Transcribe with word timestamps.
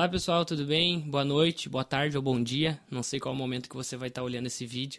Olá 0.00 0.08
pessoal, 0.08 0.46
tudo 0.46 0.64
bem? 0.64 0.98
Boa 0.98 1.26
noite, 1.26 1.68
boa 1.68 1.84
tarde 1.84 2.16
ou 2.16 2.22
bom 2.22 2.42
dia. 2.42 2.80
Não 2.90 3.02
sei 3.02 3.20
qual 3.20 3.34
momento 3.34 3.68
que 3.68 3.76
você 3.76 3.98
vai 3.98 4.08
estar 4.08 4.22
olhando 4.22 4.46
esse 4.46 4.64
vídeo. 4.64 4.98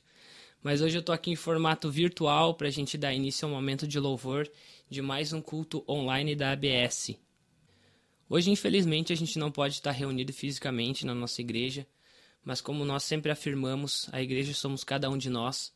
Mas 0.62 0.80
hoje 0.80 0.96
eu 0.96 1.00
estou 1.00 1.12
aqui 1.12 1.32
em 1.32 1.36
formato 1.36 1.90
virtual 1.90 2.54
para 2.54 2.68
a 2.68 2.70
gente 2.70 3.00
dar 3.00 3.12
início 3.12 3.48
ao 3.48 3.52
momento 3.52 3.88
de 3.88 4.00
louvor 4.00 4.48
de 4.88 5.02
mais 5.02 5.34
um 5.34 5.42
culto 5.42 5.84
online 5.90 6.36
da 6.36 6.52
ABS. 6.52 7.16
Hoje, 8.30 8.52
infelizmente, 8.52 9.12
a 9.12 9.16
gente 9.16 9.40
não 9.40 9.50
pode 9.50 9.74
estar 9.74 9.90
reunido 9.90 10.32
fisicamente 10.32 11.04
na 11.04 11.16
nossa 11.16 11.42
igreja, 11.42 11.88
mas 12.46 12.62
como 12.62 12.86
nós 12.86 13.04
sempre 13.04 13.32
afirmamos, 13.32 14.08
a 14.12 14.22
igreja 14.22 14.54
somos 14.54 14.84
cada 14.84 15.10
um 15.10 15.18
de 15.18 15.32
nós. 15.32 15.74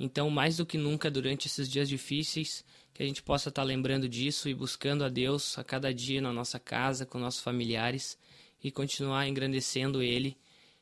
Então, 0.00 0.28
mais 0.30 0.56
do 0.56 0.66
que 0.66 0.76
nunca, 0.76 1.08
durante 1.08 1.46
esses 1.46 1.70
dias 1.70 1.88
difíceis, 1.88 2.64
que 2.92 3.04
a 3.04 3.06
gente 3.06 3.22
possa 3.22 3.50
estar 3.50 3.62
lembrando 3.62 4.08
disso 4.08 4.48
e 4.48 4.54
buscando 4.54 5.04
a 5.04 5.08
Deus 5.08 5.56
a 5.56 5.62
cada 5.62 5.94
dia 5.94 6.20
na 6.20 6.32
nossa 6.32 6.58
casa, 6.58 7.06
com 7.06 7.20
nossos 7.20 7.40
familiares 7.40 8.18
e 8.64 8.70
continuar 8.70 9.28
engrandecendo 9.28 10.02
Ele 10.02 10.38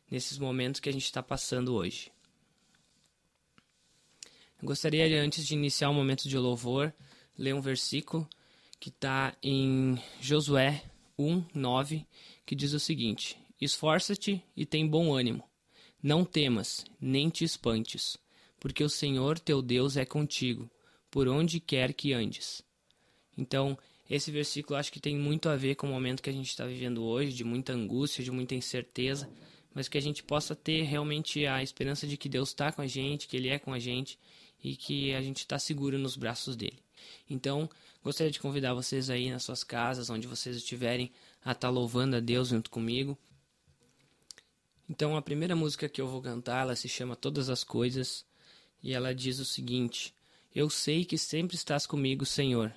nesses 0.08 0.38
momentos 0.38 0.80
que 0.80 0.88
a 0.88 0.92
gente 0.92 1.04
está 1.04 1.20
passando 1.20 1.74
hoje. 1.74 2.12
Eu 4.62 4.66
gostaria, 4.66 5.20
antes 5.20 5.44
de 5.44 5.54
iniciar 5.54 5.90
o 5.90 5.94
momento 5.94 6.28
de 6.28 6.38
louvor, 6.38 6.94
ler 7.36 7.52
um 7.52 7.60
versículo 7.60 8.28
que 8.78 8.88
está 8.88 9.36
em 9.42 10.00
Josué 10.20 10.84
1, 11.18 11.44
9, 11.52 12.06
que 12.46 12.54
diz 12.54 12.72
o 12.72 12.78
seguinte: 12.78 13.36
Esforça-te 13.60 14.40
e 14.56 14.64
tem 14.64 14.86
bom 14.86 15.12
ânimo. 15.12 15.42
Não 16.00 16.24
temas, 16.24 16.84
nem 17.00 17.28
te 17.28 17.44
espantes, 17.44 18.16
porque 18.60 18.84
o 18.84 18.88
Senhor 18.88 19.40
teu 19.40 19.60
Deus 19.60 19.96
é 19.96 20.04
contigo, 20.04 20.70
por 21.10 21.26
onde 21.26 21.58
quer 21.58 21.92
que 21.92 22.12
andes. 22.12 22.62
Então, 23.36 23.76
esse 24.08 24.30
versículo 24.30 24.78
acho 24.78 24.92
que 24.92 25.00
tem 25.00 25.16
muito 25.16 25.48
a 25.48 25.56
ver 25.56 25.74
com 25.74 25.86
o 25.86 25.90
momento 25.90 26.22
que 26.22 26.30
a 26.30 26.32
gente 26.32 26.48
está 26.48 26.66
vivendo 26.66 27.02
hoje, 27.02 27.32
de 27.32 27.44
muita 27.44 27.72
angústia, 27.72 28.24
de 28.24 28.30
muita 28.30 28.54
incerteza, 28.54 29.28
mas 29.72 29.88
que 29.88 29.96
a 29.96 30.02
gente 30.02 30.22
possa 30.22 30.54
ter 30.54 30.82
realmente 30.82 31.46
a 31.46 31.62
esperança 31.62 32.06
de 32.06 32.16
que 32.16 32.28
Deus 32.28 32.50
está 32.50 32.70
com 32.72 32.82
a 32.82 32.86
gente, 32.86 33.26
que 33.26 33.36
Ele 33.36 33.48
é 33.48 33.58
com 33.58 33.72
a 33.72 33.78
gente 33.78 34.18
e 34.62 34.76
que 34.76 35.14
a 35.14 35.22
gente 35.22 35.38
está 35.38 35.58
seguro 35.58 35.98
nos 35.98 36.16
braços 36.16 36.56
dele. 36.56 36.78
Então, 37.28 37.68
gostaria 38.02 38.30
de 38.30 38.38
convidar 38.38 38.74
vocês 38.74 39.08
aí 39.08 39.30
nas 39.30 39.44
suas 39.44 39.64
casas, 39.64 40.10
onde 40.10 40.26
vocês 40.26 40.56
estiverem, 40.56 41.10
a 41.44 41.52
estar 41.52 41.68
tá 41.68 41.70
louvando 41.70 42.16
a 42.16 42.20
Deus 42.20 42.48
junto 42.48 42.70
comigo. 42.70 43.18
Então, 44.88 45.16
a 45.16 45.22
primeira 45.22 45.56
música 45.56 45.88
que 45.88 46.00
eu 46.00 46.06
vou 46.06 46.20
cantar, 46.20 46.62
ela 46.62 46.76
se 46.76 46.88
chama 46.88 47.16
Todas 47.16 47.48
as 47.48 47.64
Coisas, 47.64 48.26
e 48.82 48.92
ela 48.92 49.14
diz 49.14 49.38
o 49.38 49.44
seguinte: 49.44 50.14
Eu 50.54 50.68
sei 50.68 51.04
que 51.04 51.16
sempre 51.16 51.56
estás 51.56 51.86
comigo, 51.86 52.26
Senhor 52.26 52.72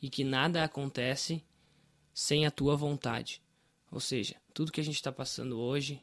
e 0.00 0.08
que 0.08 0.24
nada 0.24 0.64
acontece 0.64 1.44
sem 2.12 2.46
a 2.46 2.50
tua 2.50 2.76
vontade. 2.76 3.42
Ou 3.90 4.00
seja, 4.00 4.36
tudo 4.54 4.72
que 4.72 4.80
a 4.80 4.84
gente 4.84 4.96
está 4.96 5.10
passando 5.10 5.58
hoje 5.58 6.02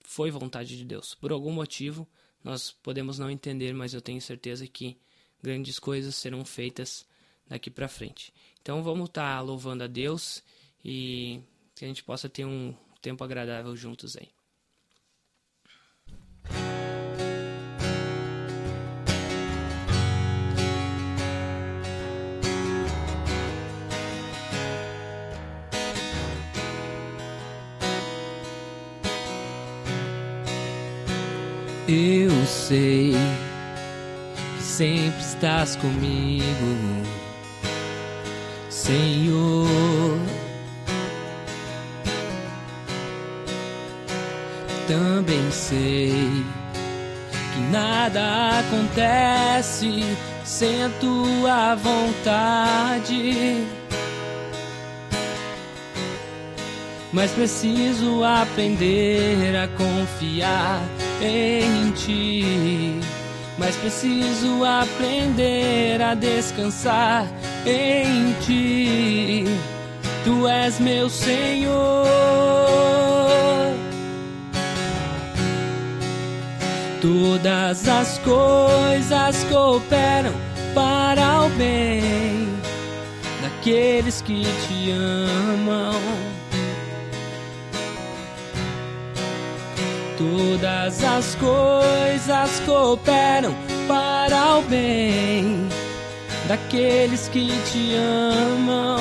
foi 0.00 0.30
vontade 0.30 0.76
de 0.76 0.84
Deus. 0.84 1.14
Por 1.14 1.32
algum 1.32 1.52
motivo, 1.52 2.08
nós 2.42 2.70
podemos 2.70 3.18
não 3.18 3.30
entender, 3.30 3.72
mas 3.72 3.92
eu 3.92 4.00
tenho 4.00 4.20
certeza 4.20 4.66
que 4.66 4.98
grandes 5.42 5.78
coisas 5.78 6.14
serão 6.14 6.44
feitas 6.44 7.06
daqui 7.46 7.70
para 7.70 7.88
frente. 7.88 8.32
Então 8.60 8.82
vamos 8.82 9.08
estar 9.08 9.36
tá 9.36 9.40
louvando 9.40 9.84
a 9.84 9.86
Deus 9.86 10.42
e 10.84 11.42
que 11.74 11.84
a 11.84 11.88
gente 11.88 12.04
possa 12.04 12.28
ter 12.28 12.44
um 12.44 12.74
tempo 13.00 13.22
agradável 13.24 13.74
juntos 13.76 14.16
aí. 14.16 14.28
Eu 31.90 32.30
sei 32.44 33.14
que 34.58 34.62
sempre 34.62 35.22
estás 35.22 35.74
comigo, 35.76 37.02
Senhor. 38.68 40.18
Também 44.86 45.50
sei 45.50 46.44
que 47.54 47.60
nada 47.72 48.60
acontece 48.60 50.14
sem 50.44 50.84
a 50.84 50.90
tua 51.00 51.74
vontade. 51.74 53.66
Mas 57.14 57.30
preciso 57.30 58.22
aprender 58.22 59.56
a 59.56 59.66
confiar 59.68 60.82
em 61.22 61.90
ti. 61.92 63.00
Mas 63.58 63.74
preciso 63.76 64.64
aprender 64.64 66.00
a 66.00 66.14
descansar 66.14 67.26
em 67.66 68.32
ti. 68.44 69.44
Tu 70.24 70.46
és 70.48 70.78
meu 70.78 71.08
Senhor. 71.10 72.06
Todas 77.00 77.88
as 77.88 78.18
coisas 78.18 79.44
cooperam 79.44 80.32
para 80.74 81.42
o 81.44 81.48
bem 81.50 82.48
daqueles 83.40 84.20
que 84.20 84.42
te 84.42 84.90
amam 84.90 86.27
Todas 90.18 91.04
as 91.04 91.36
coisas 91.36 92.60
cooperam 92.66 93.54
para 93.86 94.56
o 94.56 94.62
bem 94.62 95.68
daqueles 96.48 97.28
que 97.28 97.46
te 97.70 97.94
amam. 97.94 98.98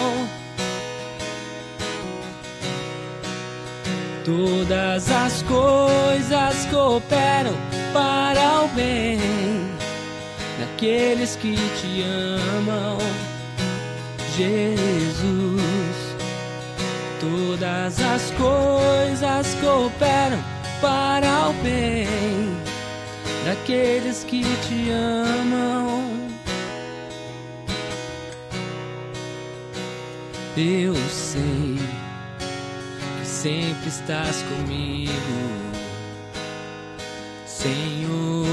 Todas 4.23 5.09
as 5.09 5.41
coisas 5.41 6.67
cooperam 6.69 7.55
para 7.91 8.61
o 8.61 8.67
bem 8.75 9.17
daqueles 10.59 11.35
que 11.37 11.55
te 11.55 12.03
amam. 12.59 12.99
Jesus, 14.35 16.15
todas 17.19 17.99
as 18.01 18.31
coisas 18.37 19.55
cooperam 19.55 20.56
para 20.81 21.49
o 21.49 21.53
bem 21.63 22.07
daqueles 23.45 24.23
que 24.23 24.41
te 24.41 24.89
amam. 24.91 26.03
Eu 30.55 30.95
sei 31.09 31.77
que 33.19 33.25
sempre 33.25 33.89
estás 33.89 34.43
comigo, 34.43 35.11
Senhor. 37.45 38.47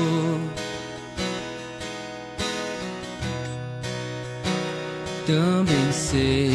Também 5.26 5.93
sei 5.93 6.50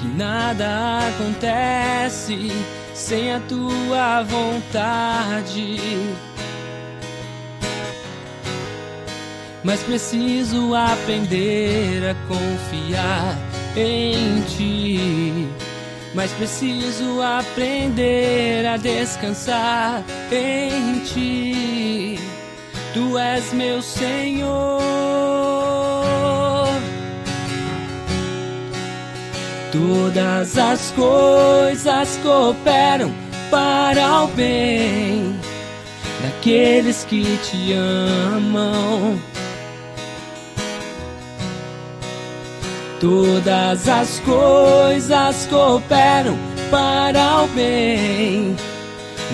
que 0.00 0.08
nada 0.16 1.00
acontece 1.08 2.52
sem 3.06 3.32
a 3.32 3.38
tua 3.38 4.24
vontade. 4.24 5.78
Mas 9.62 9.80
preciso 9.84 10.74
aprender 10.74 12.02
a 12.10 12.14
confiar 12.26 13.38
em 13.76 14.40
ti. 14.48 15.48
Mas 16.14 16.32
preciso 16.32 17.22
aprender 17.22 18.66
a 18.66 18.76
descansar 18.76 20.02
em 20.32 20.98
ti. 21.04 22.18
Tu 22.92 23.16
és 23.16 23.52
meu 23.52 23.80
Senhor. 23.82 25.55
Todas 29.78 30.56
as 30.56 30.90
coisas 30.92 32.18
cooperam 32.22 33.12
para 33.50 34.22
o 34.22 34.28
bem 34.28 35.38
daqueles 36.22 37.04
que 37.04 37.36
te 37.42 37.74
amam. 37.74 39.20
Todas 42.98 43.86
as 43.86 44.18
coisas 44.20 45.46
cooperam 45.50 46.38
para 46.70 47.42
o 47.42 47.48
bem 47.48 48.56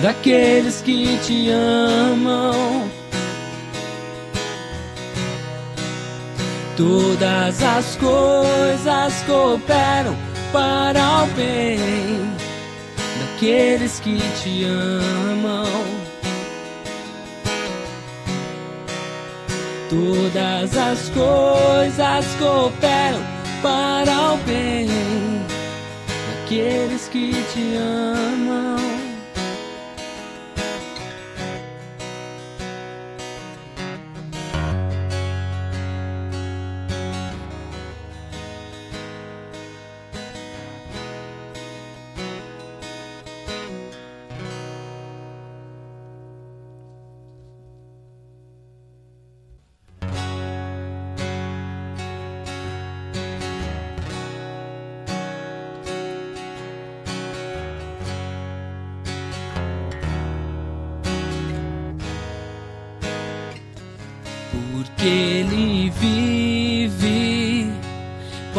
daqueles 0.01 0.81
que 0.81 1.17
te 1.19 1.51
amam. 1.51 2.91
Todas 6.75 7.63
as 7.63 7.95
coisas 7.95 9.23
cooperam 9.25 10.32
para 10.53 11.23
o 11.23 11.27
bem 11.35 11.79
aqueles 13.35 13.99
que 13.99 14.19
te 14.41 14.65
amam. 14.65 15.65
Todas 19.89 20.77
as 20.77 21.09
coisas 21.09 22.25
cooperam 22.39 23.21
para 23.61 24.33
o 24.33 24.37
bem 24.45 24.87
daqueles 26.43 27.09
que 27.09 27.33
te 27.51 27.75
amam. 27.75 28.82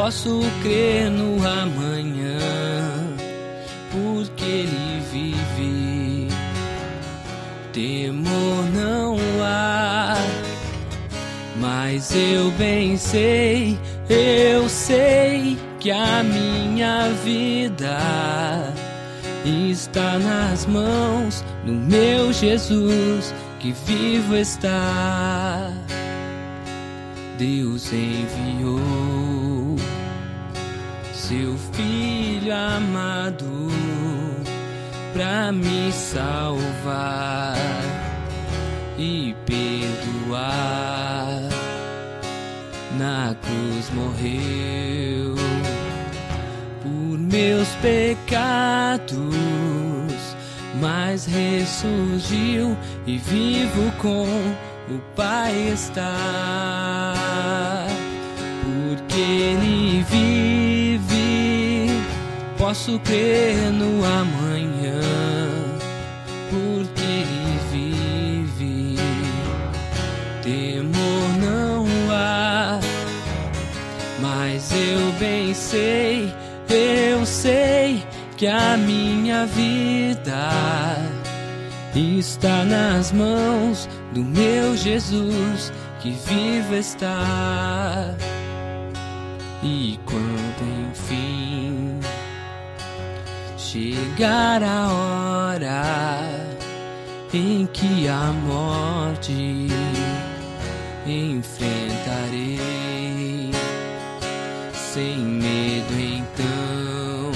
Posso 0.04 0.40
crer 0.60 1.10
no 1.10 1.36
amanhã, 1.48 2.38
porque 3.90 4.44
ele 4.44 5.02
vive. 5.10 6.28
Temor 7.72 8.64
não 8.74 9.16
há, 9.42 10.14
mas 11.56 12.14
eu 12.14 12.50
bem 12.50 12.98
sei, 12.98 13.78
eu 14.10 14.68
sei 14.68 15.56
que 15.80 15.90
a 15.90 16.22
minha 16.22 17.08
vida 17.24 18.74
está 19.42 20.18
nas 20.18 20.66
mãos 20.66 21.42
do 21.64 21.72
meu 21.72 22.30
Jesus 22.30 23.34
que 23.58 23.72
vivo 23.86 24.36
está. 24.36 25.72
Deus 27.38 27.90
enviou 27.90 29.23
seu 31.28 31.56
filho 31.72 32.54
amado 32.54 33.70
para 35.14 35.50
me 35.50 35.90
salvar 35.90 37.56
e 38.98 39.34
perdoar. 39.46 40.68
Na 42.98 43.34
cruz 43.42 43.90
morreu 43.94 45.34
por 46.82 47.18
meus 47.18 47.68
pecados, 47.76 49.16
mas 50.78 51.24
ressurgiu 51.24 52.76
e 53.06 53.16
vivo 53.16 53.90
com 53.96 54.26
o 54.94 54.98
Pai 55.16 55.70
está, 55.72 57.14
porque 58.62 59.20
Ele 59.20 60.04
vive. 60.10 60.43
Posso 62.66 62.98
crer 63.00 63.70
no 63.70 64.02
amanhã, 64.02 64.98
porque 66.48 67.02
Ele 67.02 67.60
vive. 67.70 68.96
Temor 70.42 71.28
não 71.42 71.86
há, 72.10 72.80
mas 74.18 74.72
eu 74.72 75.12
bem 75.20 75.52
sei, 75.52 76.32
eu 76.70 77.26
sei 77.26 78.02
que 78.38 78.46
a 78.46 78.78
minha 78.78 79.44
vida 79.44 80.96
está 81.94 82.64
nas 82.64 83.12
mãos 83.12 83.86
do 84.14 84.24
meu 84.24 84.74
Jesus 84.74 85.70
que 86.00 86.12
vivo 86.12 86.74
está. 86.76 88.14
E 89.62 90.00
quando 90.06 90.33
chegar 93.74 94.62
a 94.62 94.86
hora 94.92 95.82
em 97.32 97.66
que 97.72 98.06
a 98.06 98.32
morte 98.46 99.66
enfrentarei 101.04 102.60
sem 104.72 105.18
medo, 105.18 105.92
então 105.98 107.32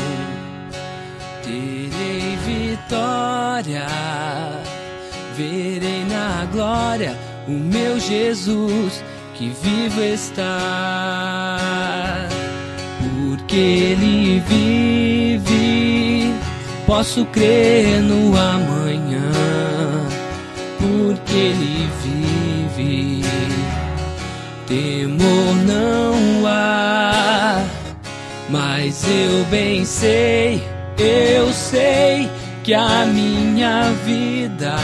terei 1.42 2.36
vitória 2.46 3.88
verei 5.36 6.04
na 6.04 6.46
glória 6.52 7.18
o 7.48 7.52
meu 7.52 7.98
Jesus 7.98 9.02
que 9.34 9.48
vivo 9.62 10.00
está. 10.02 11.58
Porque 13.00 13.56
Ele 13.56 14.40
vive, 14.40 15.67
posso 16.88 17.26
crer 17.26 18.00
no 18.00 18.34
amanhã. 18.34 19.30
Porque 20.78 21.34
Ele 21.34 21.86
vive, 22.02 23.24
temor 24.66 25.54
não 25.66 26.46
há. 26.46 27.62
Mas 28.48 29.04
eu 29.04 29.44
bem 29.50 29.84
sei, 29.84 30.62
eu 30.98 31.52
sei 31.52 32.26
que 32.64 32.72
a 32.72 33.04
minha 33.04 33.90
vida 34.06 34.76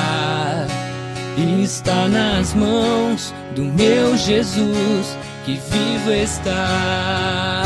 está 1.63 2.07
nas 2.07 2.53
mãos 2.53 3.33
do 3.57 3.63
meu 3.63 4.15
Jesus 4.19 5.17
que 5.47 5.59
vivo 5.71 6.13
está. 6.13 7.63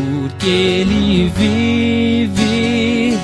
Porque 0.00 0.48
Ele 0.48 1.28
vive, 1.36 3.18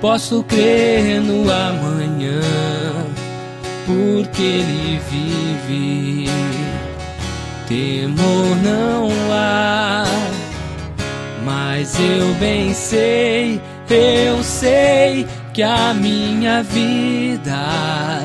posso 0.00 0.42
crer 0.44 1.20
no 1.20 1.50
amanhã. 1.50 2.40
Porque 3.86 4.42
Ele 4.42 5.00
vive, 5.10 6.30
temor 7.68 8.56
não 8.62 9.08
há. 9.30 10.04
Mas 11.44 11.94
eu 12.00 12.34
bem 12.40 12.74
sei 12.74 13.60
eu 13.88 14.42
sei 14.42 15.26
que 15.52 15.62
a 15.62 15.94
minha 15.94 16.62
vida 16.62 18.20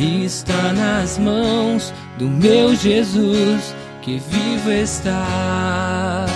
está 0.00 0.72
nas 0.72 1.18
mãos 1.18 1.92
do 2.18 2.26
meu 2.28 2.74
Jesus 2.74 3.74
que 4.00 4.18
vivo 4.18 4.70
está. 4.72 6.26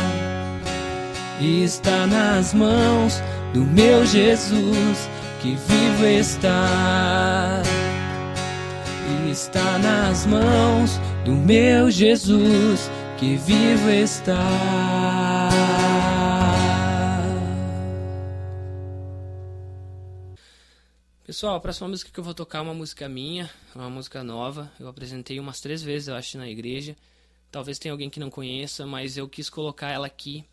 Está 1.38 2.07
nas 2.07 2.55
mãos 2.55 3.21
do 3.52 3.62
meu 3.62 4.07
Jesus 4.07 5.07
que 5.43 5.55
vivo 5.55 6.07
está. 6.07 7.62
Está 9.31 9.78
nas 9.78 10.25
mãos 10.25 10.99
do 11.26 11.33
meu 11.33 11.90
Jesus 11.90 12.90
que 13.19 13.37
vivo 13.37 13.90
está. 13.90 15.50
Pessoal, 21.23 21.57
a 21.57 21.61
próxima 21.61 21.88
música 21.88 22.11
que 22.11 22.19
eu 22.19 22.25
vou 22.25 22.33
tocar 22.33 22.61
é 22.61 22.62
uma 22.62 22.73
música 22.73 23.07
minha, 23.11 23.50
uma 23.75 23.90
música 23.90 24.25
nova. 24.25 24.73
Eu 24.81 24.88
apresentei 24.88 25.38
umas 25.38 25.61
três 25.61 25.83
vezes, 25.83 26.09
eu 26.09 26.14
acho, 26.14 26.38
na 26.38 26.49
igreja. 26.49 26.97
Talvez 27.52 27.78
tenha 27.78 27.93
alguém 27.93 28.09
que 28.09 28.19
não 28.19 28.31
conheça, 28.31 28.87
mas 28.87 29.19
eu 29.19 29.28
quis 29.28 29.50
colocar 29.50 29.90
ela 29.90 30.07
aqui 30.07 30.47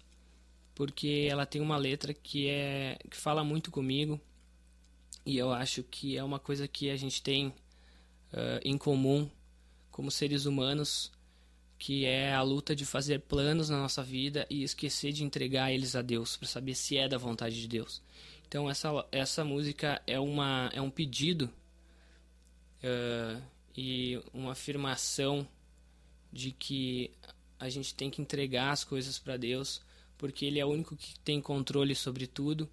porque 0.76 1.28
ela 1.30 1.46
tem 1.46 1.62
uma 1.62 1.78
letra 1.78 2.14
que 2.14 2.48
é 2.48 2.98
que 3.10 3.18
fala 3.18 3.44
muito 3.44 3.70
comigo 3.72 4.20
e 5.26 5.38
eu 5.38 5.52
acho 5.52 5.84
que 5.84 6.18
é 6.18 6.24
uma 6.24 6.40
coisa 6.40 6.68
que 6.68 6.90
a 6.90 6.98
gente 6.98 7.22
tem 7.22 7.48
uh, 7.48 8.60
em 8.64 8.78
comum 8.78 9.30
como 9.90 10.12
seres 10.12 10.46
humanos, 10.46 11.12
que 11.78 12.06
é 12.06 12.34
a 12.34 12.42
luta 12.42 12.76
de 12.76 12.86
fazer 12.86 13.20
planos 13.20 13.70
na 13.70 13.78
nossa 13.78 14.04
vida 14.04 14.46
e 14.50 14.64
esquecer 14.64 15.14
de 15.14 15.24
entregar 15.24 15.72
eles 15.72 15.96
a 15.96 16.02
Deus 16.02 16.36
para 16.36 16.48
saber 16.48 16.76
se 16.76 16.98
é 16.98 17.08
da 17.08 17.18
vontade 17.18 17.62
de 17.62 17.68
Deus. 17.68 18.02
Então 18.48 18.70
essa, 18.70 18.90
essa 19.12 19.46
música 19.46 20.02
é, 20.06 20.20
uma, 20.20 20.70
é 20.74 20.82
um 20.82 20.90
pedido 20.90 21.50
uh, 22.84 23.42
e 23.78 24.22
uma 24.34 24.52
afirmação 24.52 25.48
de 26.32 26.52
que 26.52 27.12
a 27.60 27.70
gente 27.70 27.96
tem 27.96 28.10
que 28.10 28.22
entregar 28.22 28.72
as 28.72 28.84
coisas 28.84 29.18
para 29.18 29.38
Deus, 29.38 29.82
porque 30.24 30.46
Ele 30.46 30.58
é 30.58 30.66
o 30.66 30.70
único 30.70 30.96
que 30.96 31.20
tem 31.20 31.42
controle 31.42 31.94
sobre 31.94 32.28
tudo 32.28 32.70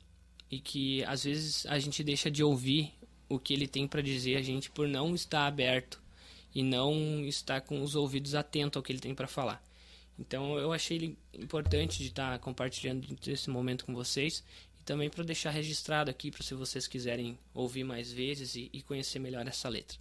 e 0.49 0.61
que 0.61 1.03
às 1.03 1.25
vezes 1.25 1.67
a 1.67 1.81
gente 1.81 2.05
deixa 2.05 2.31
de 2.31 2.45
ouvir 2.45 2.95
o 3.29 3.41
que 3.41 3.53
ele 3.53 3.67
tem 3.67 3.89
para 3.89 4.01
dizer 4.01 4.37
a 4.37 4.41
gente 4.41 4.71
por 4.71 4.87
não 4.87 5.17
estar 5.17 5.49
aberto 5.49 6.01
e 6.55 6.63
não 6.63 7.25
estar 7.25 7.61
com 7.63 7.83
os 7.83 7.97
ouvidos 7.97 8.37
atentos 8.37 8.77
ao 8.77 8.85
que 8.85 8.93
ele 8.93 9.01
tem 9.01 9.17
para 9.17 9.27
falar. 9.27 9.61
Então 10.17 10.61
eu 10.61 10.73
achei 10.73 11.17
importante 11.35 11.99
de 11.99 12.11
estar 12.11 12.39
compartilhando 12.39 13.05
esse 13.27 13.51
momento 13.51 13.85
com 13.85 13.93
vocês 13.93 14.45
e 14.81 14.85
também 14.85 15.11
para 15.11 15.25
deixar 15.25 15.51
registrado 15.51 16.09
aqui 16.09 16.31
para 16.31 16.45
se 16.45 16.55
vocês 16.55 16.87
quiserem 16.87 17.37
ouvir 17.53 17.83
mais 17.83 18.13
vezes 18.13 18.55
e, 18.55 18.71
e 18.73 18.81
conhecer 18.81 19.19
melhor 19.19 19.45
essa 19.49 19.69
letra. 19.69 19.99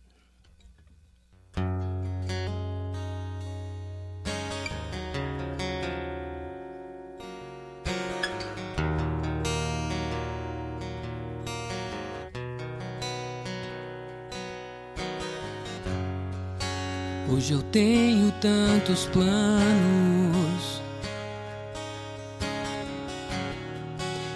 Hoje 17.50 17.56
eu 17.56 17.64
tenho 17.64 18.32
tantos 18.34 19.08
planos 19.08 20.82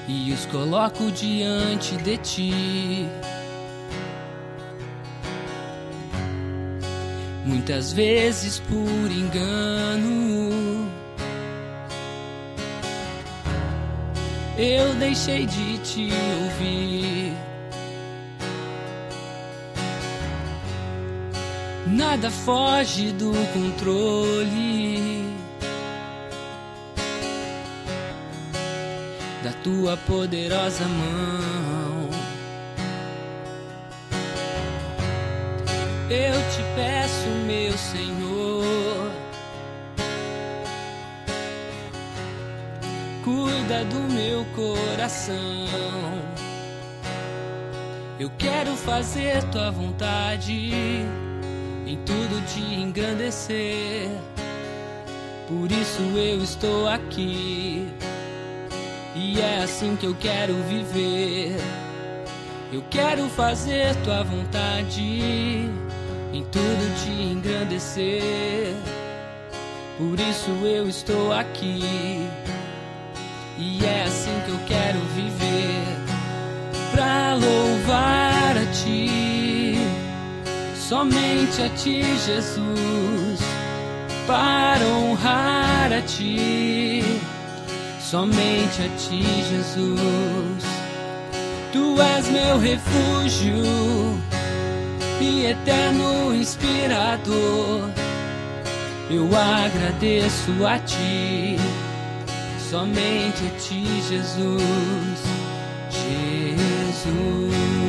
e 0.07 0.31
os 0.31 0.47
coloco 0.47 1.11
diante 1.11 1.95
de 1.97 2.17
ti. 2.17 3.07
Muitas 7.45 7.93
vezes 7.93 8.57
por 8.61 9.11
engano 9.11 10.89
eu 14.57 14.95
deixei 14.95 15.45
de 15.45 15.77
te 15.77 16.09
ouvir. 16.41 17.32
Nada 21.93 22.31
foge 22.31 23.11
do 23.11 23.31
controle 23.53 25.23
da 29.43 29.51
tua 29.63 29.95
poderosa 29.97 30.85
mão. 30.87 32.09
Eu 36.09 36.35
te 36.51 36.63
peço, 36.75 37.29
meu 37.45 37.77
Senhor, 37.77 39.11
cuida 43.23 43.85
do 43.85 43.99
meu 44.13 44.45
coração. 44.55 45.67
Eu 48.19 48.31
quero 48.37 48.75
fazer 48.77 49.43
tua 49.45 49.69
vontade 49.71 51.05
em 51.93 51.97
tudo 51.97 52.43
te 52.47 52.59
engrandecer. 52.59 54.09
Por 55.47 55.71
isso 55.71 56.01
eu 56.17 56.41
estou 56.41 56.87
aqui. 56.87 57.87
E 59.15 59.39
é 59.39 59.61
assim 59.61 59.95
que 59.95 60.07
eu 60.07 60.15
quero 60.19 60.55
viver. 60.63 61.55
Eu 62.71 62.83
quero 62.89 63.29
fazer 63.29 63.95
tua 63.97 64.23
vontade, 64.23 65.69
em 66.33 66.43
tudo 66.51 67.03
te 67.03 67.11
engrandecer. 67.11 68.73
Por 69.95 70.19
isso 70.19 70.49
eu 70.65 70.89
estou 70.89 71.31
aqui. 71.31 72.27
E 73.59 73.85
é 73.85 74.03
assim 74.07 74.41
que 74.47 74.51
eu 74.51 74.59
quero 74.65 74.99
viver, 75.15 75.83
pra 76.91 77.35
louvar 77.35 78.57
a 78.57 78.65
ti 78.71 79.42
somente 80.93 81.63
a 81.63 81.69
ti, 81.69 82.03
Jesus, 82.03 83.39
para 84.27 84.85
honrar 84.85 85.91
a 85.91 86.01
ti, 86.03 87.03
somente 87.99 88.83
a 88.83 88.89
ti, 88.95 89.23
Jesus. 89.49 90.63
Tu 91.71 91.99
és 91.99 92.29
meu 92.29 92.59
refúgio 92.59 93.55
e 95.19 95.47
eterno 95.47 96.35
inspirador. 96.35 97.89
Eu 99.09 99.27
agradeço 99.35 100.51
a 100.63 100.77
ti, 100.77 101.57
somente 102.69 103.43
a 103.47 103.49
ti, 103.59 103.83
Jesus, 104.07 105.23
Jesus. 105.89 107.82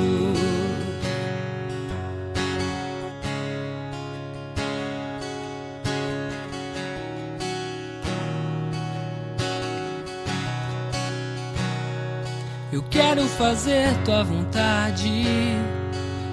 Quero 12.95 13.27
fazer 13.27 13.93
tua 14.05 14.23
vontade, 14.23 15.27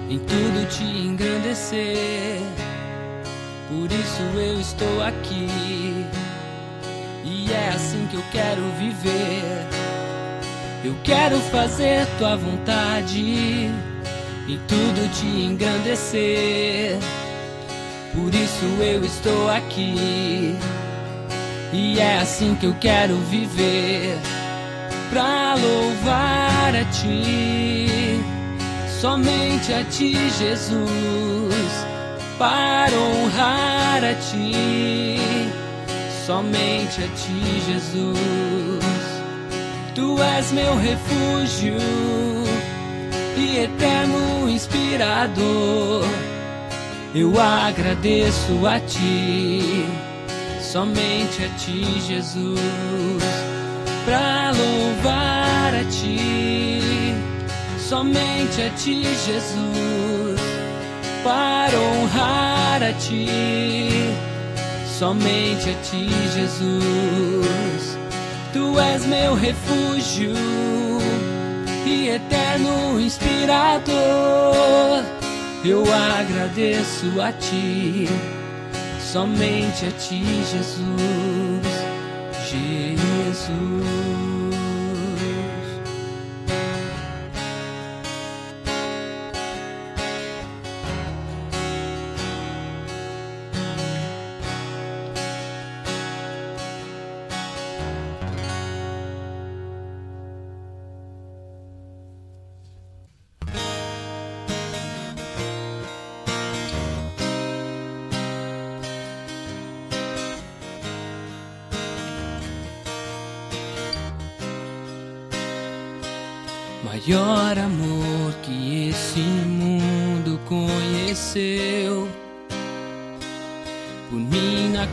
em 0.08 0.18
tudo 0.18 0.68
te 0.68 0.84
engrandecer. 0.84 2.38
Por 3.68 3.90
isso 3.90 4.22
eu 4.36 4.60
estou 4.60 5.02
aqui, 5.02 6.06
e 7.24 7.52
é 7.52 7.68
assim 7.74 8.06
que 8.08 8.14
eu 8.14 8.22
quero 8.30 8.62
viver. 8.78 9.66
Eu 10.84 10.94
quero 11.02 11.36
fazer 11.50 12.06
tua 12.16 12.36
vontade, 12.36 13.68
em 14.48 14.60
tudo 14.68 15.12
te 15.14 15.26
engrandecer. 15.26 16.96
Por 18.14 18.32
isso 18.32 18.64
eu 18.80 19.04
estou 19.04 19.50
aqui, 19.50 20.56
e 21.72 21.98
é 21.98 22.18
assim 22.18 22.54
que 22.54 22.66
eu 22.66 22.74
quero 22.74 23.16
viver 23.16 24.16
pra 25.12 25.54
louvar 25.56 26.74
a 26.74 26.84
ti, 26.86 28.18
somente 28.88 29.70
a 29.74 29.84
ti, 29.84 30.14
Jesus, 30.38 31.86
para 32.38 32.96
honrar 32.96 34.02
a 34.02 34.14
ti, 34.14 35.18
somente 36.24 37.04
a 37.04 37.08
ti, 37.08 37.62
Jesus. 37.66 38.12
Tu 39.94 40.22
és 40.22 40.50
meu 40.52 40.74
refúgio 40.78 41.76
e 43.36 43.58
eterno 43.64 44.48
inspirador. 44.48 46.06
Eu 47.14 47.38
agradeço 47.38 48.66
a 48.66 48.80
ti, 48.80 49.86
somente 50.62 51.44
a 51.44 51.48
ti, 51.58 52.00
Jesus 52.00 53.51
pra 54.04 54.50
louvar 54.50 55.74
a 55.74 55.84
ti, 55.84 56.80
somente 57.78 58.62
a 58.62 58.70
ti, 58.70 59.02
Jesus, 59.02 60.40
para 61.22 61.78
honrar 61.78 62.82
a 62.82 62.92
ti, 62.94 63.28
somente 64.86 65.70
a 65.70 65.74
ti, 65.82 66.08
Jesus. 66.34 67.98
Tu 68.52 68.78
és 68.78 69.06
meu 69.06 69.34
refúgio 69.34 70.34
e 71.86 72.08
eterno 72.08 73.00
inspirador. 73.00 73.92
Eu 75.64 75.84
agradeço 75.92 77.20
a 77.20 77.32
ti, 77.32 78.08
somente 79.00 79.86
a 79.86 79.90
ti, 79.92 80.24
Jesus. 80.50 81.51
Jesus. 83.46 84.01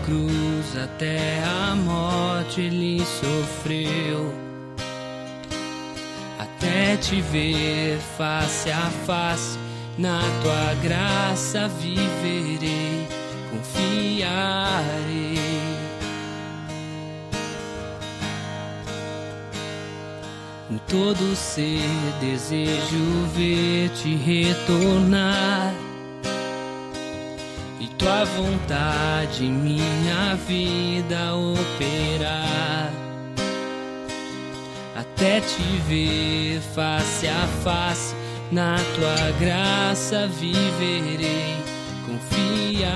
Cruz 0.06 0.78
até 0.78 1.44
a 1.44 1.76
morte 1.76 2.62
ele 2.62 3.04
sofreu. 3.06 4.34
Até 6.40 6.98
te 6.98 7.22
ver 7.22 8.00
face 8.18 8.72
a 8.72 8.90
face. 9.06 9.58
Na 9.98 10.22
tua 10.42 10.74
graça 10.82 11.68
viverei, 11.68 13.08
confiarei. 13.52 14.30
Em 20.72 20.78
todo 20.88 21.36
ser 21.36 21.82
desejo 22.22 23.28
ver-te 23.36 24.16
retornar 24.16 25.74
e 25.74 25.89
tua 28.00 28.24
vontade 28.24 29.46
em 29.46 29.52
minha 29.52 30.36
vida 30.48 31.36
operar 31.36 32.92
até 35.20 35.42
te 35.42 35.62
ver 35.88 36.62
face 36.74 37.28
a 37.28 37.48
face. 37.64 38.16
Na 38.52 38.78
tua 38.96 39.32
graça 39.40 40.28
viverei, 40.28 41.56
confiarei. 42.06 42.90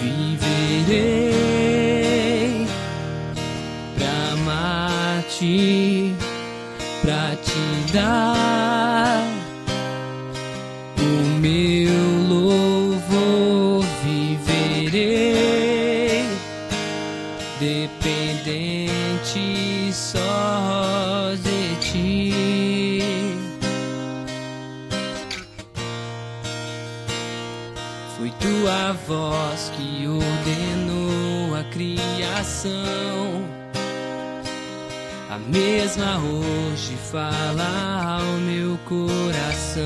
Viverei 0.00 1.36
pra 3.96 4.32
amar-te, 4.32 6.14
pra 7.02 7.36
te 7.36 7.92
dar 7.92 8.39
mesma 35.50 36.18
hoje 36.18 36.96
fala 37.10 38.20
ao 38.20 38.38
meu 38.38 38.78
coração. 38.88 39.84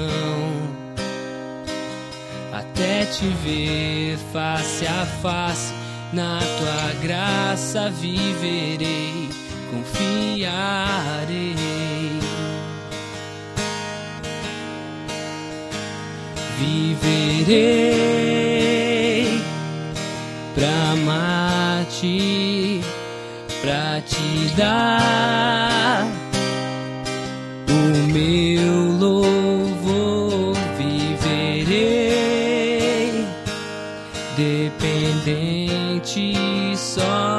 Até 2.52 3.06
te 3.06 3.26
ver 3.44 4.16
face 4.32 4.86
a 4.86 5.06
face, 5.22 5.72
na 6.12 6.38
tua 6.38 6.92
graça 7.02 7.90
viverei, 7.90 9.28
confiarei. 9.70 11.54
Viverei 16.58 18.04
pra 20.54 20.92
amar-te, 20.92 22.53
pra 23.64 24.00
te 24.02 24.54
dar 24.56 26.06
o 27.66 27.72
meu 28.12 28.92
louvor. 28.98 30.54
Viverei 30.76 32.04
dependente 34.36 36.22
só 36.76 37.33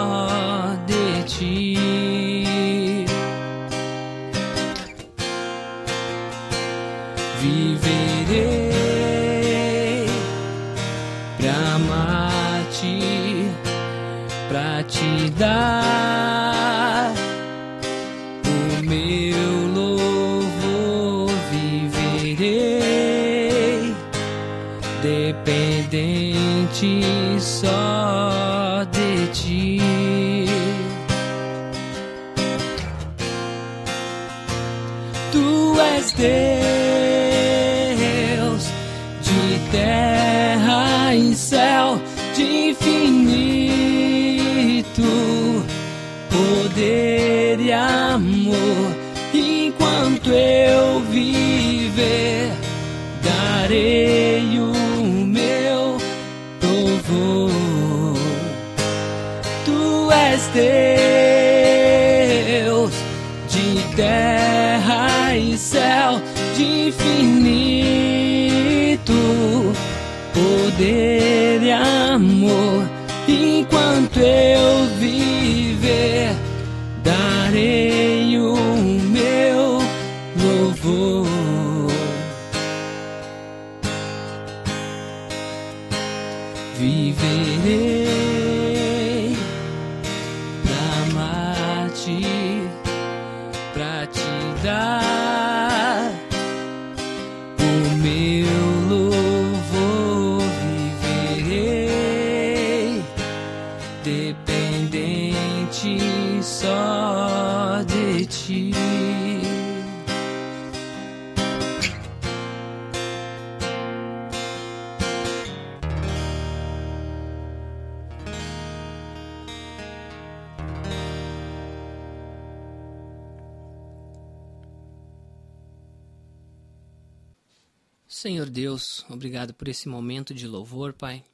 obrigado 129.25 129.55
por 129.55 129.67
esse 129.67 129.89
momento 129.89 130.35
de 130.35 130.47
louvor, 130.47 130.93
Pai. 130.93 131.25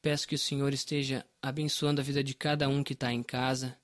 Peço 0.00 0.26
que 0.26 0.34
o 0.34 0.38
Senhor 0.38 0.72
esteja 0.72 1.22
abençoando 1.42 2.00
a 2.00 2.04
vida 2.04 2.24
de 2.24 2.32
cada 2.32 2.66
um 2.66 2.82
que 2.82 2.94
está 2.94 3.12
em 3.12 3.22
casa, 3.22 3.76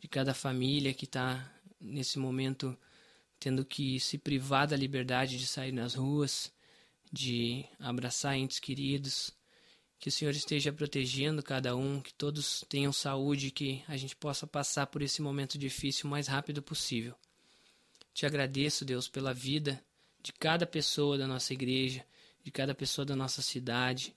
de 0.00 0.08
cada 0.08 0.32
família 0.32 0.94
que 0.94 1.04
está 1.04 1.52
nesse 1.78 2.18
momento 2.18 2.74
tendo 3.38 3.62
que 3.62 4.00
se 4.00 4.16
privar 4.16 4.66
da 4.66 4.74
liberdade 4.74 5.36
de 5.36 5.46
sair 5.46 5.70
nas 5.70 5.92
ruas, 5.92 6.50
de 7.12 7.66
abraçar 7.78 8.38
entes 8.38 8.58
queridos. 8.58 9.30
Que 9.98 10.08
o 10.08 10.12
Senhor 10.12 10.30
esteja 10.30 10.72
protegendo 10.72 11.42
cada 11.42 11.76
um, 11.76 12.00
que 12.00 12.14
todos 12.14 12.64
tenham 12.70 12.90
saúde, 12.90 13.50
que 13.50 13.84
a 13.86 13.98
gente 13.98 14.16
possa 14.16 14.46
passar 14.46 14.86
por 14.86 15.02
esse 15.02 15.20
momento 15.20 15.58
difícil 15.58 16.06
o 16.06 16.10
mais 16.10 16.26
rápido 16.26 16.62
possível. 16.62 17.14
Te 18.14 18.24
agradeço, 18.24 18.82
Deus, 18.82 19.08
pela 19.08 19.34
vida 19.34 19.78
de 20.22 20.32
cada 20.32 20.66
pessoa 20.66 21.18
da 21.18 21.26
nossa 21.26 21.52
igreja, 21.52 22.02
de 22.44 22.50
cada 22.50 22.74
pessoa 22.74 23.04
da 23.04 23.16
nossa 23.16 23.42
cidade. 23.42 24.14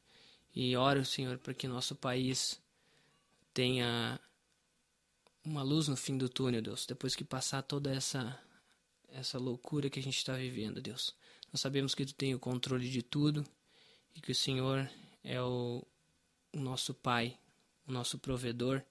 E 0.53 0.75
oro, 0.75 1.05
Senhor, 1.05 1.37
para 1.37 1.53
que 1.53 1.67
nosso 1.67 1.95
país 1.95 2.61
tenha 3.53 4.19
uma 5.43 5.63
luz 5.63 5.87
no 5.87 5.95
fim 5.95 6.17
do 6.17 6.27
túnel, 6.27 6.61
Deus, 6.61 6.85
depois 6.85 7.15
que 7.15 7.23
passar 7.23 7.63
toda 7.63 7.91
essa 7.91 8.39
essa 9.09 9.37
loucura 9.39 9.89
que 9.89 9.99
a 9.99 10.03
gente 10.03 10.17
está 10.17 10.33
vivendo, 10.33 10.81
Deus. 10.81 11.15
Nós 11.51 11.61
sabemos 11.61 11.95
que 11.95 12.05
Tu 12.05 12.13
tem 12.13 12.35
o 12.35 12.39
controle 12.39 12.89
de 12.89 13.01
tudo 13.01 13.47
e 14.13 14.19
que 14.19 14.33
o 14.33 14.35
Senhor 14.35 14.87
é 15.23 15.41
o, 15.41 15.81
o 16.53 16.59
nosso 16.59 16.93
Pai, 16.93 17.39
o 17.87 17.91
nosso 17.91 18.19
provedor 18.19 18.83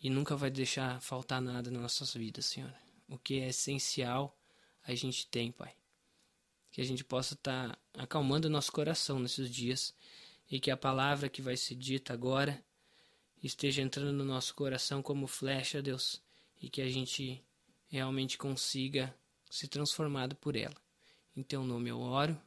e 0.00 0.10
nunca 0.10 0.36
vai 0.36 0.50
deixar 0.50 1.00
faltar 1.00 1.40
nada 1.40 1.70
nas 1.70 1.80
nossas 1.80 2.14
vidas, 2.14 2.46
Senhor. 2.46 2.72
O 3.08 3.18
que 3.18 3.40
é 3.40 3.48
essencial 3.48 4.38
a 4.84 4.94
gente 4.94 5.26
tem, 5.26 5.50
Pai. 5.50 5.77
Que 6.70 6.80
a 6.80 6.84
gente 6.84 7.04
possa 7.04 7.34
estar 7.34 7.70
tá 7.70 8.02
acalmando 8.02 8.50
nosso 8.50 8.70
coração 8.72 9.18
nesses 9.18 9.50
dias 9.50 9.94
e 10.50 10.60
que 10.60 10.70
a 10.70 10.76
palavra 10.76 11.28
que 11.28 11.42
vai 11.42 11.56
ser 11.56 11.74
dita 11.74 12.12
agora 12.12 12.62
esteja 13.42 13.82
entrando 13.82 14.12
no 14.12 14.24
nosso 14.24 14.54
coração 14.54 15.02
como 15.02 15.26
flecha, 15.26 15.82
Deus, 15.82 16.22
e 16.60 16.68
que 16.68 16.82
a 16.82 16.88
gente 16.88 17.42
realmente 17.88 18.36
consiga 18.36 19.14
ser 19.50 19.68
transformado 19.68 20.34
por 20.36 20.56
ela. 20.56 20.76
Em 21.36 21.42
teu 21.42 21.64
nome 21.64 21.90
eu 21.90 22.00
oro, 22.00 22.38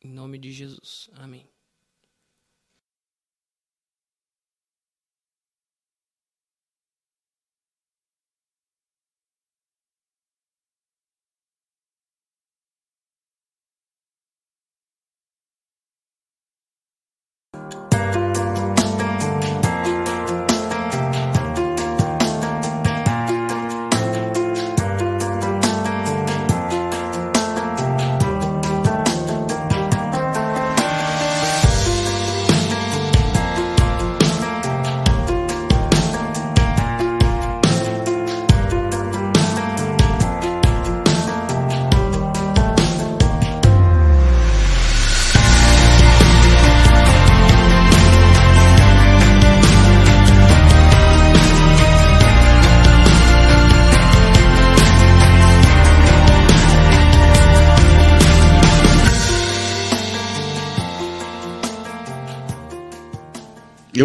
em 0.00 0.08
nome 0.08 0.38
de 0.38 0.52
Jesus. 0.52 1.10
Amém. 1.14 1.46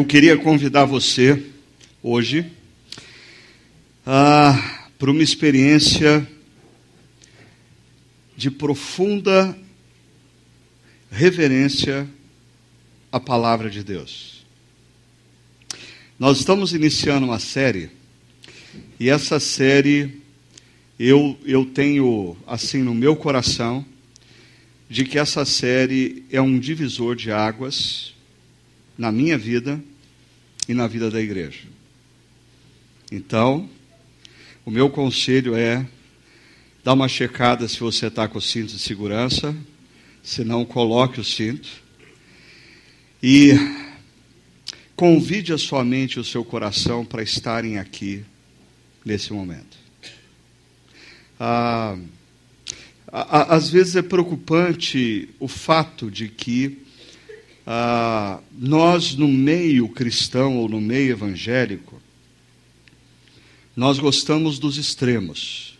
Eu 0.01 0.05
queria 0.05 0.35
convidar 0.35 0.85
você 0.85 1.45
hoje 2.01 2.51
ah, 4.03 4.89
para 4.97 5.11
uma 5.11 5.21
experiência 5.21 6.27
de 8.35 8.49
profunda 8.49 9.55
reverência 11.11 12.09
à 13.11 13.19
palavra 13.19 13.69
de 13.69 13.83
Deus. 13.83 14.43
Nós 16.17 16.39
estamos 16.39 16.73
iniciando 16.73 17.27
uma 17.27 17.37
série 17.37 17.91
e 18.99 19.07
essa 19.07 19.39
série 19.39 20.19
eu, 20.97 21.37
eu 21.45 21.63
tenho 21.63 22.35
assim 22.47 22.81
no 22.81 22.95
meu 22.95 23.15
coração 23.15 23.85
de 24.89 25.05
que 25.05 25.19
essa 25.19 25.45
série 25.45 26.25
é 26.31 26.41
um 26.41 26.57
divisor 26.57 27.15
de 27.15 27.31
águas 27.31 28.15
na 28.97 29.11
minha 29.11 29.37
vida 29.37 29.79
e 30.67 30.73
na 30.73 30.87
vida 30.87 31.09
da 31.09 31.21
igreja. 31.21 31.67
Então, 33.11 33.69
o 34.65 34.71
meu 34.71 34.89
conselho 34.89 35.55
é 35.55 35.85
dar 36.83 36.93
uma 36.93 37.07
checada 37.07 37.67
se 37.67 37.79
você 37.79 38.07
está 38.07 38.27
com 38.27 38.37
o 38.37 38.41
cinto 38.41 38.73
de 38.73 38.79
segurança, 38.79 39.55
se 40.23 40.43
não, 40.43 40.63
coloque 40.63 41.19
o 41.19 41.23
cinto. 41.23 41.69
E 43.21 43.51
convide 44.95 45.51
a 45.51 45.57
sua 45.57 45.83
mente 45.83 46.13
e 46.13 46.19
o 46.19 46.23
seu 46.23 46.43
coração 46.43 47.03
para 47.03 47.21
estarem 47.21 47.77
aqui 47.77 48.23
nesse 49.03 49.33
momento. 49.33 49.77
Ah, 51.39 51.97
às 53.11 53.69
vezes 53.69 53.95
é 53.95 54.01
preocupante 54.01 55.29
o 55.39 55.47
fato 55.47 56.09
de 56.09 56.29
que 56.29 56.80
ah, 57.65 58.39
nós 58.51 59.15
no 59.15 59.27
meio 59.27 59.87
cristão 59.89 60.57
ou 60.57 60.67
no 60.67 60.81
meio 60.81 61.11
evangélico, 61.11 62.01
nós 63.75 63.99
gostamos 63.99 64.59
dos 64.59 64.77
extremos. 64.77 65.77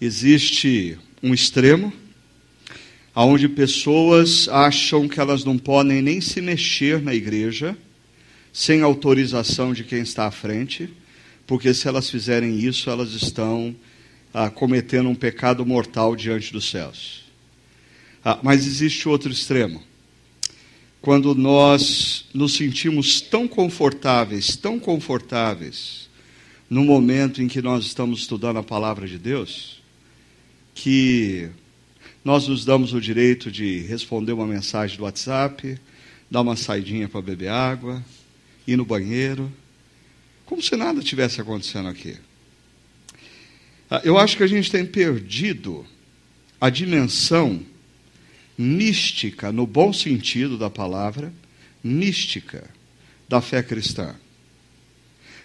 Existe 0.00 0.98
um 1.22 1.32
extremo 1.32 1.92
onde 3.14 3.48
pessoas 3.48 4.48
acham 4.48 5.08
que 5.08 5.18
elas 5.18 5.44
não 5.44 5.58
podem 5.58 6.00
nem 6.00 6.20
se 6.20 6.40
mexer 6.40 7.02
na 7.02 7.14
igreja 7.14 7.76
sem 8.52 8.82
autorização 8.82 9.72
de 9.72 9.82
quem 9.82 10.00
está 10.00 10.26
à 10.26 10.30
frente, 10.30 10.88
porque 11.46 11.72
se 11.74 11.88
elas 11.88 12.08
fizerem 12.10 12.58
isso, 12.58 12.90
elas 12.90 13.12
estão 13.12 13.74
ah, 14.32 14.50
cometendo 14.50 15.08
um 15.08 15.14
pecado 15.14 15.64
mortal 15.64 16.14
diante 16.14 16.52
dos 16.52 16.68
céus. 16.70 17.24
Ah, 18.24 18.38
mas 18.42 18.66
existe 18.66 19.08
outro 19.08 19.32
extremo 19.32 19.82
quando 21.08 21.34
nós 21.34 22.26
nos 22.34 22.52
sentimos 22.52 23.22
tão 23.22 23.48
confortáveis, 23.48 24.56
tão 24.56 24.78
confortáveis, 24.78 26.06
no 26.68 26.84
momento 26.84 27.40
em 27.40 27.48
que 27.48 27.62
nós 27.62 27.86
estamos 27.86 28.20
estudando 28.20 28.58
a 28.58 28.62
palavra 28.62 29.08
de 29.08 29.16
Deus, 29.16 29.82
que 30.74 31.48
nós 32.22 32.46
nos 32.46 32.62
damos 32.62 32.92
o 32.92 33.00
direito 33.00 33.50
de 33.50 33.78
responder 33.86 34.34
uma 34.34 34.46
mensagem 34.46 34.98
do 34.98 35.04
WhatsApp, 35.04 35.80
dar 36.30 36.42
uma 36.42 36.56
saidinha 36.56 37.08
para 37.08 37.22
beber 37.22 37.48
água, 37.48 38.04
ir 38.66 38.76
no 38.76 38.84
banheiro, 38.84 39.50
como 40.44 40.60
se 40.60 40.76
nada 40.76 41.00
tivesse 41.00 41.40
acontecendo 41.40 41.88
aqui. 41.88 42.18
Ah, 43.90 44.02
eu 44.04 44.18
acho 44.18 44.36
que 44.36 44.42
a 44.42 44.46
gente 44.46 44.70
tem 44.70 44.84
perdido 44.84 45.86
a 46.60 46.68
dimensão 46.68 47.62
mística, 48.58 49.52
no 49.52 49.64
bom 49.64 49.92
sentido 49.92 50.58
da 50.58 50.68
palavra, 50.68 51.32
mística 51.82 52.68
da 53.28 53.40
fé 53.40 53.62
cristã. 53.62 54.16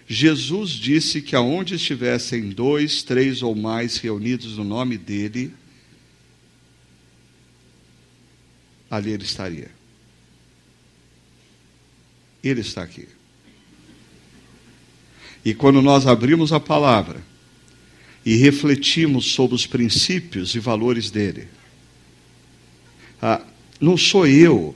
Jesus 0.06 0.72
disse 0.72 1.22
que 1.22 1.36
aonde 1.36 1.76
estivessem 1.76 2.50
dois, 2.50 3.04
três 3.04 3.40
ou 3.40 3.54
mais 3.54 3.96
reunidos 3.98 4.58
no 4.58 4.64
nome 4.64 4.98
dele, 4.98 5.54
ali 8.90 9.12
ele 9.12 9.24
estaria. 9.24 9.70
Ele 12.42 12.60
está 12.60 12.82
aqui. 12.82 13.08
E 15.44 15.54
quando 15.54 15.80
nós 15.80 16.06
abrimos 16.06 16.52
a 16.52 16.60
palavra 16.60 17.22
e 18.26 18.36
refletimos 18.36 19.32
sobre 19.32 19.54
os 19.54 19.66
princípios 19.66 20.54
e 20.54 20.58
valores 20.58 21.10
dele, 21.10 21.48
ah, 23.20 23.40
não 23.80 23.96
sou 23.96 24.26
eu 24.26 24.74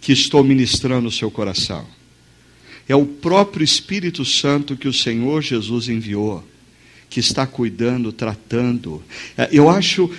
que 0.00 0.12
estou 0.12 0.42
ministrando 0.42 1.08
o 1.08 1.12
seu 1.12 1.30
coração. 1.30 1.86
É 2.88 2.94
o 2.94 3.06
próprio 3.06 3.62
Espírito 3.62 4.24
Santo 4.24 4.76
que 4.76 4.88
o 4.88 4.92
Senhor 4.92 5.42
Jesus 5.42 5.88
enviou, 5.88 6.44
que 7.08 7.20
está 7.20 7.46
cuidando, 7.46 8.12
tratando. 8.12 9.02
Ah, 9.36 9.48
eu 9.52 9.68
acho, 9.68 10.10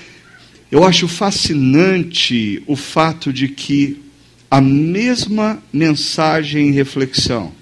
eu 0.72 0.84
acho 0.84 1.08
fascinante 1.08 2.64
o 2.68 2.76
fato 2.76 3.34
de 3.34 3.48
que 3.48 4.02
a 4.50 4.60
mesma 4.60 5.62
mensagem 5.72 6.70
e 6.70 6.72
reflexão 6.72 7.54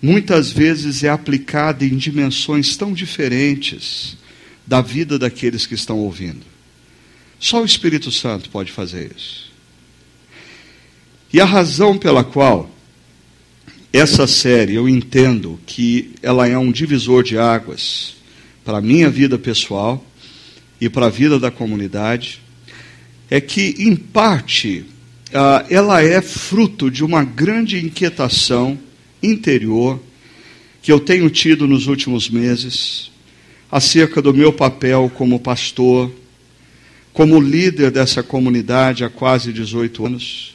muitas 0.00 0.52
vezes 0.52 1.02
é 1.02 1.08
aplicada 1.08 1.84
em 1.84 1.96
dimensões 1.96 2.76
tão 2.76 2.92
diferentes 2.92 4.16
da 4.66 4.80
vida 4.80 5.18
daqueles 5.18 5.66
que 5.66 5.74
estão 5.74 5.98
ouvindo. 5.98 6.55
Só 7.38 7.62
o 7.62 7.66
Espírito 7.66 8.10
Santo 8.10 8.48
pode 8.50 8.72
fazer 8.72 9.12
isso. 9.16 9.50
E 11.32 11.40
a 11.40 11.44
razão 11.44 11.98
pela 11.98 12.24
qual 12.24 12.70
essa 13.92 14.26
série 14.26 14.74
eu 14.74 14.88
entendo 14.88 15.58
que 15.66 16.14
ela 16.22 16.46
é 16.46 16.56
um 16.56 16.70
divisor 16.70 17.22
de 17.22 17.38
águas 17.38 18.14
para 18.64 18.78
a 18.78 18.82
minha 18.82 19.08
vida 19.08 19.38
pessoal 19.38 20.04
e 20.80 20.88
para 20.88 21.06
a 21.06 21.10
vida 21.10 21.38
da 21.38 21.50
comunidade 21.50 22.40
é 23.30 23.40
que, 23.40 23.74
em 23.78 23.96
parte, 23.96 24.84
ela 25.68 26.02
é 26.02 26.20
fruto 26.20 26.90
de 26.90 27.04
uma 27.04 27.24
grande 27.24 27.84
inquietação 27.84 28.78
interior 29.22 30.00
que 30.82 30.92
eu 30.92 31.00
tenho 31.00 31.28
tido 31.28 31.66
nos 31.66 31.86
últimos 31.86 32.30
meses 32.30 33.10
acerca 33.70 34.22
do 34.22 34.32
meu 34.32 34.52
papel 34.52 35.10
como 35.14 35.40
pastor 35.40 36.12
como 37.16 37.40
líder 37.40 37.90
dessa 37.90 38.22
comunidade 38.22 39.02
há 39.02 39.08
quase 39.08 39.50
18 39.50 40.04
anos, 40.04 40.54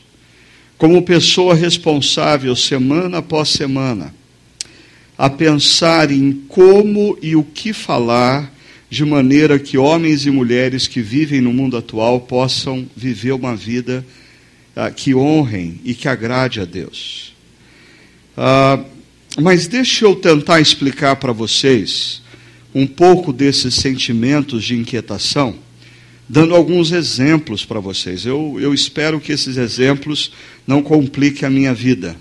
como 0.78 1.02
pessoa 1.02 1.56
responsável 1.56 2.56
semana 2.56 3.18
após 3.18 3.50
semana 3.50 4.14
a 5.18 5.28
pensar 5.28 6.12
em 6.12 6.32
como 6.48 7.18
e 7.20 7.36
o 7.36 7.44
que 7.44 7.74
falar, 7.74 8.54
de 8.92 9.04
maneira 9.04 9.58
que 9.58 9.76
homens 9.76 10.28
e 10.28 10.30
mulheres 10.30 10.86
que 10.86 11.02
vivem 11.02 11.42
no 11.42 11.52
mundo 11.52 11.78
atual 11.78 12.22
possam 12.22 12.88
viver 12.96 13.32
uma 13.32 13.56
vida 13.56 14.06
ah, 14.76 14.92
que 14.92 15.16
honrem 15.16 15.82
e 15.84 15.96
que 15.96 16.08
agrade 16.08 16.60
a 16.60 16.66
Deus. 16.66 17.34
Ah, 18.38 18.80
mas 19.42 19.66
deixe 19.66 20.06
eu 20.06 20.16
tentar 20.16 20.62
explicar 20.62 21.16
para 21.16 21.32
vocês 21.32 22.22
um 22.74 22.86
pouco 22.86 23.34
desses 23.34 23.74
sentimentos 23.74 24.64
de 24.64 24.76
inquietação, 24.76 25.56
dando 26.32 26.56
alguns 26.56 26.94
exemplos 26.94 27.66
para 27.66 27.82
vocês. 27.82 28.26
Eu, 28.26 28.58
eu 28.58 28.74
espero 28.74 29.20
que 29.20 29.34
esses 29.34 29.58
exemplos 29.58 30.32
não 30.66 30.82
compliquem 30.82 31.46
a 31.46 31.50
minha 31.50 31.74
vida, 31.74 32.16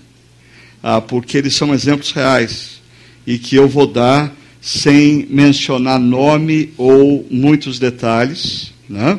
ah, 0.83 0.99
porque 0.99 1.37
eles 1.37 1.55
são 1.55 1.73
exemplos 1.73 2.11
reais 2.11 2.81
e 3.25 3.37
que 3.37 3.55
eu 3.55 3.69
vou 3.69 3.87
dar 3.87 4.35
sem 4.59 5.25
mencionar 5.29 5.97
nome 5.97 6.73
ou 6.77 7.25
muitos 7.31 7.79
detalhes, 7.79 8.73
né? 8.89 9.17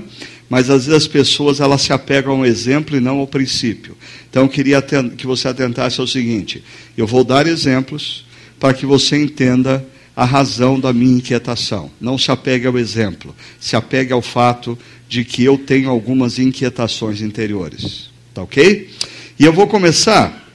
mas 0.51 0.69
às 0.69 0.85
vezes 0.85 1.05
as 1.05 1.09
pessoas 1.09 1.59
elas 1.59 1.81
se 1.81 1.95
apegam 1.95 2.41
ao 2.41 2.47
exemplo 2.47 2.95
e 2.95 3.01
não 3.01 3.19
ao 3.19 3.27
princípio. 3.27 3.97
Então 4.29 4.43
eu 4.43 4.49
queria 4.51 4.83
que 5.17 5.27
você 5.27 5.49
atentasse 5.49 6.03
ao 6.03 6.07
seguinte: 6.07 6.63
eu 6.99 7.07
vou 7.07 7.25
dar 7.25 7.47
exemplos 7.47 8.27
para 8.61 8.75
que 8.75 8.85
você 8.85 9.17
entenda 9.17 9.83
a 10.15 10.25
razão 10.25 10.79
da 10.79 10.93
minha 10.93 11.17
inquietação. 11.17 11.91
Não 12.01 12.19
se 12.19 12.31
apegue 12.31 12.67
ao 12.67 12.79
exemplo, 12.79 13.35
se 13.59 13.77
apegue 13.77 14.13
ao 14.13 14.23
fato 14.23 14.79
de 15.09 15.25
que 15.25 15.45
eu 15.45 15.59
tenho 15.59 15.91
algumas 15.91 16.39
inquietações 16.39 17.21
interiores. 17.21 18.11
Tá 18.35 18.43
ok? 18.43 18.91
E 19.39 19.45
eu 19.45 19.53
vou 19.53 19.67
começar 19.67 20.49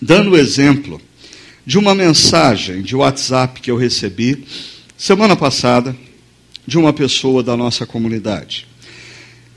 dando 0.00 0.30
o 0.30 0.36
exemplo 0.36 1.00
de 1.66 1.78
uma 1.78 1.94
mensagem 1.94 2.82
de 2.82 2.96
WhatsApp 2.96 3.60
que 3.60 3.70
eu 3.70 3.76
recebi 3.76 4.44
semana 4.96 5.36
passada 5.36 5.96
de 6.66 6.78
uma 6.78 6.92
pessoa 6.92 7.42
da 7.42 7.56
nossa 7.56 7.86
comunidade. 7.86 8.66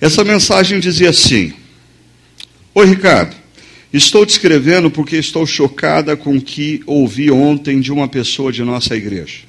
Essa 0.01 0.23
mensagem 0.23 0.79
dizia 0.79 1.09
assim: 1.09 1.53
Oi, 2.75 2.85
Ricardo. 2.85 3.42
Estou 3.93 4.25
te 4.25 4.31
escrevendo 4.31 4.89
porque 4.89 5.17
estou 5.17 5.45
chocada 5.45 6.17
com 6.17 6.35
o 6.35 6.41
que 6.41 6.81
ouvi 6.87 7.29
ontem 7.29 7.79
de 7.79 7.91
uma 7.91 8.07
pessoa 8.07 8.51
de 8.51 8.63
nossa 8.63 8.95
igreja. 8.95 9.41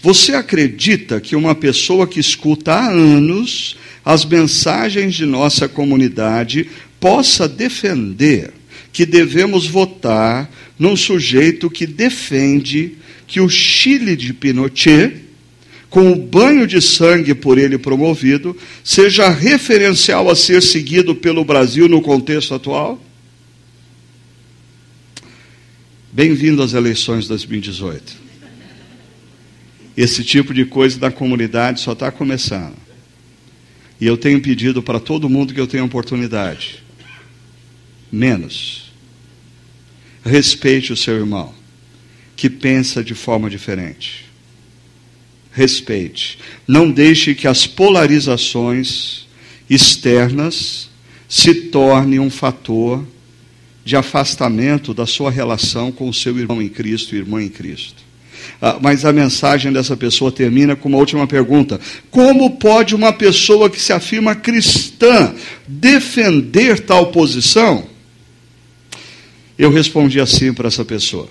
Você 0.00 0.34
acredita 0.34 1.20
que 1.20 1.36
uma 1.36 1.54
pessoa 1.54 2.06
que 2.06 2.18
escuta 2.18 2.72
há 2.72 2.88
anos 2.88 3.76
as 4.02 4.24
mensagens 4.24 5.14
de 5.14 5.26
nossa 5.26 5.68
comunidade 5.68 6.70
possa 6.98 7.46
defender 7.46 8.52
que 8.92 9.04
devemos 9.04 9.66
votar 9.66 10.50
num 10.78 10.96
sujeito 10.96 11.68
que 11.68 11.86
defende 11.86 12.94
que 13.26 13.40
o 13.40 13.48
Chile 13.48 14.16
de 14.16 14.32
Pinochet, 14.32 15.16
com 15.90 16.12
o 16.12 16.16
banho 16.16 16.66
de 16.66 16.80
sangue 16.80 17.34
por 17.34 17.58
ele 17.58 17.76
promovido, 17.76 18.56
seja 18.82 19.28
referencial 19.28 20.30
a 20.30 20.36
ser 20.36 20.62
seguido 20.62 21.14
pelo 21.14 21.44
Brasil 21.44 21.90
no 21.90 22.00
contexto 22.00 22.54
atual? 22.54 23.05
Bem-vindo 26.16 26.62
às 26.62 26.72
eleições 26.72 27.24
de 27.24 27.28
2018. 27.28 28.16
Esse 29.94 30.24
tipo 30.24 30.54
de 30.54 30.64
coisa 30.64 30.98
da 30.98 31.10
comunidade 31.10 31.82
só 31.82 31.92
está 31.92 32.10
começando. 32.10 32.74
E 34.00 34.06
eu 34.06 34.16
tenho 34.16 34.40
pedido 34.40 34.82
para 34.82 34.98
todo 34.98 35.28
mundo 35.28 35.52
que 35.52 35.60
eu 35.60 35.66
tenha 35.66 35.84
oportunidade. 35.84 36.82
Menos. 38.10 38.90
Respeite 40.24 40.90
o 40.90 40.96
seu 40.96 41.16
irmão, 41.16 41.52
que 42.34 42.48
pensa 42.48 43.04
de 43.04 43.14
forma 43.14 43.50
diferente. 43.50 44.24
Respeite. 45.52 46.38
Não 46.66 46.90
deixe 46.90 47.34
que 47.34 47.46
as 47.46 47.66
polarizações 47.66 49.26
externas 49.68 50.88
se 51.28 51.52
tornem 51.54 52.18
um 52.18 52.30
fator 52.30 53.06
de 53.86 53.94
afastamento 53.94 54.92
da 54.92 55.06
sua 55.06 55.30
relação 55.30 55.92
com 55.92 56.08
o 56.08 56.12
seu 56.12 56.36
irmão 56.36 56.60
em 56.60 56.68
Cristo 56.68 57.14
e 57.14 57.18
irmã 57.18 57.40
em 57.40 57.48
Cristo. 57.48 58.02
Ah, 58.60 58.78
mas 58.82 59.04
a 59.04 59.12
mensagem 59.12 59.72
dessa 59.72 59.96
pessoa 59.96 60.32
termina 60.32 60.74
com 60.74 60.88
uma 60.88 60.98
última 60.98 61.24
pergunta: 61.24 61.78
Como 62.10 62.56
pode 62.56 62.96
uma 62.96 63.12
pessoa 63.12 63.70
que 63.70 63.80
se 63.80 63.92
afirma 63.92 64.34
cristã 64.34 65.32
defender 65.68 66.80
tal 66.80 67.12
posição? 67.12 67.86
Eu 69.56 69.70
respondi 69.70 70.18
assim 70.20 70.52
para 70.52 70.66
essa 70.66 70.84
pessoa: 70.84 71.28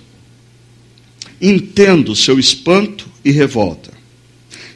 Entendo 1.41 2.15
seu 2.15 2.39
espanto 2.39 3.05
e 3.25 3.31
revolta. 3.31 3.91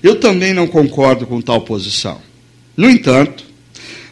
Eu 0.03 0.19
também 0.19 0.53
não 0.53 0.67
concordo 0.67 1.25
com 1.25 1.39
tal 1.39 1.61
posição. 1.61 2.19
No 2.75 2.89
entanto, 2.89 3.45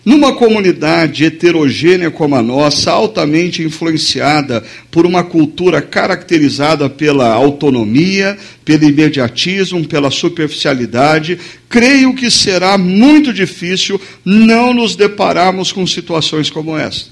numa 0.08 0.34
comunidade 0.34 1.26
heterogênea 1.26 2.10
como 2.10 2.34
a 2.34 2.42
nossa, 2.42 2.92
altamente 2.92 3.62
influenciada 3.62 4.64
por 4.90 5.06
uma 5.06 5.22
cultura 5.22 5.82
caracterizada 5.82 6.90
pela 6.90 7.28
autonomia, 7.28 8.38
pelo 8.64 8.86
imediatismo, 8.86 9.86
pela 9.86 10.10
superficialidade, 10.10 11.38
creio 11.68 12.16
que 12.16 12.32
será 12.32 12.78
muito 12.78 13.34
difícil 13.34 14.00
não 14.24 14.74
nos 14.74 14.96
depararmos 14.96 15.74
com 15.74 15.86
situações 15.86 16.50
como 16.50 16.78
esta. 16.78 17.10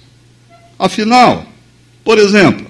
Afinal, 0.79 1.51
por 2.01 2.17
exemplo, 2.17 2.65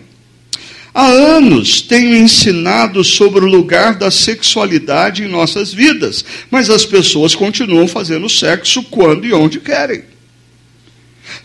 há 0.92 1.06
anos 1.06 1.82
tenho 1.82 2.16
ensinado 2.16 3.04
sobre 3.04 3.46
o 3.46 3.48
lugar 3.48 3.94
da 3.94 4.10
sexualidade 4.10 5.22
em 5.24 5.28
nossas 5.28 5.72
vidas, 5.72 6.26
mas 6.50 6.72
as 6.72 6.84
pessoas 6.84 7.36
continuam 7.36 7.88
fazendo 7.88 8.28
sexo 8.28 8.82
quando 8.86 9.24
e 9.28 9.32
onde 9.32 9.60
querem. 9.60 10.15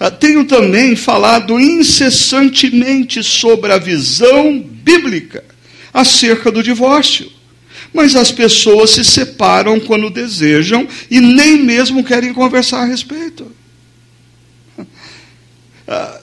Ah, 0.02 0.10
tenho 0.10 0.46
também 0.46 0.96
falado 0.96 1.60
incessantemente 1.60 3.22
sobre 3.22 3.70
a 3.70 3.76
visão 3.76 4.58
bíblica 4.58 5.44
acerca 5.92 6.50
do 6.50 6.62
divórcio. 6.62 7.30
Mas 7.92 8.16
as 8.16 8.32
pessoas 8.32 8.90
se 8.90 9.04
separam 9.04 9.78
quando 9.78 10.08
desejam 10.08 10.88
e 11.10 11.20
nem 11.20 11.58
mesmo 11.58 12.02
querem 12.02 12.32
conversar 12.32 12.80
a 12.80 12.86
respeito. 12.86 13.54
Ah, 15.86 16.20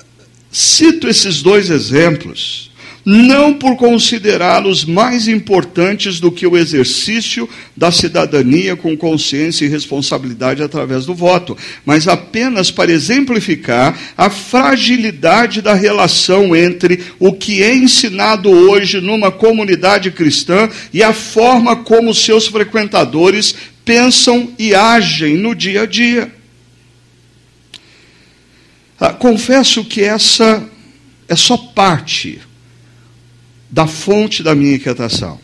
cito 0.52 1.08
esses 1.08 1.44
dois 1.44 1.70
exemplos 1.70 2.67
não 3.10 3.54
por 3.54 3.78
considerá-los 3.78 4.84
mais 4.84 5.30
importantes 5.30 6.20
do 6.20 6.30
que 6.30 6.46
o 6.46 6.58
exercício 6.58 7.48
da 7.74 7.90
cidadania 7.90 8.76
com 8.76 8.98
consciência 8.98 9.64
e 9.64 9.70
responsabilidade 9.70 10.62
através 10.62 11.06
do 11.06 11.16
voto, 11.16 11.58
mas 11.86 12.06
apenas 12.06 12.70
para 12.70 12.92
exemplificar 12.92 13.98
a 14.18 14.30
fragilidade 14.30 15.62
da 15.62 15.74
relação 15.74 16.54
entre 16.54 17.02
o 17.18 17.32
que 17.32 17.64
é 17.64 17.74
ensinado 17.74 18.50
hoje 18.50 19.00
numa 19.00 19.32
comunidade 19.32 20.12
cristã 20.12 20.70
e 20.94 21.02
a 21.02 21.14
forma 21.14 21.78
como 21.78 22.14
seus 22.14 22.48
frequentadores 22.48 23.56
pensam 23.86 24.52
e 24.60 24.76
agem 24.76 25.38
no 25.38 25.56
dia 25.56 25.84
a 25.84 25.86
dia. 25.86 26.30
Ah, 29.00 29.14
confesso 29.14 29.86
que 29.86 30.02
essa 30.02 30.62
é 31.30 31.38
só 31.38 31.56
parte 31.56 32.42
da 33.70 33.88
fonte 33.88 34.42
da 34.42 34.56
minha 34.56 34.76
inquietação. 34.76 35.40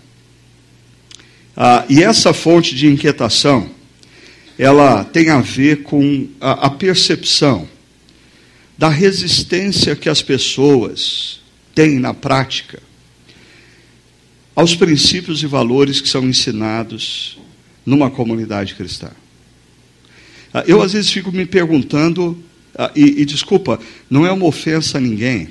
Ah, 1.55 1.85
e 1.89 2.01
essa 2.01 2.33
fonte 2.33 2.75
de 2.75 2.87
inquietação, 2.87 3.69
ela 4.57 5.03
tem 5.03 5.29
a 5.29 5.41
ver 5.41 5.83
com 5.83 6.27
a, 6.39 6.67
a 6.67 6.69
percepção 6.69 7.67
da 8.77 8.89
resistência 8.89 9.95
que 9.95 10.09
as 10.09 10.21
pessoas 10.21 11.41
têm 11.75 11.99
na 11.99 12.13
prática 12.13 12.81
aos 14.55 14.75
princípios 14.75 15.41
e 15.41 15.47
valores 15.47 15.99
que 15.99 16.07
são 16.07 16.23
ensinados 16.27 17.39
numa 17.85 18.09
comunidade 18.09 18.75
cristã. 18.75 19.11
Ah, 20.53 20.63
eu, 20.67 20.81
às 20.81 20.93
vezes, 20.93 21.11
fico 21.11 21.31
me 21.31 21.45
perguntando, 21.45 22.41
ah, 22.75 22.91
e, 22.95 23.21
e 23.21 23.25
desculpa, 23.25 23.79
não 24.09 24.25
é 24.25 24.31
uma 24.31 24.45
ofensa 24.45 24.97
a 24.97 25.01
ninguém, 25.01 25.49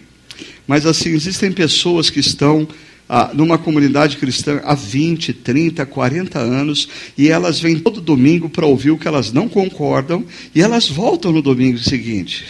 mas 0.67 0.87
assim, 0.87 1.11
existem 1.11 1.53
pessoas 1.53 2.11
que 2.11 2.21
estão 2.21 2.67
ah, 3.09 3.31
numa 3.35 3.59
comunidade 3.59 4.17
cristã 4.17 4.61
há 4.65 4.75
20, 4.75 5.33
30, 5.33 5.85
40 5.85 6.39
anos 6.39 6.89
e 7.19 7.29
elas 7.29 7.61
vêm 7.61 7.79
todo 7.79 8.01
domingo 8.01 8.49
para 8.49 8.67
ouvir 8.67 8.91
o 8.91 8.99
que 8.99 9.09
elas 9.09 9.33
não 9.33 9.49
concordam 9.49 10.25
e 10.55 10.63
elas 10.63 10.89
voltam 10.89 11.33
no 11.33 11.43
domingo 11.43 11.79
seguinte. 11.79 12.45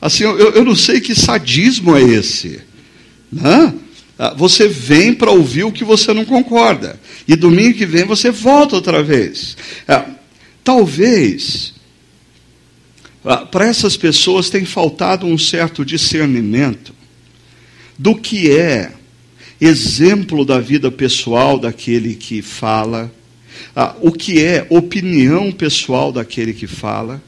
Assim, 0.00 0.24
eu, 0.24 0.36
eu 0.36 0.64
não 0.64 0.74
sei 0.74 1.00
que 1.00 1.14
sadismo 1.14 1.96
é 1.96 2.02
esse. 2.02 2.60
Né? 3.30 3.74
Você 4.36 4.68
vem 4.68 5.14
para 5.14 5.30
ouvir 5.30 5.64
o 5.64 5.72
que 5.72 5.84
você 5.84 6.12
não 6.12 6.24
concorda. 6.24 7.00
E 7.26 7.34
domingo 7.34 7.78
que 7.78 7.86
vem 7.86 8.04
você 8.04 8.30
volta 8.30 8.76
outra 8.76 9.02
vez. 9.02 9.56
Ah, 9.88 10.06
talvez 10.62 11.71
ah, 11.71 11.71
para 13.22 13.66
essas 13.66 13.96
pessoas 13.96 14.50
tem 14.50 14.64
faltado 14.64 15.26
um 15.26 15.38
certo 15.38 15.84
discernimento 15.84 16.92
do 17.96 18.16
que 18.16 18.50
é 18.50 18.92
exemplo 19.60 20.44
da 20.44 20.58
vida 20.58 20.90
pessoal 20.90 21.56
daquele 21.56 22.16
que 22.16 22.42
fala, 22.42 23.12
ah, 23.76 23.94
o 24.00 24.10
que 24.10 24.42
é 24.42 24.66
opinião 24.70 25.52
pessoal 25.52 26.12
daquele 26.12 26.52
que 26.52 26.66
fala, 26.66 27.22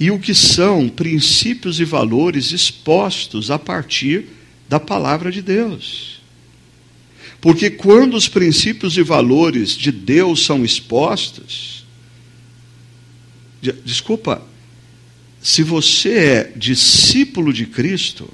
e 0.00 0.10
o 0.10 0.18
que 0.18 0.34
são 0.34 0.88
princípios 0.88 1.78
e 1.78 1.84
valores 1.84 2.52
expostos 2.52 3.50
a 3.50 3.58
partir 3.58 4.26
da 4.66 4.80
palavra 4.80 5.30
de 5.30 5.42
Deus. 5.42 6.22
Porque 7.40 7.68
quando 7.70 8.14
os 8.14 8.28
princípios 8.28 8.96
e 8.96 9.02
valores 9.02 9.70
de 9.70 9.92
Deus 9.92 10.44
são 10.44 10.64
expostos, 10.64 11.84
desculpa, 13.84 14.42
se 15.46 15.62
você 15.62 16.08
é 16.08 16.52
discípulo 16.56 17.52
de 17.52 17.66
Cristo, 17.66 18.28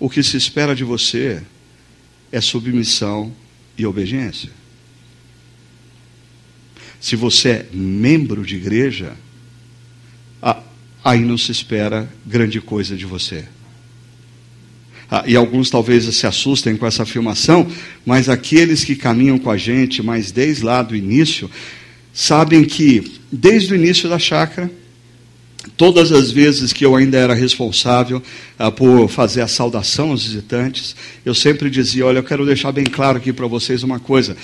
o 0.00 0.10
que 0.10 0.20
se 0.20 0.36
espera 0.36 0.74
de 0.74 0.82
você 0.82 1.40
é 2.32 2.40
submissão 2.40 3.32
e 3.78 3.86
obediência. 3.86 4.50
Se 7.00 7.14
você 7.14 7.48
é 7.50 7.66
membro 7.72 8.44
de 8.44 8.56
igreja, 8.56 9.16
aí 11.04 11.20
não 11.20 11.38
se 11.38 11.52
espera 11.52 12.12
grande 12.26 12.60
coisa 12.60 12.96
de 12.96 13.06
você. 13.06 13.46
E 15.24 15.36
alguns 15.36 15.70
talvez 15.70 16.12
se 16.16 16.26
assustem 16.26 16.76
com 16.76 16.84
essa 16.84 17.04
afirmação, 17.04 17.70
mas 18.04 18.28
aqueles 18.28 18.82
que 18.82 18.96
caminham 18.96 19.38
com 19.38 19.52
a 19.52 19.56
gente, 19.56 20.02
mas 20.02 20.32
desde 20.32 20.64
lá 20.64 20.82
do 20.82 20.96
início, 20.96 21.48
sabem 22.12 22.64
que 22.64 23.20
desde 23.30 23.72
o 23.72 23.76
início 23.76 24.08
da 24.08 24.18
chácara, 24.18 24.79
Todas 25.76 26.10
as 26.10 26.30
vezes 26.30 26.72
que 26.72 26.86
eu 26.86 26.96
ainda 26.96 27.18
era 27.18 27.34
responsável 27.34 28.22
ah, 28.58 28.70
por 28.70 29.08
fazer 29.08 29.42
a 29.42 29.48
saudação 29.48 30.10
aos 30.10 30.24
visitantes, 30.24 30.96
eu 31.24 31.34
sempre 31.34 31.68
dizia: 31.68 32.06
Olha, 32.06 32.18
eu 32.18 32.24
quero 32.24 32.46
deixar 32.46 32.72
bem 32.72 32.84
claro 32.84 33.18
aqui 33.18 33.32
para 33.32 33.46
vocês 33.46 33.82
uma 33.82 34.00
coisa. 34.00 34.36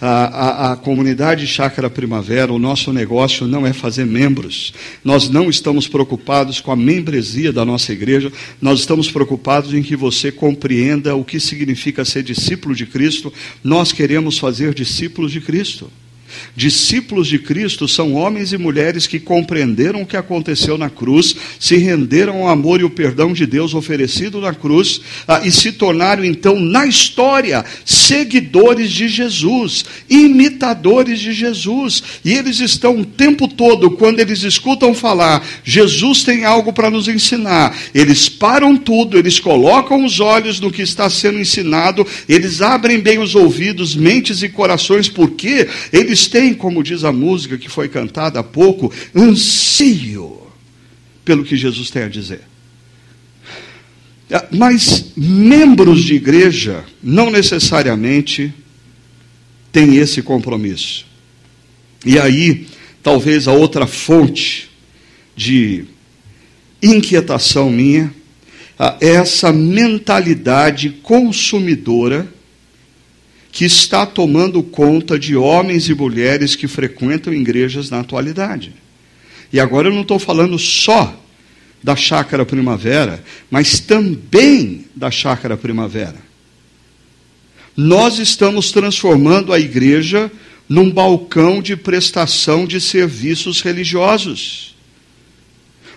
A, 0.00 0.08
a, 0.08 0.72
a, 0.72 0.76
comunidade 0.76 1.46
Chácara 1.46 1.88
Primavera, 1.88 2.52
o 2.52 2.58
nosso 2.58 2.92
negócio 2.92 3.46
não 3.46 3.64
é 3.64 3.72
fazer 3.72 4.04
membros. 4.04 4.74
Nós 5.04 5.28
não 5.28 5.48
estamos 5.48 5.86
preocupados 5.86 6.60
com 6.60 6.72
a 6.72 6.76
membresia 6.76 7.52
da 7.52 7.64
nossa 7.64 7.92
igreja, 7.92 8.32
nós 8.60 8.80
estamos 8.80 9.12
preocupados 9.12 9.72
em 9.72 9.82
que 9.82 9.94
você 9.94 10.32
compreenda 10.32 11.14
o 11.14 11.24
que 11.24 11.38
significa 11.38 12.04
ser 12.04 12.24
discípulo 12.24 12.74
de 12.74 12.84
Cristo. 12.84 13.32
Nós 13.62 13.92
queremos 13.92 14.38
fazer 14.38 14.74
discípulos 14.74 15.30
de 15.30 15.40
Cristo. 15.40 15.88
Discípulos 16.54 17.28
de 17.28 17.38
Cristo 17.38 17.88
são 17.88 18.14
homens 18.14 18.52
e 18.52 18.58
mulheres 18.58 19.06
que 19.06 19.18
compreenderam 19.18 20.02
o 20.02 20.06
que 20.06 20.16
aconteceu 20.16 20.76
na 20.76 20.90
cruz, 20.90 21.34
se 21.58 21.76
renderam 21.76 22.42
ao 22.42 22.48
amor 22.48 22.80
e 22.80 22.84
o 22.84 22.90
perdão 22.90 23.32
de 23.32 23.46
Deus 23.46 23.74
oferecido 23.74 24.40
na 24.40 24.54
cruz 24.54 25.00
ah, 25.26 25.40
e 25.44 25.50
se 25.50 25.72
tornaram 25.72 26.24
então, 26.24 26.58
na 26.58 26.86
história, 26.86 27.64
seguidores 27.84 28.90
de 28.90 29.08
Jesus, 29.08 29.84
imitadores 30.08 31.20
de 31.20 31.32
Jesus. 31.32 32.02
E 32.24 32.32
eles 32.32 32.60
estão 32.60 33.00
o 33.00 33.04
tempo 33.04 33.48
todo, 33.48 33.90
quando 33.92 34.20
eles 34.20 34.42
escutam 34.42 34.94
falar, 34.94 35.44
Jesus 35.64 36.22
tem 36.22 36.44
algo 36.44 36.72
para 36.72 36.90
nos 36.90 37.08
ensinar, 37.08 37.76
eles 37.94 38.28
param 38.28 38.76
tudo, 38.76 39.18
eles 39.18 39.38
colocam 39.38 40.04
os 40.04 40.20
olhos 40.20 40.60
no 40.60 40.70
que 40.70 40.82
está 40.82 41.08
sendo 41.08 41.38
ensinado, 41.38 42.06
eles 42.28 42.60
abrem 42.60 43.00
bem 43.00 43.18
os 43.18 43.34
ouvidos, 43.34 43.94
mentes 43.94 44.42
e 44.42 44.48
corações, 44.48 45.08
porque 45.08 45.68
eles 45.92 46.21
eles 46.22 46.28
têm, 46.28 46.54
como 46.54 46.82
diz 46.82 47.04
a 47.04 47.12
música 47.12 47.58
que 47.58 47.68
foi 47.68 47.88
cantada 47.88 48.38
há 48.38 48.42
pouco, 48.42 48.92
ansio 49.14 50.40
pelo 51.24 51.44
que 51.44 51.56
Jesus 51.56 51.90
tem 51.90 52.04
a 52.04 52.08
dizer. 52.08 52.42
Ah, 54.30 54.46
mas 54.50 55.12
membros 55.16 56.02
de 56.02 56.14
igreja 56.14 56.84
não 57.02 57.30
necessariamente 57.30 58.52
têm 59.70 59.96
esse 59.96 60.22
compromisso. 60.22 61.06
E 62.04 62.18
aí, 62.18 62.66
talvez 63.02 63.48
a 63.48 63.52
outra 63.52 63.86
fonte 63.86 64.70
de 65.36 65.84
inquietação 66.82 67.70
minha 67.70 68.12
ah, 68.78 68.96
é 69.00 69.10
essa 69.10 69.52
mentalidade 69.52 70.90
consumidora 71.02 72.28
que 73.52 73.66
está 73.66 74.06
tomando 74.06 74.62
conta 74.62 75.18
de 75.18 75.36
homens 75.36 75.86
e 75.86 75.94
mulheres 75.94 76.56
que 76.56 76.66
frequentam 76.66 77.34
igrejas 77.34 77.90
na 77.90 78.00
atualidade. 78.00 78.72
E 79.52 79.60
agora 79.60 79.88
eu 79.88 79.94
não 79.94 80.00
estou 80.00 80.18
falando 80.18 80.58
só 80.58 81.14
da 81.82 81.94
chácara 81.94 82.46
primavera, 82.46 83.22
mas 83.50 83.78
também 83.78 84.86
da 84.96 85.10
chácara 85.10 85.54
primavera. 85.54 86.16
Nós 87.76 88.18
estamos 88.18 88.72
transformando 88.72 89.52
a 89.52 89.60
igreja 89.60 90.32
num 90.66 90.90
balcão 90.90 91.60
de 91.60 91.76
prestação 91.76 92.66
de 92.66 92.80
serviços 92.80 93.60
religiosos. 93.60 94.74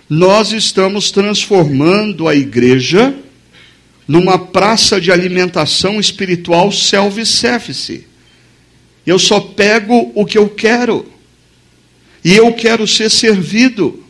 Nós 0.08 0.52
estamos 0.52 1.10
transformando 1.10 2.28
a 2.28 2.34
igreja 2.34 3.14
numa 4.06 4.38
praça 4.38 5.00
de 5.00 5.10
alimentação 5.10 5.98
espiritual 5.98 6.70
self-service. 6.70 8.06
Eu 9.04 9.18
só 9.18 9.40
pego 9.40 10.12
o 10.14 10.24
que 10.24 10.38
eu 10.38 10.48
quero. 10.48 11.06
E 12.24 12.34
eu 12.34 12.52
quero 12.52 12.86
ser 12.86 13.10
servido. 13.10 14.04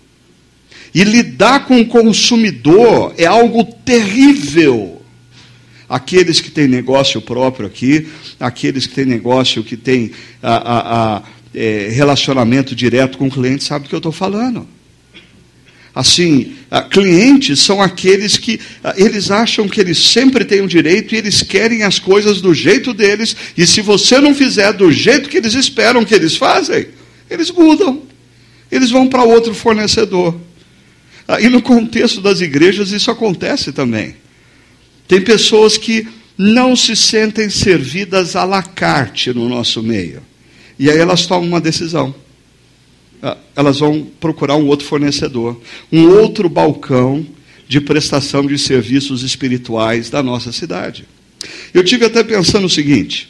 E 0.94 1.04
lidar 1.04 1.66
com 1.66 1.80
o 1.80 1.86
consumidor 1.86 3.14
é 3.18 3.26
algo 3.26 3.64
terrível. 3.64 5.02
Aqueles 5.88 6.40
que 6.40 6.50
têm 6.50 6.66
negócio 6.66 7.20
próprio 7.20 7.66
aqui, 7.66 8.08
aqueles 8.40 8.86
que 8.86 8.94
têm 8.94 9.04
negócio 9.04 9.62
que 9.62 9.76
têm 9.76 10.10
a, 10.42 10.54
a, 10.56 11.16
a, 11.16 11.22
é, 11.54 11.88
relacionamento 11.92 12.74
direto 12.74 13.18
com 13.18 13.28
o 13.28 13.30
cliente, 13.30 13.64
sabem 13.64 13.84
do 13.84 13.88
que 13.88 13.94
eu 13.94 13.98
estou 13.98 14.12
falando 14.12 14.66
assim, 15.96 16.52
ah, 16.70 16.82
clientes 16.82 17.58
são 17.60 17.80
aqueles 17.80 18.36
que 18.36 18.60
ah, 18.84 18.92
eles 18.98 19.30
acham 19.30 19.66
que 19.66 19.80
eles 19.80 19.96
sempre 19.96 20.44
têm 20.44 20.60
o 20.60 20.68
direito 20.68 21.14
e 21.14 21.18
eles 21.18 21.42
querem 21.42 21.84
as 21.84 21.98
coisas 21.98 22.42
do 22.42 22.52
jeito 22.52 22.92
deles, 22.92 23.34
e 23.56 23.66
se 23.66 23.80
você 23.80 24.20
não 24.20 24.34
fizer 24.34 24.74
do 24.74 24.92
jeito 24.92 25.30
que 25.30 25.38
eles 25.38 25.54
esperam 25.54 26.04
que 26.04 26.14
eles 26.14 26.36
fazem, 26.36 26.88
eles 27.30 27.50
mudam. 27.50 28.02
Eles 28.70 28.90
vão 28.90 29.08
para 29.08 29.24
outro 29.24 29.54
fornecedor. 29.54 30.38
Ah, 31.26 31.40
e 31.40 31.48
no 31.48 31.62
contexto 31.62 32.20
das 32.20 32.42
igrejas 32.42 32.90
isso 32.90 33.10
acontece 33.10 33.72
também. 33.72 34.16
Tem 35.08 35.22
pessoas 35.22 35.78
que 35.78 36.06
não 36.36 36.76
se 36.76 36.94
sentem 36.94 37.48
servidas 37.48 38.36
à 38.36 38.44
la 38.44 38.62
carte 38.62 39.32
no 39.32 39.48
nosso 39.48 39.82
meio. 39.82 40.20
E 40.78 40.90
aí 40.90 40.98
elas 40.98 41.24
tomam 41.24 41.48
uma 41.48 41.60
decisão. 41.60 42.14
Ah, 43.22 43.36
elas 43.54 43.78
vão 43.78 44.06
procurar 44.20 44.56
um 44.56 44.66
outro 44.66 44.86
fornecedor, 44.86 45.60
um 45.92 46.08
outro 46.08 46.48
balcão 46.48 47.26
de 47.68 47.80
prestação 47.80 48.46
de 48.46 48.58
serviços 48.58 49.22
espirituais 49.22 50.10
da 50.10 50.22
nossa 50.22 50.52
cidade. 50.52 51.04
Eu 51.72 51.84
tive 51.84 52.04
até 52.04 52.22
pensando 52.22 52.66
o 52.66 52.70
seguinte: 52.70 53.28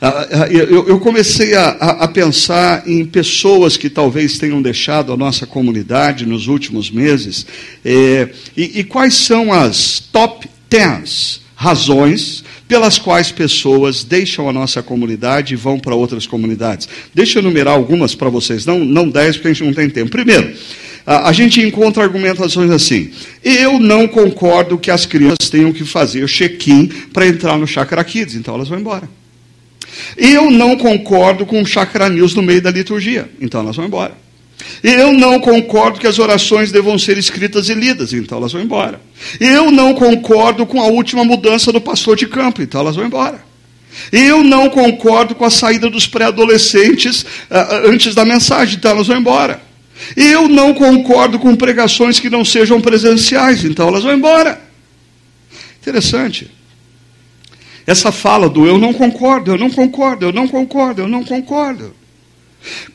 ah, 0.00 0.28
ah, 0.30 0.48
eu 0.48 1.00
comecei 1.00 1.56
a, 1.56 2.06
pensar 2.08 2.88
em 2.88 3.04
pessoas 3.04 3.76
que 3.76 3.90
talvez 3.90 4.38
tenham 4.38 4.62
deixado 4.62 5.12
a 5.12 5.16
nossa 5.16 5.44
comunidade 5.44 6.24
nos 6.24 6.46
últimos 6.46 6.88
meses, 6.88 7.44
eh, 7.84 8.28
e, 8.56 8.84
quais 8.84 9.14
são 9.14 9.52
as 9.52 9.98
top 9.98 10.48
10 10.70 11.47
razões 11.60 12.44
pelas 12.68 13.00
quais 13.00 13.32
pessoas 13.32 14.04
deixam 14.04 14.48
a 14.48 14.52
nossa 14.52 14.80
comunidade 14.80 15.54
e 15.54 15.56
vão 15.56 15.76
para 15.76 15.92
outras 15.92 16.24
comunidades. 16.24 16.88
Deixa 17.12 17.38
eu 17.38 17.42
enumerar 17.42 17.74
algumas 17.74 18.14
para 18.14 18.28
vocês, 18.28 18.64
não, 18.64 18.78
não 18.78 19.08
dez, 19.08 19.36
porque 19.36 19.48
a 19.48 19.52
gente 19.52 19.66
não 19.66 19.74
tem 19.74 19.90
tempo. 19.90 20.08
Primeiro, 20.08 20.54
a, 21.04 21.32
gente 21.32 21.60
encontra 21.60 22.04
argumentações 22.04 22.70
assim: 22.70 23.10
eu 23.42 23.80
não 23.80 24.06
concordo 24.06 24.78
que 24.78 24.88
as 24.88 25.04
crianças 25.04 25.50
tenham 25.50 25.72
que 25.72 25.84
fazer 25.84 26.28
check-in 26.28 26.86
para 27.12 27.26
entrar 27.26 27.58
no 27.58 27.66
Chakra 27.66 28.04
Kids, 28.04 28.36
então 28.36 28.54
elas 28.54 28.68
vão 28.68 28.78
embora. 28.78 29.10
Eu 30.16 30.52
não 30.52 30.76
concordo 30.76 31.44
com 31.44 31.60
o 31.60 31.66
Chakra 31.66 32.08
News 32.08 32.36
no 32.36 32.42
meio 32.42 32.62
da 32.62 32.70
liturgia, 32.70 33.28
então 33.40 33.62
elas 33.62 33.74
vão 33.74 33.86
embora. 33.86 34.14
Eu 34.82 35.12
não 35.12 35.40
concordo 35.40 35.98
que 35.98 36.06
as 36.06 36.18
orações 36.18 36.72
devam 36.72 36.98
ser 36.98 37.16
escritas 37.18 37.68
e 37.68 37.74
lidas, 37.74 38.12
então 38.12 38.38
elas 38.38 38.52
vão 38.52 38.62
embora. 38.62 39.00
Eu 39.38 39.70
não 39.70 39.94
concordo 39.94 40.66
com 40.66 40.80
a 40.80 40.86
última 40.86 41.24
mudança 41.24 41.72
do 41.72 41.80
pastor 41.80 42.16
de 42.16 42.26
campo, 42.26 42.62
então 42.62 42.80
elas 42.80 42.96
vão 42.96 43.06
embora. 43.06 43.42
Eu 44.12 44.44
não 44.44 44.68
concordo 44.68 45.34
com 45.34 45.44
a 45.44 45.50
saída 45.50 45.88
dos 45.90 46.06
pré-adolescentes 46.06 47.22
uh, 47.22 47.86
antes 47.86 48.14
da 48.14 48.24
mensagem, 48.24 48.76
então 48.76 48.92
elas 48.92 49.06
vão 49.06 49.16
embora. 49.16 49.60
Eu 50.16 50.48
não 50.48 50.72
concordo 50.74 51.38
com 51.38 51.56
pregações 51.56 52.20
que 52.20 52.30
não 52.30 52.44
sejam 52.44 52.80
presenciais, 52.80 53.64
então 53.64 53.88
elas 53.88 54.04
vão 54.04 54.14
embora. 54.14 54.60
Interessante. 55.80 56.50
Essa 57.86 58.12
fala 58.12 58.48
do 58.48 58.66
eu 58.66 58.78
não 58.78 58.92
concordo, 58.92 59.52
eu 59.52 59.58
não 59.58 59.70
concordo, 59.70 60.26
eu 60.26 60.32
não 60.32 60.46
concordo, 60.46 61.02
eu 61.02 61.08
não 61.08 61.24
concordo. 61.24 61.94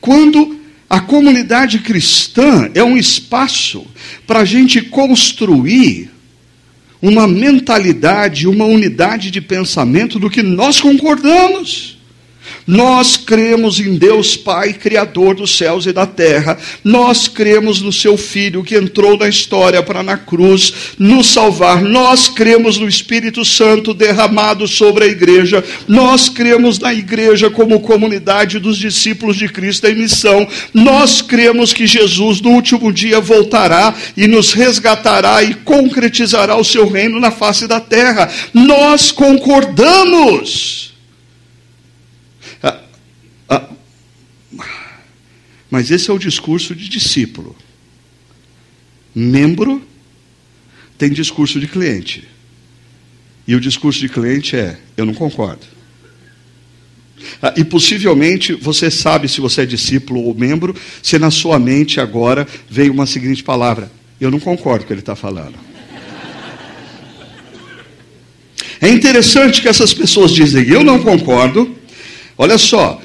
Quando 0.00 0.63
a 0.94 1.00
comunidade 1.00 1.80
cristã 1.80 2.70
é 2.72 2.84
um 2.84 2.96
espaço 2.96 3.84
para 4.28 4.38
a 4.38 4.44
gente 4.44 4.80
construir 4.80 6.08
uma 7.02 7.26
mentalidade, 7.26 8.46
uma 8.46 8.64
unidade 8.64 9.32
de 9.32 9.40
pensamento 9.40 10.20
do 10.20 10.30
que 10.30 10.40
nós 10.40 10.80
concordamos. 10.80 11.93
Nós 12.66 13.16
cremos 13.16 13.78
em 13.78 13.96
Deus 13.96 14.36
Pai, 14.36 14.72
Criador 14.72 15.34
dos 15.34 15.56
céus 15.56 15.84
e 15.86 15.92
da 15.92 16.06
terra. 16.06 16.58
Nós 16.82 17.28
cremos 17.28 17.80
no 17.82 17.92
Seu 17.92 18.16
Filho 18.16 18.64
que 18.64 18.76
entrou 18.76 19.18
na 19.18 19.28
história 19.28 19.82
para 19.82 20.02
na 20.02 20.16
cruz 20.16 20.72
nos 20.98 21.26
salvar. 21.26 21.82
Nós 21.82 22.28
cremos 22.28 22.78
no 22.78 22.88
Espírito 22.88 23.44
Santo 23.44 23.92
derramado 23.92 24.66
sobre 24.66 25.04
a 25.04 25.08
igreja. 25.08 25.62
Nós 25.86 26.28
cremos 26.28 26.78
na 26.78 26.94
igreja 26.94 27.50
como 27.50 27.80
comunidade 27.80 28.58
dos 28.58 28.78
discípulos 28.78 29.36
de 29.36 29.48
Cristo 29.48 29.86
em 29.86 29.94
missão. 29.94 30.46
Nós 30.72 31.20
cremos 31.20 31.72
que 31.72 31.86
Jesus 31.86 32.40
no 32.40 32.50
último 32.50 32.92
dia 32.92 33.20
voltará 33.20 33.94
e 34.16 34.26
nos 34.26 34.52
resgatará 34.52 35.42
e 35.42 35.54
concretizará 35.54 36.56
o 36.56 36.64
seu 36.64 36.88
reino 36.88 37.20
na 37.20 37.30
face 37.30 37.66
da 37.66 37.80
terra. 37.80 38.30
Nós 38.54 39.12
concordamos. 39.12 40.93
Mas 45.74 45.90
esse 45.90 46.08
é 46.08 46.14
o 46.14 46.18
discurso 46.20 46.72
de 46.72 46.88
discípulo. 46.88 47.56
Membro 49.12 49.82
tem 50.96 51.10
discurso 51.10 51.58
de 51.58 51.66
cliente. 51.66 52.28
E 53.44 53.56
o 53.56 53.60
discurso 53.60 53.98
de 53.98 54.08
cliente 54.08 54.54
é: 54.54 54.78
eu 54.96 55.04
não 55.04 55.12
concordo. 55.12 55.66
Ah, 57.42 57.52
e 57.56 57.64
possivelmente 57.64 58.52
você 58.52 58.88
sabe 58.88 59.28
se 59.28 59.40
você 59.40 59.62
é 59.62 59.66
discípulo 59.66 60.20
ou 60.20 60.32
membro, 60.32 60.76
se 61.02 61.18
na 61.18 61.32
sua 61.32 61.58
mente 61.58 61.98
agora 61.98 62.46
veio 62.70 62.92
uma 62.92 63.04
seguinte 63.04 63.42
palavra: 63.42 63.90
eu 64.20 64.30
não 64.30 64.38
concordo 64.38 64.78
com 64.78 64.84
o 64.84 64.86
que 64.86 64.92
ele 64.92 65.00
está 65.00 65.16
falando. 65.16 65.56
É 68.80 68.88
interessante 68.88 69.60
que 69.60 69.66
essas 69.66 69.92
pessoas 69.92 70.30
dizem: 70.30 70.68
eu 70.68 70.84
não 70.84 71.02
concordo. 71.02 71.76
Olha 72.38 72.58
só, 72.58 73.02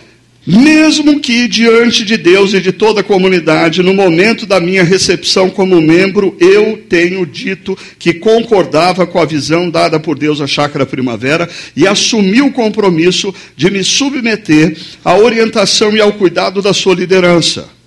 mesmo 0.49 1.19
que 1.19 1.47
diante 1.47 2.03
de 2.03 2.17
Deus 2.17 2.53
e 2.53 2.59
de 2.59 2.71
toda 2.71 3.01
a 3.01 3.03
comunidade, 3.03 3.83
no 3.83 3.93
momento 3.93 4.47
da 4.47 4.59
minha 4.59 4.83
recepção 4.83 5.47
como 5.47 5.79
membro, 5.79 6.35
eu 6.39 6.83
tenho 6.89 7.23
dito 7.25 7.77
que 7.99 8.15
concordava 8.15 9.05
com 9.05 9.19
a 9.19 9.25
visão 9.25 9.69
dada 9.69 9.99
por 9.99 10.17
Deus 10.17 10.41
à 10.41 10.47
Chácara 10.47 10.87
Primavera 10.87 11.47
e 11.75 11.87
assumi 11.87 12.41
o 12.41 12.51
compromisso 12.51 13.33
de 13.55 13.69
me 13.69 13.83
submeter 13.83 14.75
à 15.05 15.15
orientação 15.15 15.95
e 15.95 16.01
ao 16.01 16.13
cuidado 16.13 16.61
da 16.61 16.73
sua 16.73 16.95
liderança. 16.95 17.78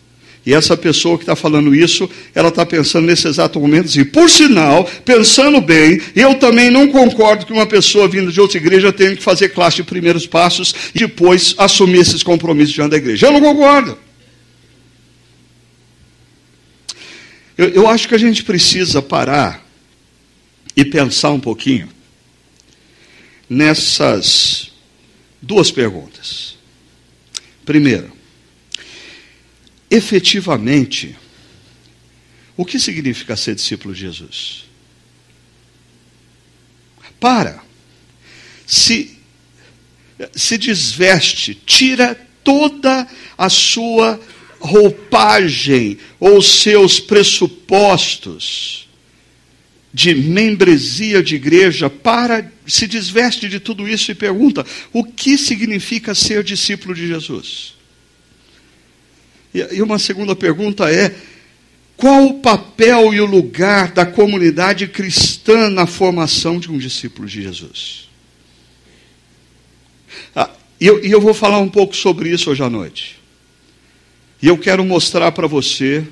E 0.45 0.53
essa 0.53 0.77
pessoa 0.77 1.17
que 1.17 1.23
está 1.23 1.37
falando 1.37 1.73
isso, 1.73 2.11
ela 2.35 2.49
está 2.49 2.67
pensando 2.67 3.07
nesse 3.07 3.29
exato 3.29 3.61
momento 3.61 3.87
assim, 3.87 4.05
por 4.05 4.29
sinal, 4.29 4.85
pensando 5.05 5.61
bem, 5.61 6.01
eu 6.17 6.35
também 6.35 6.69
não 6.69 6.89
concordo 6.89 7.47
que 7.47 7.53
uma 7.53 7.67
pessoa 7.67 8.09
vindo 8.09 8.33
de 8.33 8.41
outra 8.41 8.59
igreja 8.59 8.93
tenha 8.93 9.15
que 9.15 9.23
fazer 9.23 9.51
classe 9.51 9.77
de 9.77 9.85
primeiros 9.85 10.27
passos 10.27 10.75
e 10.95 10.99
depois 10.99 11.55
assumir 11.59 12.01
esses 12.01 12.25
compromissos 12.25 12.75
diante 12.75 12.91
da 12.91 12.97
igreja. 12.97 13.27
Eu 13.27 13.33
não 13.33 13.41
concordo. 13.41 13.97
Eu, 17.57 17.69
eu 17.69 17.89
acho 17.89 18.09
que 18.09 18.15
a 18.15 18.19
gente 18.19 18.43
precisa 18.43 19.01
parar 19.01 19.65
e 20.77 20.85
pensar 20.85 21.31
um 21.31 21.41
pouquinho 21.41 21.89
nessas 23.49 24.73
duas 25.41 25.71
perguntas. 25.71 26.57
Primeiro, 27.65 28.11
efetivamente, 29.93 31.15
o 32.57 32.65
que 32.65 32.81
significa 32.81 33.37
ser 33.37 33.55
discípulo 33.55 33.95
de 33.95 34.01
Jesus? 34.01 34.65
Para, 37.21 37.63
se, 38.67 39.19
se 40.35 40.57
desveste, 40.57 41.55
tira 41.55 42.15
toda 42.43 43.07
a 43.37 43.51
sua 43.51 44.19
roupagem 44.59 45.99
ou 46.19 46.41
seus 46.41 46.99
pressupostos 46.99 48.89
de 49.93 50.15
membresia 50.15 51.23
de 51.23 51.35
igreja, 51.35 51.91
para, 51.91 52.51
se 52.67 52.87
desveste 52.87 53.47
de 53.47 53.61
tudo 53.61 53.87
isso 53.87 54.11
e 54.11 54.15
pergunta: 54.15 54.65
o 54.91 55.05
que 55.05 55.37
significa 55.37 56.15
ser 56.15 56.43
discípulo 56.43 56.95
de 56.95 57.07
Jesus? 57.07 57.82
E 59.55 59.83
uma 59.83 59.99
segunda 59.99 60.35
pergunta 60.35 60.91
é: 60.91 61.15
qual 61.97 62.27
o 62.27 62.41
papel 62.41 63.13
e 63.13 63.21
o 63.21 63.27
lugar 63.27 63.93
da 63.93 64.07
comunidade 64.07 64.89
cristã 64.89 65.69
na 65.69 65.87
formação 65.87 66.59
de 66.59 66.71
um 66.71 66.79
discípulo 66.79 67.29
de 67.29 67.43
Jesus? 67.43 68.09
Ah, 70.35 70.51
e 70.81 70.87
eu, 70.87 70.99
eu 71.01 71.21
vou 71.21 71.35
falar 71.35 71.59
um 71.59 71.69
pouco 71.69 71.95
sobre 71.95 72.31
isso 72.31 72.51
hoje 72.51 72.63
à 72.63 72.71
noite. 72.71 73.21
E 74.43 74.49
eu 74.49 74.59
quero 74.59 74.85
mostrar 74.85 75.31
para 75.31 75.47
você, 75.47 76.05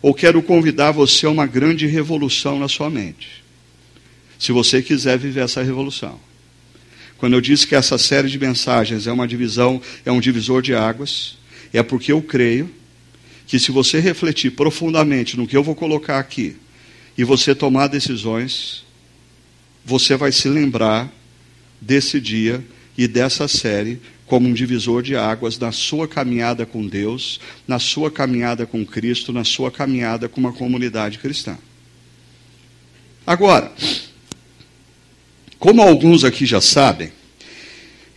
ou 0.00 0.14
quero 0.14 0.40
convidar 0.42 0.92
você 0.92 1.26
a 1.26 1.30
uma 1.30 1.46
grande 1.46 1.86
revolução 1.86 2.58
na 2.58 2.68
sua 2.68 2.88
mente. 2.88 3.42
Se 4.38 4.52
você 4.52 4.80
quiser 4.80 5.18
viver 5.18 5.40
essa 5.40 5.62
revolução. 5.62 6.20
Quando 7.18 7.34
eu 7.34 7.40
disse 7.40 7.66
que 7.66 7.74
essa 7.74 7.98
série 7.98 8.28
de 8.28 8.38
mensagens 8.38 9.06
é 9.06 9.12
uma 9.12 9.26
divisão, 9.26 9.82
é 10.06 10.12
um 10.12 10.20
divisor 10.20 10.62
de 10.62 10.74
águas, 10.74 11.36
é 11.72 11.82
porque 11.82 12.12
eu 12.12 12.22
creio 12.22 12.70
que 13.46 13.58
se 13.58 13.72
você 13.72 13.98
refletir 13.98 14.52
profundamente 14.52 15.36
no 15.36 15.46
que 15.46 15.56
eu 15.56 15.62
vou 15.62 15.74
colocar 15.74 16.18
aqui 16.18 16.56
e 17.18 17.24
você 17.24 17.54
tomar 17.54 17.88
decisões, 17.88 18.84
você 19.84 20.16
vai 20.16 20.30
se 20.32 20.48
lembrar 20.48 21.12
desse 21.80 22.20
dia 22.20 22.64
e 22.96 23.08
dessa 23.08 23.48
série 23.48 24.00
como 24.26 24.48
um 24.48 24.52
divisor 24.52 25.02
de 25.02 25.16
águas 25.16 25.58
na 25.58 25.72
sua 25.72 26.06
caminhada 26.06 26.64
com 26.64 26.86
Deus, 26.86 27.40
na 27.66 27.80
sua 27.80 28.10
caminhada 28.12 28.64
com 28.64 28.86
Cristo, 28.86 29.32
na 29.32 29.42
sua 29.42 29.72
caminhada 29.72 30.28
com 30.28 30.40
uma 30.40 30.52
comunidade 30.52 31.18
cristã. 31.18 31.58
Agora, 33.26 33.72
como 35.58 35.82
alguns 35.82 36.22
aqui 36.22 36.46
já 36.46 36.60
sabem, 36.60 37.12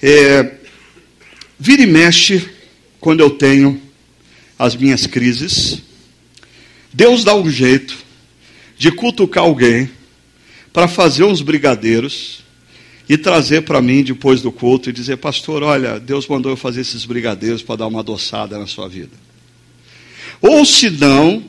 é, 0.02 0.58
vira 1.60 1.82
e 1.82 1.88
mexe 1.88 2.53
quando 3.04 3.20
eu 3.20 3.32
tenho 3.32 3.82
as 4.58 4.78
minhas 4.78 5.06
crises, 5.06 5.82
Deus 6.94 7.26
dá 7.26 7.36
um 7.36 7.52
jeito 7.52 7.98
de 8.78 8.94
cutucar 8.94 9.44
alguém 9.44 9.90
para 10.72 10.88
fazer 10.88 11.26
uns 11.26 11.42
brigadeiros 11.42 12.42
e 13.10 13.18
trazer 13.18 13.64
para 13.64 13.82
mim 13.82 14.04
depois 14.04 14.42
do 14.42 14.54
culto 14.54 14.90
e 14.90 14.94
dizer: 14.94 15.18
Pastor, 15.18 15.64
olha, 15.64 16.00
Deus 16.00 16.26
mandou 16.30 16.54
eu 16.54 16.56
fazer 16.56 16.80
esses 16.80 17.04
brigadeiros 17.04 17.62
para 17.62 17.76
dar 17.76 17.88
uma 17.88 18.00
adoçada 18.00 18.58
na 18.58 18.68
sua 18.68 18.88
vida. 18.88 19.18
Ou 20.42 20.66
se 20.66 20.90
não, 20.90 21.44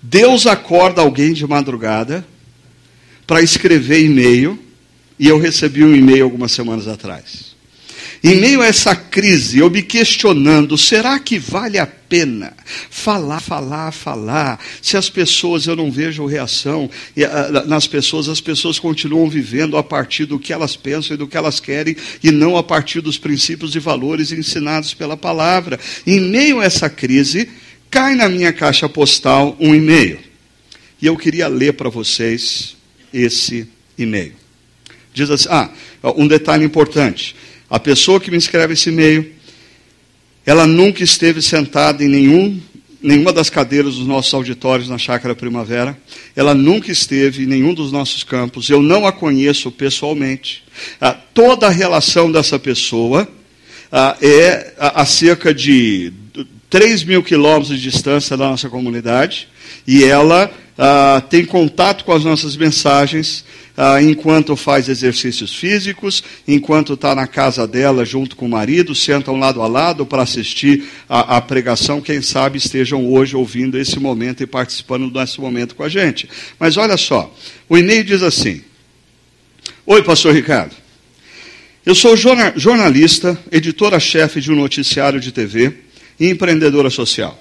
Deus 0.00 0.46
acorda 0.46 1.02
alguém 1.02 1.34
de 1.34 1.46
madrugada 1.46 2.26
para 3.26 3.42
escrever 3.42 4.02
e-mail, 4.04 4.58
e 5.18 5.28
eu 5.28 5.38
recebi 5.38 5.84
um 5.84 5.94
e-mail 5.94 6.24
algumas 6.24 6.52
semanas 6.52 6.88
atrás. 6.88 7.51
Em 8.24 8.36
meio 8.36 8.62
a 8.62 8.66
essa 8.66 8.94
crise, 8.94 9.58
eu 9.58 9.68
me 9.68 9.82
questionando, 9.82 10.78
será 10.78 11.18
que 11.18 11.40
vale 11.40 11.76
a 11.76 11.84
pena 11.86 12.52
falar, 12.88 13.40
falar, 13.40 13.90
falar? 13.90 14.64
Se 14.80 14.96
as 14.96 15.10
pessoas, 15.10 15.66
eu 15.66 15.74
não 15.74 15.90
vejo 15.90 16.24
reação 16.24 16.88
ah, 17.18 17.64
nas 17.66 17.88
pessoas, 17.88 18.28
as 18.28 18.40
pessoas 18.40 18.78
continuam 18.78 19.28
vivendo 19.28 19.76
a 19.76 19.82
partir 19.82 20.24
do 20.24 20.38
que 20.38 20.52
elas 20.52 20.76
pensam 20.76 21.14
e 21.14 21.18
do 21.18 21.26
que 21.26 21.36
elas 21.36 21.58
querem, 21.58 21.96
e 22.22 22.30
não 22.30 22.56
a 22.56 22.62
partir 22.62 23.00
dos 23.00 23.18
princípios 23.18 23.74
e 23.74 23.80
valores 23.80 24.30
ensinados 24.30 24.94
pela 24.94 25.16
palavra. 25.16 25.80
Em 26.06 26.20
meio 26.20 26.60
a 26.60 26.64
essa 26.64 26.88
crise, 26.88 27.48
cai 27.90 28.14
na 28.14 28.28
minha 28.28 28.52
caixa 28.52 28.88
postal 28.88 29.56
um 29.58 29.74
e-mail. 29.74 30.20
E 31.00 31.06
eu 31.06 31.16
queria 31.16 31.48
ler 31.48 31.72
para 31.72 31.90
vocês 31.90 32.76
esse 33.12 33.66
e-mail. 33.98 34.34
Diz 35.12 35.28
assim: 35.28 35.48
ah, 35.50 35.70
um 36.16 36.28
detalhe 36.28 36.64
importante. 36.64 37.34
A 37.72 37.80
pessoa 37.80 38.20
que 38.20 38.30
me 38.30 38.36
escreve 38.36 38.74
esse 38.74 38.90
e-mail, 38.90 39.32
ela 40.44 40.66
nunca 40.66 41.02
esteve 41.02 41.40
sentada 41.40 42.04
em 42.04 42.06
nenhum, 42.06 42.60
nenhuma 43.02 43.32
das 43.32 43.48
cadeiras 43.48 43.94
dos 43.94 44.06
nossos 44.06 44.34
auditórios 44.34 44.90
na 44.90 44.98
Chácara 44.98 45.34
Primavera. 45.34 45.98
Ela 46.36 46.54
nunca 46.54 46.92
esteve 46.92 47.44
em 47.44 47.46
nenhum 47.46 47.72
dos 47.72 47.90
nossos 47.90 48.24
campos. 48.24 48.68
Eu 48.68 48.82
não 48.82 49.06
a 49.06 49.10
conheço 49.10 49.72
pessoalmente. 49.72 50.62
Ah, 51.00 51.14
toda 51.14 51.66
a 51.66 51.70
relação 51.70 52.30
dessa 52.30 52.58
pessoa 52.58 53.26
ah, 53.90 54.18
é 54.20 54.74
a, 54.78 55.00
a 55.00 55.06
cerca 55.06 55.54
de 55.54 56.12
3 56.68 57.04
mil 57.04 57.22
quilômetros 57.22 57.80
de 57.80 57.90
distância 57.90 58.36
da 58.36 58.50
nossa 58.50 58.68
comunidade. 58.68 59.48
E 59.86 60.04
ela 60.04 60.52
ah, 60.78 61.22
tem 61.28 61.44
contato 61.44 62.04
com 62.04 62.12
as 62.12 62.24
nossas 62.24 62.56
mensagens 62.56 63.44
ah, 63.76 64.02
enquanto 64.02 64.54
faz 64.56 64.88
exercícios 64.88 65.54
físicos, 65.54 66.22
enquanto 66.46 66.94
está 66.94 67.14
na 67.14 67.26
casa 67.26 67.66
dela 67.66 68.04
junto 68.04 68.36
com 68.36 68.46
o 68.46 68.50
marido, 68.50 68.94
sentam 68.94 69.38
lado 69.38 69.62
a 69.62 69.66
lado 69.66 70.04
para 70.04 70.22
assistir 70.22 70.84
a, 71.08 71.36
a, 71.36 71.40
pregação. 71.40 72.00
Quem 72.00 72.20
sabe 72.20 72.58
estejam 72.58 73.06
hoje 73.10 73.36
ouvindo 73.36 73.78
esse 73.78 73.98
momento 73.98 74.42
e 74.42 74.46
participando 74.46 75.10
desse 75.10 75.40
momento 75.40 75.74
com 75.74 75.82
a 75.82 75.88
gente. 75.88 76.28
Mas 76.58 76.76
olha 76.76 76.96
só, 76.96 77.34
o 77.68 77.78
e-mail 77.78 78.04
diz 78.04 78.22
assim: 78.22 78.62
Oi, 79.86 80.02
Pastor 80.02 80.34
Ricardo. 80.34 80.76
Eu 81.84 81.96
sou 81.96 82.16
jornalista, 82.16 83.36
editora-chefe 83.50 84.40
de 84.40 84.52
um 84.52 84.54
noticiário 84.54 85.18
de 85.18 85.32
TV 85.32 85.72
e 86.20 86.28
empreendedora 86.28 86.88
social. 86.90 87.36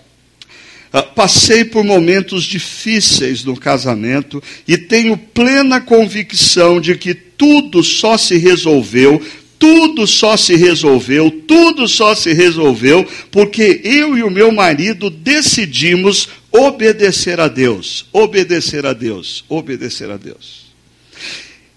Uh, 0.94 1.14
passei 1.16 1.64
por 1.64 1.86
momentos 1.86 2.44
difíceis 2.44 3.46
no 3.46 3.56
casamento 3.56 4.44
e 4.68 4.78
tenho 4.78 5.16
plena 5.16 5.80
convicção 5.80 6.82
de 6.82 6.96
que 6.96 7.14
tudo 7.14 7.82
só 7.82 8.18
se 8.18 8.38
resolveu, 8.38 9.26
tudo 9.58 10.06
só 10.06 10.36
se 10.36 10.56
resolveu, 10.56 11.32
tudo 11.48 11.88
só 11.88 12.14
se 12.14 12.34
resolveu 12.34 13.08
porque 13.32 13.80
eu 13.86 14.18
e 14.18 14.24
o 14.24 14.30
meu 14.30 14.52
marido 14.52 15.10
decidimos 15.10 16.28
obedecer 16.52 17.40
a 17.40 17.48
Deus, 17.48 18.06
obedecer 18.12 18.86
a 18.86 18.92
Deus, 18.92 19.46
obedecer 19.48 20.12
a 20.12 20.18
Deus. 20.18 20.66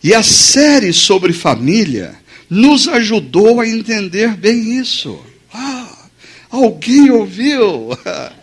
E 0.02 0.12
a 0.12 0.22
série 0.22 0.92
sobre 0.92 1.32
família 1.32 2.16
nos 2.50 2.88
ajudou 2.88 3.60
a 3.60 3.68
entender 3.68 4.36
bem 4.36 4.78
isso. 4.78 5.18
Ah, 5.52 6.08
alguém 6.50 7.10
ouviu? 7.10 7.90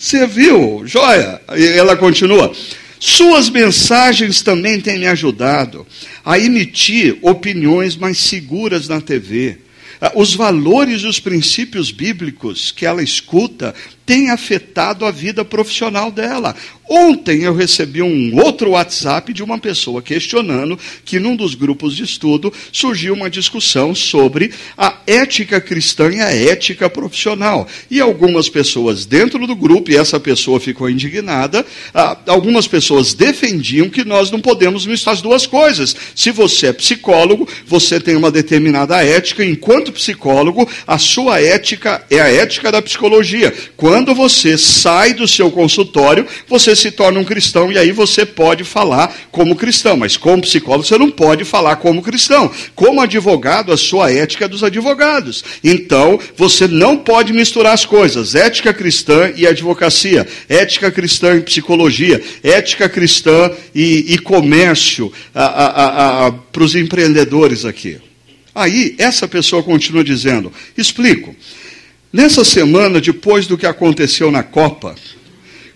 Você 0.00 0.26
viu? 0.26 0.82
Joia. 0.86 1.42
E 1.54 1.62
ela 1.62 1.94
continua. 1.94 2.50
Suas 2.98 3.50
mensagens 3.50 4.40
também 4.40 4.80
têm 4.80 4.98
me 4.98 5.06
ajudado 5.06 5.86
a 6.24 6.38
emitir 6.38 7.18
opiniões 7.20 7.96
mais 7.96 8.16
seguras 8.16 8.88
na 8.88 9.02
TV. 9.02 9.58
Ah, 10.00 10.12
os 10.14 10.34
valores 10.34 11.02
e 11.02 11.06
os 11.06 11.20
princípios 11.20 11.90
bíblicos 11.90 12.72
que 12.72 12.86
ela 12.86 13.02
escuta 13.02 13.74
têm 14.06 14.30
afetado 14.30 15.04
a 15.04 15.10
vida 15.10 15.44
profissional 15.44 16.10
dela. 16.10 16.56
Ontem 16.92 17.44
eu 17.44 17.54
recebi 17.54 18.02
um 18.02 18.36
outro 18.42 18.70
WhatsApp 18.70 19.32
de 19.32 19.44
uma 19.44 19.60
pessoa 19.60 20.02
questionando 20.02 20.76
que 21.04 21.20
num 21.20 21.36
dos 21.36 21.54
grupos 21.54 21.94
de 21.94 22.02
estudo 22.02 22.52
surgiu 22.72 23.14
uma 23.14 23.30
discussão 23.30 23.94
sobre 23.94 24.50
a 24.76 24.96
ética 25.06 25.60
cristã 25.60 26.10
e 26.10 26.20
a 26.20 26.34
ética 26.34 26.90
profissional. 26.90 27.68
E 27.88 28.00
algumas 28.00 28.48
pessoas 28.48 29.06
dentro 29.06 29.46
do 29.46 29.54
grupo, 29.54 29.92
e 29.92 29.96
essa 29.96 30.18
pessoa 30.18 30.58
ficou 30.58 30.90
indignada, 30.90 31.64
ah, 31.94 32.18
algumas 32.26 32.66
pessoas 32.66 33.14
defendiam 33.14 33.88
que 33.88 34.04
nós 34.04 34.32
não 34.32 34.40
podemos 34.40 34.84
misturar 34.84 35.14
as 35.14 35.22
duas 35.22 35.46
coisas. 35.46 35.94
Se 36.16 36.32
você 36.32 36.66
é 36.66 36.72
psicólogo, 36.72 37.46
você 37.68 38.00
tem 38.00 38.16
uma 38.16 38.32
determinada 38.32 39.00
ética, 39.00 39.44
enquanto 39.44 39.92
psicólogo, 39.92 40.68
a 40.88 40.98
sua 40.98 41.40
ética 41.40 42.04
é 42.10 42.20
a 42.20 42.28
ética 42.28 42.72
da 42.72 42.82
psicologia. 42.82 43.54
Quando 43.76 44.12
você 44.12 44.58
sai 44.58 45.14
do 45.14 45.28
seu 45.28 45.52
consultório, 45.52 46.26
você 46.48 46.79
se 46.80 46.90
torna 46.90 47.20
um 47.20 47.24
cristão 47.24 47.70
e 47.70 47.78
aí 47.78 47.92
você 47.92 48.24
pode 48.24 48.64
falar 48.64 49.14
como 49.30 49.56
cristão, 49.56 49.96
mas 49.96 50.16
como 50.16 50.42
psicólogo 50.42 50.86
você 50.86 50.98
não 50.98 51.10
pode 51.10 51.44
falar 51.44 51.76
como 51.76 52.02
cristão. 52.02 52.50
Como 52.74 53.00
advogado, 53.00 53.72
a 53.72 53.76
sua 53.76 54.12
ética 54.12 54.44
é 54.44 54.48
dos 54.48 54.64
advogados. 54.64 55.44
Então, 55.62 56.18
você 56.36 56.66
não 56.66 56.96
pode 56.96 57.32
misturar 57.32 57.74
as 57.74 57.84
coisas, 57.84 58.34
ética 58.34 58.72
cristã 58.72 59.32
e 59.36 59.46
advocacia, 59.46 60.26
ética 60.48 60.90
cristã 60.90 61.36
e 61.36 61.40
psicologia, 61.40 62.22
ética 62.42 62.88
cristã 62.88 63.50
e, 63.74 64.14
e 64.14 64.18
comércio 64.18 65.12
para 65.32 66.62
os 66.62 66.74
empreendedores 66.74 67.64
aqui. 67.64 67.98
Aí, 68.54 68.94
essa 68.98 69.28
pessoa 69.28 69.62
continua 69.62 70.02
dizendo: 70.02 70.52
explico. 70.76 71.34
Nessa 72.12 72.44
semana, 72.44 73.00
depois 73.00 73.46
do 73.46 73.56
que 73.56 73.66
aconteceu 73.66 74.32
na 74.32 74.42
Copa, 74.42 74.96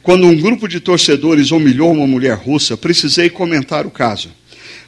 quando 0.05 0.27
um 0.27 0.37
grupo 0.37 0.69
de 0.69 0.81
torcedores 0.81 1.51
humilhou 1.51 1.91
uma 1.91 2.07
mulher 2.07 2.37
russa, 2.37 2.77
precisei 2.77 3.31
comentar 3.31 3.87
o 3.87 3.91
caso. 3.91 4.29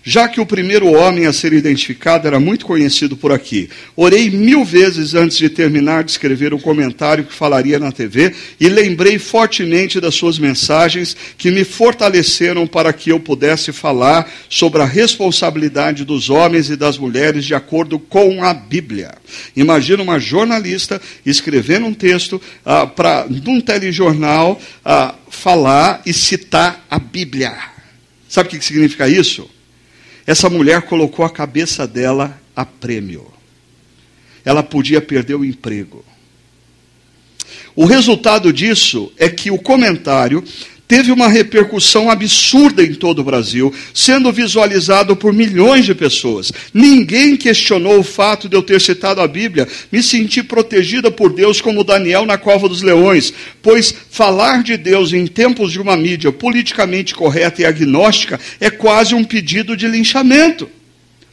Já 0.08 0.28
que 0.28 0.40
o 0.40 0.46
primeiro 0.46 0.92
homem 0.92 1.26
a 1.26 1.32
ser 1.32 1.52
identificado 1.52 2.28
era 2.28 2.38
muito 2.38 2.64
conhecido 2.64 3.16
por 3.16 3.32
aqui, 3.32 3.68
orei 3.96 4.30
mil 4.30 4.64
vezes 4.64 5.14
antes 5.14 5.36
de 5.36 5.50
terminar 5.50 6.04
de 6.04 6.12
escrever 6.12 6.54
o 6.54 6.60
comentário 6.60 7.24
que 7.24 7.32
falaria 7.34 7.80
na 7.80 7.90
TV 7.90 8.32
e 8.60 8.68
lembrei 8.68 9.18
fortemente 9.18 10.00
das 10.00 10.14
suas 10.14 10.38
mensagens 10.38 11.16
que 11.36 11.50
me 11.50 11.64
fortaleceram 11.64 12.68
para 12.68 12.92
que 12.92 13.10
eu 13.10 13.18
pudesse 13.18 13.72
falar 13.72 14.32
sobre 14.48 14.80
a 14.80 14.84
responsabilidade 14.84 16.04
dos 16.04 16.30
homens 16.30 16.70
e 16.70 16.76
das 16.76 16.96
mulheres 16.96 17.44
de 17.44 17.56
acordo 17.56 17.98
com 17.98 18.44
a 18.44 18.54
Bíblia. 18.54 19.12
Imagina 19.56 20.04
uma 20.04 20.20
jornalista 20.20 21.02
escrevendo 21.24 21.84
um 21.84 21.92
texto 21.92 22.40
ah, 22.64 22.86
para 22.86 23.26
num 23.28 23.60
telejornal 23.60 24.56
ah, 24.84 25.16
falar 25.28 26.00
e 26.06 26.12
citar 26.12 26.86
a 26.88 27.00
Bíblia. 27.00 27.58
Sabe 28.28 28.46
o 28.46 28.50
que 28.50 28.64
significa 28.64 29.08
isso? 29.08 29.55
Essa 30.26 30.50
mulher 30.50 30.82
colocou 30.82 31.24
a 31.24 31.30
cabeça 31.30 31.86
dela 31.86 32.40
a 32.54 32.64
prêmio. 32.64 33.30
Ela 34.44 34.62
podia 34.62 35.00
perder 35.00 35.34
o 35.34 35.44
emprego. 35.44 36.04
O 37.74 37.84
resultado 37.84 38.52
disso 38.52 39.12
é 39.16 39.28
que 39.28 39.50
o 39.50 39.58
comentário 39.58 40.42
teve 40.88 41.10
uma 41.10 41.28
repercussão 41.28 42.10
absurda 42.10 42.82
em 42.82 42.94
todo 42.94 43.20
o 43.20 43.24
Brasil, 43.24 43.74
sendo 43.92 44.32
visualizado 44.32 45.16
por 45.16 45.32
milhões 45.32 45.84
de 45.84 45.94
pessoas. 45.94 46.52
Ninguém 46.72 47.36
questionou 47.36 47.98
o 47.98 48.04
fato 48.04 48.48
de 48.48 48.56
eu 48.56 48.62
ter 48.62 48.80
citado 48.80 49.20
a 49.20 49.28
Bíblia. 49.28 49.66
Me 49.90 50.02
senti 50.02 50.42
protegida 50.42 51.10
por 51.10 51.32
Deus 51.32 51.60
como 51.60 51.84
Daniel 51.84 52.24
na 52.24 52.38
cova 52.38 52.68
dos 52.68 52.82
leões, 52.82 53.32
pois 53.60 53.94
falar 54.10 54.62
de 54.62 54.76
Deus 54.76 55.12
em 55.12 55.26
tempos 55.26 55.72
de 55.72 55.80
uma 55.80 55.96
mídia 55.96 56.30
politicamente 56.30 57.14
correta 57.14 57.62
e 57.62 57.64
agnóstica 57.64 58.38
é 58.60 58.70
quase 58.70 59.14
um 59.14 59.24
pedido 59.24 59.76
de 59.76 59.86
linchamento. 59.88 60.68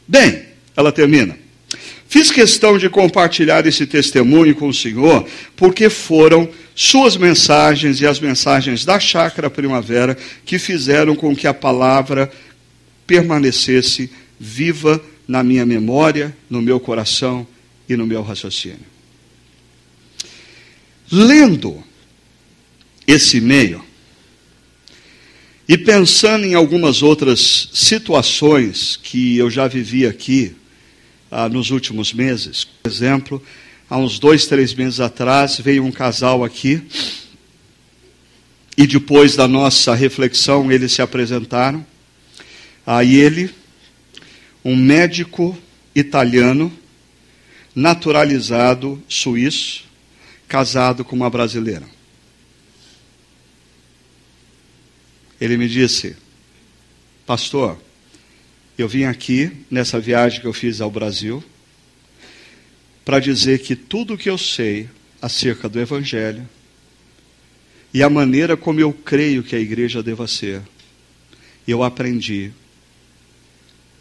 Bem, 0.06 0.42
ela 0.76 0.90
termina. 0.90 1.43
Fiz 2.14 2.30
questão 2.30 2.78
de 2.78 2.88
compartilhar 2.88 3.66
esse 3.66 3.88
testemunho 3.88 4.54
com 4.54 4.68
o 4.68 4.72
Senhor, 4.72 5.26
porque 5.56 5.90
foram 5.90 6.48
suas 6.72 7.16
mensagens 7.16 8.00
e 8.00 8.06
as 8.06 8.20
mensagens 8.20 8.84
da 8.84 9.00
Chácara 9.00 9.50
Primavera 9.50 10.16
que 10.46 10.56
fizeram 10.56 11.16
com 11.16 11.34
que 11.34 11.48
a 11.48 11.52
palavra 11.52 12.30
permanecesse 13.04 14.08
viva 14.38 15.04
na 15.26 15.42
minha 15.42 15.66
memória, 15.66 16.32
no 16.48 16.62
meu 16.62 16.78
coração 16.78 17.44
e 17.88 17.96
no 17.96 18.06
meu 18.06 18.22
raciocínio. 18.22 18.86
Lendo 21.10 21.82
esse 23.08 23.38
e-mail 23.38 23.84
e 25.68 25.76
pensando 25.76 26.46
em 26.46 26.54
algumas 26.54 27.02
outras 27.02 27.70
situações 27.74 28.96
que 29.02 29.36
eu 29.36 29.50
já 29.50 29.66
vivi 29.66 30.06
aqui 30.06 30.54
ah, 31.36 31.48
nos 31.48 31.72
últimos 31.72 32.12
meses, 32.12 32.62
por 32.62 32.88
exemplo, 32.88 33.42
há 33.90 33.98
uns 33.98 34.20
dois, 34.20 34.46
três 34.46 34.72
meses 34.72 35.00
atrás, 35.00 35.58
veio 35.58 35.84
um 35.84 35.90
casal 35.90 36.44
aqui. 36.44 36.80
E 38.76 38.86
depois 38.86 39.34
da 39.34 39.48
nossa 39.48 39.96
reflexão, 39.96 40.70
eles 40.70 40.92
se 40.92 41.02
apresentaram. 41.02 41.84
Aí 42.86 43.16
ele, 43.16 43.52
um 44.64 44.76
médico 44.76 45.58
italiano, 45.92 46.72
naturalizado 47.74 49.02
suíço, 49.08 49.86
casado 50.46 51.04
com 51.04 51.16
uma 51.16 51.28
brasileira. 51.28 51.88
Ele 55.40 55.56
me 55.56 55.68
disse, 55.68 56.14
pastor, 57.26 57.76
eu 58.76 58.88
vim 58.88 59.04
aqui 59.04 59.52
nessa 59.70 60.00
viagem 60.00 60.40
que 60.40 60.46
eu 60.46 60.52
fiz 60.52 60.80
ao 60.80 60.90
Brasil 60.90 61.42
para 63.04 63.20
dizer 63.20 63.60
que 63.60 63.76
tudo 63.76 64.14
o 64.14 64.18
que 64.18 64.28
eu 64.28 64.38
sei 64.38 64.88
acerca 65.22 65.68
do 65.68 65.80
Evangelho 65.80 66.48
e 67.92 68.02
a 68.02 68.10
maneira 68.10 68.56
como 68.56 68.80
eu 68.80 68.92
creio 68.92 69.44
que 69.44 69.54
a 69.54 69.60
igreja 69.60 70.02
deva 70.02 70.26
ser, 70.26 70.62
eu 71.68 71.84
aprendi 71.84 72.50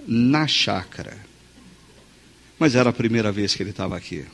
na 0.08 0.48
chácara. 0.48 1.16
Mas 2.58 2.74
era 2.74 2.90
a 2.90 2.94
primeira 2.94 3.32
vez 3.32 3.54
que 3.54 3.62
ele 3.62 3.70
estava 3.70 3.96
aqui. 3.96 4.26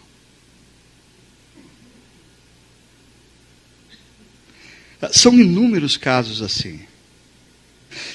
São 5.12 5.34
inúmeros 5.34 5.98
casos 5.98 6.42
assim. 6.42 6.80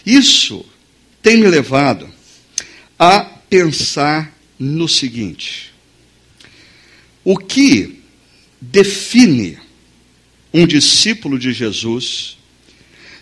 Isso 0.06 0.64
tem 1.22 1.38
me 1.38 1.48
levado 1.48 2.13
a 2.98 3.20
pensar 3.48 4.32
no 4.58 4.88
seguinte: 4.88 5.72
o 7.24 7.36
que 7.36 8.00
define 8.60 9.58
um 10.52 10.66
discípulo 10.66 11.38
de 11.38 11.52
Jesus 11.52 12.38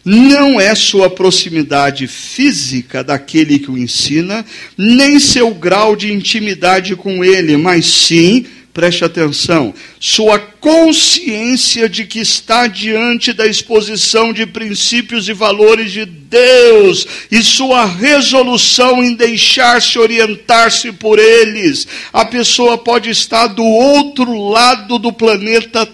não 0.04 0.60
é 0.60 0.74
sua 0.74 1.08
proximidade 1.08 2.06
física 2.08 3.04
daquele 3.04 3.58
que 3.58 3.70
o 3.70 3.78
ensina, 3.78 4.44
nem 4.76 5.20
seu 5.20 5.54
grau 5.54 5.94
de 5.94 6.12
intimidade 6.12 6.96
com 6.96 7.24
ele, 7.24 7.56
mas 7.56 7.86
sim 7.86 8.44
preste 8.72 9.04
atenção, 9.04 9.74
sua 10.00 10.38
consciência 10.38 11.88
de 11.88 12.04
que 12.04 12.20
está 12.20 12.66
diante 12.66 13.32
da 13.32 13.46
exposição 13.46 14.32
de 14.32 14.46
princípios 14.46 15.28
e 15.28 15.32
valores 15.32 15.92
de 15.92 16.06
Deus 16.06 17.06
e 17.30 17.42
sua 17.42 17.84
resolução 17.84 19.04
em 19.04 19.14
deixar-se 19.14 19.98
orientar-se 19.98 20.90
por 20.92 21.18
eles. 21.18 21.86
A 22.12 22.24
pessoa 22.24 22.78
pode 22.78 23.10
estar 23.10 23.48
do 23.48 23.64
outro 23.64 24.48
lado 24.48 24.98
do 24.98 25.12
planeta 25.12 25.86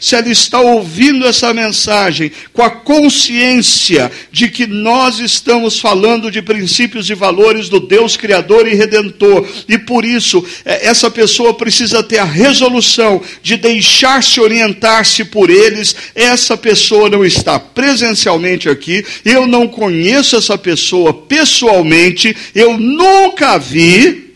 se 0.00 0.16
ela 0.16 0.28
está 0.28 0.60
ouvindo 0.60 1.24
essa 1.24 1.54
mensagem 1.54 2.32
com 2.52 2.62
a 2.62 2.70
consciência 2.70 4.10
de 4.32 4.48
que 4.48 4.66
nós 4.66 5.20
estamos 5.20 5.78
falando 5.78 6.30
de 6.30 6.42
princípios 6.42 7.08
e 7.08 7.14
valores 7.14 7.68
do 7.68 7.78
Deus 7.78 8.16
Criador 8.16 8.66
e 8.66 8.74
Redentor, 8.74 9.46
e 9.68 9.78
por 9.78 10.04
isso 10.04 10.44
é, 10.64 10.88
essa 10.88 11.10
pessoa 11.10 11.54
precisa 11.54 12.02
ter 12.02 12.18
a 12.18 12.24
resolução 12.24 13.22
de 13.42 13.56
deixar-se 13.56 14.40
orientar-se 14.40 15.24
por 15.24 15.50
eles. 15.50 15.94
Essa 16.14 16.56
pessoa 16.56 17.08
não 17.08 17.24
está 17.24 17.60
presencialmente 17.60 18.68
aqui, 18.68 19.04
eu 19.24 19.46
não 19.46 19.68
conheço 19.68 20.36
essa 20.36 20.58
pessoa 20.58 21.14
pessoalmente, 21.14 22.36
eu 22.54 22.76
nunca 22.76 23.52
a 23.52 23.58
vi, 23.58 24.34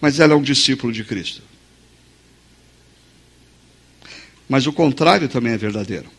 mas 0.00 0.20
ela 0.20 0.32
é 0.32 0.36
um 0.36 0.42
discípulo 0.42 0.92
de 0.92 1.04
Cristo. 1.04 1.47
Mas 4.48 4.66
o 4.66 4.72
contrário 4.72 5.28
também 5.28 5.52
é 5.52 5.58
verdadeiro. 5.58 6.10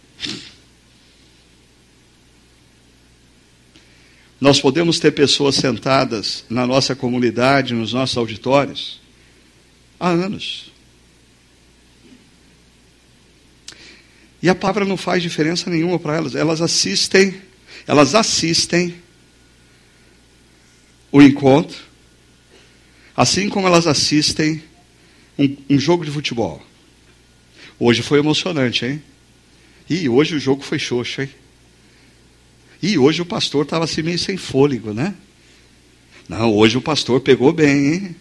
Nós 4.39 4.61
podemos 4.61 4.99
ter 4.99 5.11
pessoas 5.11 5.55
sentadas 5.55 6.45
na 6.49 6.65
nossa 6.65 6.95
comunidade, 6.95 7.73
nos 7.73 7.91
nossos 7.91 8.17
auditórios, 8.17 9.01
há 9.99 10.09
anos. 10.09 10.71
E 14.41 14.47
a 14.47 14.55
palavra 14.55 14.85
não 14.85 14.95
faz 14.95 15.21
diferença 15.21 15.69
nenhuma 15.69 15.99
para 15.99 16.15
elas. 16.15 16.35
Elas 16.35 16.61
assistem, 16.61 17.41
elas 17.85 18.15
assistem 18.15 18.95
o 21.11 21.21
encontro, 21.21 21.77
assim 23.17 23.49
como 23.49 23.67
elas 23.67 23.87
assistem 23.87 24.63
um, 25.37 25.57
um 25.71 25.79
jogo 25.79 26.05
de 26.05 26.11
futebol. 26.11 26.68
Hoje 27.79 28.01
foi 28.01 28.19
emocionante, 28.19 28.85
hein? 28.85 29.01
E 29.89 30.09
hoje 30.09 30.35
o 30.35 30.39
jogo 30.39 30.61
foi 30.61 30.77
xoxo, 30.77 31.21
hein? 31.21 31.29
E 32.81 32.97
hoje 32.97 33.21
o 33.21 33.25
pastor 33.25 33.63
estava 33.63 33.85
assim 33.85 34.01
meio 34.01 34.19
sem 34.19 34.35
fôlego, 34.35 34.93
né? 34.93 35.15
Não, 36.27 36.53
hoje 36.53 36.77
o 36.77 36.81
pastor 36.81 37.21
pegou 37.21 37.53
bem, 37.53 37.93
hein? 37.93 38.15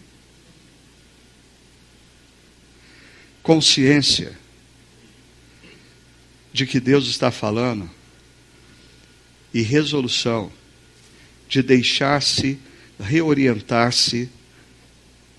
Consciência 3.43 4.37
de 6.53 6.65
que 6.65 6.79
Deus 6.79 7.07
está 7.07 7.29
falando 7.29 7.89
e 9.53 9.61
resolução 9.61 10.51
de 11.49 11.61
deixar-se 11.61 12.57
reorientar-se 12.99 14.29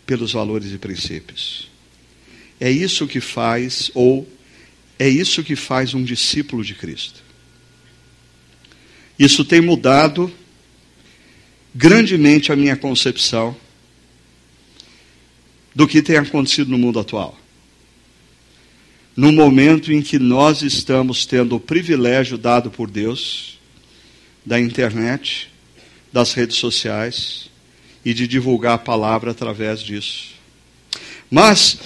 pelos 0.04 0.32
valores 0.32 0.72
e 0.72 0.78
princípios. 0.78 1.69
É 2.60 2.70
isso 2.70 3.06
que 3.06 3.20
faz, 3.20 3.90
ou 3.94 4.28
é 4.98 5.08
isso 5.08 5.42
que 5.42 5.56
faz 5.56 5.94
um 5.94 6.04
discípulo 6.04 6.62
de 6.62 6.74
Cristo. 6.74 7.22
Isso 9.18 9.44
tem 9.44 9.60
mudado 9.60 10.30
grandemente 11.74 12.52
a 12.52 12.56
minha 12.56 12.76
concepção 12.76 13.56
do 15.74 15.88
que 15.88 16.02
tem 16.02 16.16
acontecido 16.16 16.70
no 16.70 16.78
mundo 16.78 16.98
atual. 16.98 17.38
No 19.16 19.32
momento 19.32 19.92
em 19.92 20.02
que 20.02 20.18
nós 20.18 20.62
estamos 20.62 21.24
tendo 21.24 21.56
o 21.56 21.60
privilégio 21.60 22.36
dado 22.36 22.70
por 22.70 22.90
Deus 22.90 23.58
da 24.44 24.60
internet, 24.60 25.50
das 26.12 26.32
redes 26.32 26.56
sociais 26.56 27.48
e 28.04 28.12
de 28.12 28.26
divulgar 28.26 28.74
a 28.74 28.78
palavra 28.78 29.30
através 29.30 29.80
disso. 29.80 30.30
Mas 31.30 31.78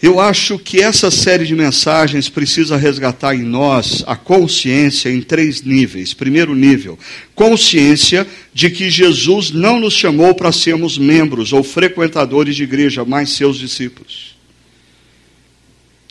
eu 0.00 0.20
acho 0.20 0.58
que 0.58 0.80
essa 0.80 1.10
série 1.10 1.44
de 1.44 1.56
mensagens 1.56 2.28
precisa 2.28 2.76
resgatar 2.76 3.34
em 3.34 3.42
nós 3.42 4.04
a 4.06 4.14
consciência 4.14 5.10
em 5.10 5.20
três 5.20 5.62
níveis. 5.62 6.14
Primeiro 6.14 6.54
nível, 6.54 6.96
consciência 7.34 8.26
de 8.54 8.70
que 8.70 8.88
Jesus 8.90 9.50
não 9.50 9.80
nos 9.80 9.94
chamou 9.94 10.34
para 10.34 10.52
sermos 10.52 10.96
membros 10.96 11.52
ou 11.52 11.64
frequentadores 11.64 12.54
de 12.54 12.62
igreja, 12.62 13.04
mas 13.04 13.30
seus 13.30 13.58
discípulos. 13.58 14.27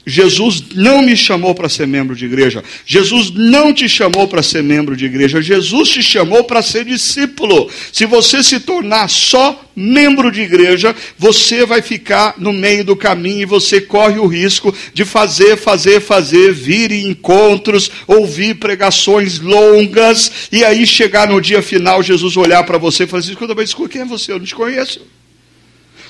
Jesus 0.10 0.64
não 0.74 1.02
me 1.02 1.18
chamou 1.18 1.54
para 1.54 1.68
ser 1.68 1.86
membro 1.86 2.16
de 2.16 2.24
igreja. 2.24 2.64
Jesus 2.86 3.30
não 3.30 3.74
te 3.74 3.90
chamou 3.90 4.26
para 4.26 4.42
ser 4.42 4.64
membro 4.64 4.96
de 4.96 5.04
igreja. 5.04 5.42
Jesus 5.42 5.90
te 5.90 6.02
chamou 6.02 6.46
para 6.46 6.62
ser 6.62 6.86
discípulo. 6.86 7.70
Se 7.92 8.06
você 8.06 8.42
se 8.42 8.62
tornar 8.62 9.10
só 9.10 9.70
membro 9.76 10.32
de 10.32 10.42
igreja, 10.42 10.96
você 11.18 11.66
vai 11.66 11.82
ficar 11.82 12.36
no 12.38 12.54
meio 12.54 12.86
do 12.86 12.96
caminho 12.96 13.42
e 13.42 13.46
você 13.46 13.82
corre 13.82 14.18
o 14.18 14.28
risco 14.28 14.74
de 14.94 15.04
fazer, 15.04 15.58
fazer, 15.58 16.00
fazer, 16.00 16.54
vir 16.54 16.90
em 16.94 17.10
encontros, 17.10 17.92
ouvir 18.08 18.56
pregações 18.56 19.40
longas 19.42 20.48
e 20.54 20.64
aí 20.64 20.88
chegar 20.88 21.28
no 21.28 21.42
dia 21.42 21.62
final, 21.62 22.02
Jesus 22.02 22.38
olhar 22.38 22.64
para 22.64 22.78
você 22.78 23.04
e 23.04 23.08
falar 23.08 23.20
assim: 23.20 23.32
escuta, 23.32 23.54
mas 23.54 23.74
quem 23.74 24.02
é 24.02 24.06
você? 24.06 24.32
Eu 24.32 24.40
não 24.40 24.46
te 24.46 24.56
conheço. 24.56 25.17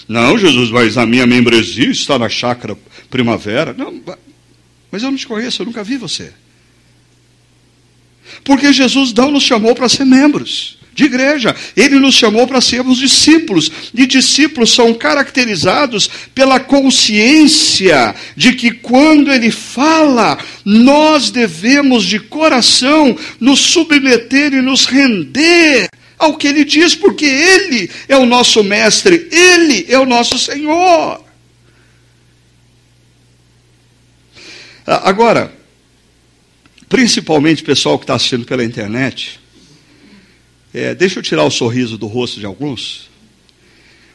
Não, 0.07 0.37
Jesus, 0.37 0.69
mas 0.69 0.97
a 0.97 1.05
minha 1.05 1.27
membresia 1.27 1.89
está 1.89 2.17
na 2.17 2.29
chácara 2.29 2.77
primavera. 3.09 3.73
Não, 3.77 4.01
mas 4.91 5.03
eu 5.03 5.11
não 5.11 5.17
te 5.17 5.27
conheço, 5.27 5.61
eu 5.61 5.65
nunca 5.65 5.83
vi 5.83 5.97
você. 5.97 6.31
Porque 8.43 8.71
Jesus 8.71 9.13
não 9.13 9.31
nos 9.31 9.43
chamou 9.43 9.75
para 9.75 9.89
ser 9.89 10.05
membros 10.05 10.77
de 10.93 11.03
igreja, 11.03 11.55
ele 11.75 11.99
nos 11.99 12.15
chamou 12.15 12.47
para 12.47 12.59
sermos 12.59 12.97
discípulos. 12.97 13.71
E 13.93 14.07
discípulos 14.07 14.73
são 14.73 14.93
caracterizados 14.95 16.09
pela 16.33 16.59
consciência 16.59 18.15
de 18.35 18.53
que 18.53 18.71
quando 18.71 19.31
ele 19.31 19.51
fala, 19.51 20.39
nós 20.65 21.29
devemos 21.29 22.03
de 22.03 22.19
coração 22.19 23.15
nos 23.39 23.59
submeter 23.59 24.53
e 24.53 24.61
nos 24.61 24.85
render 24.85 25.87
ao 26.17 26.37
que 26.37 26.47
ele 26.47 26.65
diz, 26.65 26.95
porque 26.95 27.25
ele 27.25 27.89
é 28.07 28.17
o 28.17 28.25
nosso 28.25 28.63
mestre, 28.63 29.27
ele 29.31 29.85
é 29.87 29.99
o 29.99 30.05
nosso 30.05 30.37
Senhor. 30.37 31.23
Ah, 34.85 35.09
agora, 35.09 35.53
principalmente 36.89 37.61
o 37.61 37.65
pessoal 37.65 37.99
que 37.99 38.03
está 38.03 38.15
assistindo 38.15 38.45
pela 38.45 38.63
internet, 38.63 39.39
é, 40.73 40.95
deixa 40.95 41.19
eu 41.19 41.23
tirar 41.23 41.43
o 41.43 41.51
sorriso 41.51 41.97
do 41.97 42.07
rosto 42.07 42.39
de 42.39 42.45
alguns, 42.45 43.09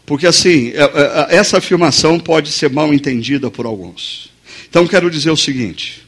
porque 0.04 0.26
assim, 0.26 0.70
é, 0.70 0.82
é, 0.82 1.36
essa 1.36 1.58
afirmação 1.58 2.18
pode 2.18 2.50
ser 2.50 2.70
mal 2.70 2.92
entendida 2.92 3.50
por 3.50 3.66
alguns. 3.66 4.30
Então 4.68 4.86
quero 4.86 5.10
dizer 5.10 5.30
o 5.30 5.36
seguinte: 5.36 6.02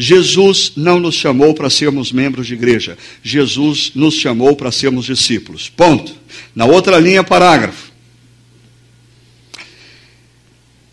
Jesus 0.00 0.72
não 0.76 0.98
nos 0.98 1.14
chamou 1.14 1.52
para 1.52 1.68
sermos 1.68 2.10
membros 2.10 2.46
de 2.46 2.54
igreja, 2.54 2.96
Jesus 3.22 3.92
nos 3.94 4.14
chamou 4.14 4.56
para 4.56 4.72
sermos 4.72 5.04
discípulos. 5.04 5.68
Ponto. 5.68 6.16
Na 6.54 6.64
outra 6.64 6.98
linha, 6.98 7.22
parágrafo. 7.22 7.92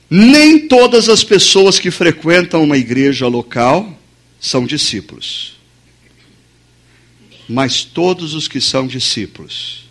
Nem 0.10 0.68
todas 0.68 1.08
as 1.08 1.24
pessoas 1.24 1.80
que 1.80 1.90
frequentam 1.90 2.62
uma 2.62 2.78
igreja 2.78 3.30
local 3.30 3.98
são 4.42 4.66
discípulos. 4.66 5.56
Mas 7.48 7.86
todos 7.86 8.34
os 8.34 8.50
que 8.50 8.60
são 8.60 8.86
discípulos 8.86 9.86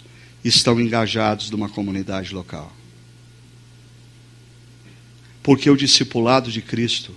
estão 0.44 0.78
engajados 0.78 1.48
numa 1.48 1.70
comunidade 1.70 2.34
local. 2.34 2.70
Porque 5.42 5.70
o 5.70 5.76
discipulado 5.76 6.52
de 6.52 6.60
Cristo 6.60 7.14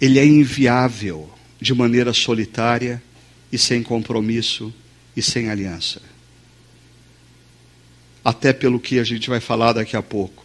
ele 0.00 0.18
é 0.18 0.24
inviável 0.24 1.30
de 1.60 1.74
maneira 1.74 2.12
solitária 2.12 3.02
e 3.50 3.58
sem 3.58 3.82
compromisso 3.82 4.72
e 5.16 5.22
sem 5.22 5.48
aliança. 5.48 6.00
Até 8.24 8.52
pelo 8.52 8.80
que 8.80 8.98
a 8.98 9.04
gente 9.04 9.30
vai 9.30 9.40
falar 9.40 9.72
daqui 9.72 9.96
a 9.96 10.02
pouco. 10.02 10.44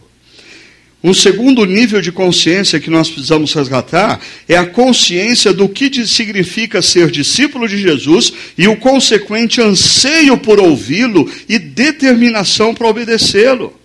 Um 1.04 1.12
segundo 1.12 1.64
nível 1.64 2.00
de 2.00 2.12
consciência 2.12 2.78
que 2.78 2.88
nós 2.88 3.10
precisamos 3.10 3.52
resgatar 3.52 4.20
é 4.48 4.56
a 4.56 4.64
consciência 4.64 5.52
do 5.52 5.68
que 5.68 6.06
significa 6.06 6.80
ser 6.80 7.10
discípulo 7.10 7.68
de 7.68 7.76
Jesus 7.76 8.32
e 8.56 8.68
o 8.68 8.76
consequente 8.76 9.60
anseio 9.60 10.38
por 10.38 10.60
ouvi-lo 10.60 11.28
e 11.48 11.58
determinação 11.58 12.72
para 12.72 12.86
obedecê-lo. 12.86 13.81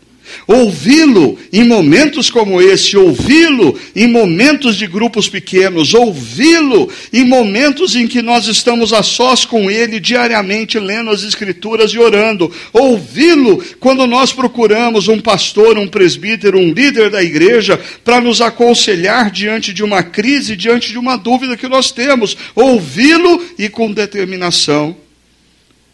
Ouvi-lo 0.48 1.38
em 1.52 1.66
momentos 1.66 2.30
como 2.30 2.62
esse, 2.62 2.96
ouvi-lo 2.96 3.78
em 3.94 4.08
momentos 4.08 4.78
de 4.78 4.88
grupos 4.88 5.28
pequenos, 5.28 5.94
ouvi-lo 5.94 6.90
em 7.12 7.26
momentos 7.26 7.96
em 7.96 8.08
que 8.08 8.22
nós 8.22 8.48
estamos 8.48 8.94
a 8.94 9.04
sós 9.04 9.44
com 9.44 9.70
ele 9.70 10.00
diariamente 10.00 10.80
lendo 10.80 11.10
as 11.10 11.24
escrituras 11.24 11.92
e 11.92 12.00
orando, 12.00 12.52
ouvi-lo 12.72 13.62
quando 13.80 14.08
nós 14.08 14.32
procuramos 14.32 15.10
um 15.10 15.20
pastor, 15.20 15.78
um 15.78 15.88
presbítero, 15.88 16.58
um 16.58 16.72
líder 16.72 17.10
da 17.10 17.22
igreja 17.22 17.80
para 18.04 18.22
nos 18.22 18.40
aconselhar 18.40 19.30
diante 19.30 19.74
de 19.74 19.84
uma 19.84 20.02
crise, 20.02 20.56
diante 20.56 20.92
de 20.92 20.98
uma 20.98 21.18
dúvida 21.18 21.58
que 21.58 21.68
nós 21.68 21.92
temos, 21.92 22.38
ouvi-lo 22.56 23.44
e 23.60 23.68
com 23.68 23.92
determinação 23.92 24.96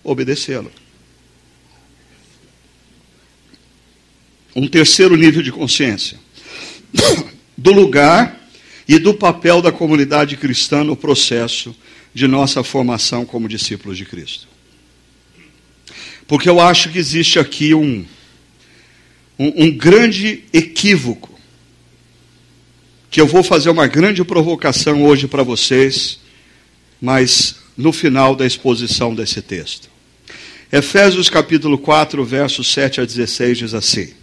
obedecê-lo. 0.03 0.82
Um 4.55 4.67
terceiro 4.67 5.15
nível 5.15 5.41
de 5.41 5.51
consciência 5.51 6.17
do 7.57 7.71
lugar 7.71 8.39
e 8.87 8.99
do 8.99 9.13
papel 9.13 9.61
da 9.61 9.71
comunidade 9.71 10.37
cristã 10.37 10.83
no 10.83 10.95
processo 10.95 11.75
de 12.13 12.27
nossa 12.27 12.63
formação 12.63 13.25
como 13.25 13.47
discípulos 13.47 13.97
de 13.97 14.05
Cristo. 14.05 14.47
Porque 16.27 16.49
eu 16.49 16.59
acho 16.59 16.89
que 16.89 16.97
existe 16.97 17.39
aqui 17.39 17.73
um, 17.73 18.05
um, 19.37 19.65
um 19.65 19.71
grande 19.71 20.43
equívoco, 20.53 21.31
que 23.09 23.21
eu 23.21 23.27
vou 23.27 23.43
fazer 23.43 23.69
uma 23.69 23.87
grande 23.87 24.23
provocação 24.23 25.03
hoje 25.03 25.27
para 25.27 25.43
vocês, 25.43 26.19
mas 27.01 27.55
no 27.77 27.91
final 27.91 28.35
da 28.35 28.45
exposição 28.45 29.13
desse 29.13 29.41
texto. 29.41 29.89
Efésios 30.71 31.29
capítulo 31.29 31.77
4, 31.77 32.23
versos 32.25 32.71
7 32.71 33.01
a 33.01 33.05
16 33.05 33.57
diz 33.59 33.73
assim: 33.73 34.13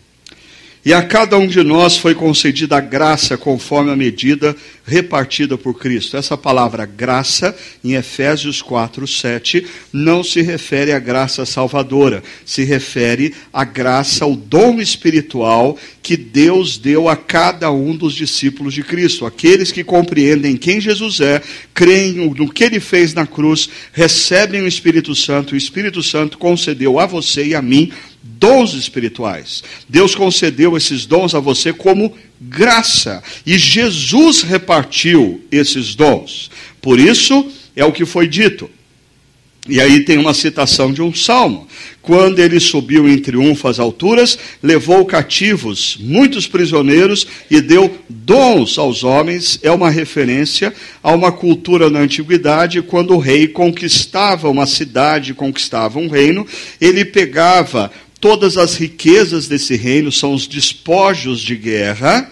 e 0.82 0.94
a 0.94 1.02
cada 1.02 1.36
um 1.36 1.46
de 1.46 1.62
nós 1.62 1.98
foi 1.98 2.14
concedida 2.14 2.78
a 2.78 2.80
graça 2.80 3.36
conforme 3.36 3.90
a 3.90 3.96
medida 3.96 4.56
repartida 4.86 5.58
por 5.58 5.78
Cristo. 5.78 6.16
Essa 6.16 6.38
palavra 6.38 6.86
graça, 6.86 7.54
em 7.84 7.94
Efésios 7.94 8.62
4, 8.62 9.06
7, 9.06 9.66
não 9.92 10.24
se 10.24 10.40
refere 10.40 10.92
à 10.92 10.98
graça 10.98 11.44
salvadora, 11.44 12.22
se 12.46 12.64
refere 12.64 13.34
à 13.52 13.62
graça, 13.62 14.24
ao 14.24 14.34
dom 14.34 14.80
espiritual 14.80 15.76
que 16.02 16.16
Deus 16.16 16.78
deu 16.78 17.10
a 17.10 17.14
cada 17.16 17.70
um 17.70 17.94
dos 17.94 18.14
discípulos 18.14 18.72
de 18.72 18.82
Cristo. 18.82 19.26
Aqueles 19.26 19.70
que 19.70 19.84
compreendem 19.84 20.56
quem 20.56 20.80
Jesus 20.80 21.20
é, 21.20 21.42
creem 21.74 22.14
no 22.14 22.50
que 22.50 22.64
ele 22.64 22.80
fez 22.80 23.12
na 23.12 23.26
cruz, 23.26 23.68
recebem 23.92 24.62
o 24.62 24.66
Espírito 24.66 25.14
Santo. 25.14 25.52
O 25.52 25.58
Espírito 25.58 26.02
Santo 26.02 26.38
concedeu 26.38 26.98
a 26.98 27.04
você 27.04 27.48
e 27.48 27.54
a 27.54 27.60
mim 27.60 27.92
dons 28.40 28.72
espirituais. 28.72 29.62
Deus 29.86 30.14
concedeu 30.14 30.76
esses 30.76 31.04
dons 31.04 31.34
a 31.34 31.40
você 31.40 31.72
como 31.72 32.16
graça. 32.40 33.22
E 33.44 33.58
Jesus 33.58 34.40
repartiu 34.40 35.44
esses 35.52 35.94
dons. 35.94 36.50
Por 36.80 36.98
isso, 36.98 37.46
é 37.76 37.84
o 37.84 37.92
que 37.92 38.06
foi 38.06 38.26
dito. 38.26 38.70
E 39.68 39.78
aí 39.78 40.00
tem 40.00 40.16
uma 40.16 40.32
citação 40.32 40.90
de 40.90 41.02
um 41.02 41.14
salmo. 41.14 41.68
Quando 42.00 42.38
ele 42.38 42.58
subiu 42.58 43.06
em 43.06 43.18
triunfo 43.18 43.68
às 43.68 43.78
alturas, 43.78 44.38
levou 44.62 45.04
cativos 45.04 45.98
muitos 46.00 46.46
prisioneiros 46.46 47.26
e 47.50 47.60
deu 47.60 47.94
dons 48.08 48.78
aos 48.78 49.04
homens. 49.04 49.60
É 49.62 49.70
uma 49.70 49.90
referência 49.90 50.72
a 51.02 51.12
uma 51.12 51.30
cultura 51.30 51.90
na 51.90 52.00
antiguidade, 52.00 52.80
quando 52.80 53.14
o 53.14 53.18
rei 53.18 53.46
conquistava 53.46 54.48
uma 54.48 54.66
cidade, 54.66 55.34
conquistava 55.34 55.98
um 55.98 56.08
reino, 56.08 56.46
ele 56.80 57.04
pegava 57.04 57.92
todas 58.20 58.56
as 58.56 58.76
riquezas 58.76 59.48
desse 59.48 59.76
reino, 59.76 60.12
são 60.12 60.34
os 60.34 60.46
despojos 60.46 61.40
de 61.40 61.56
guerra, 61.56 62.30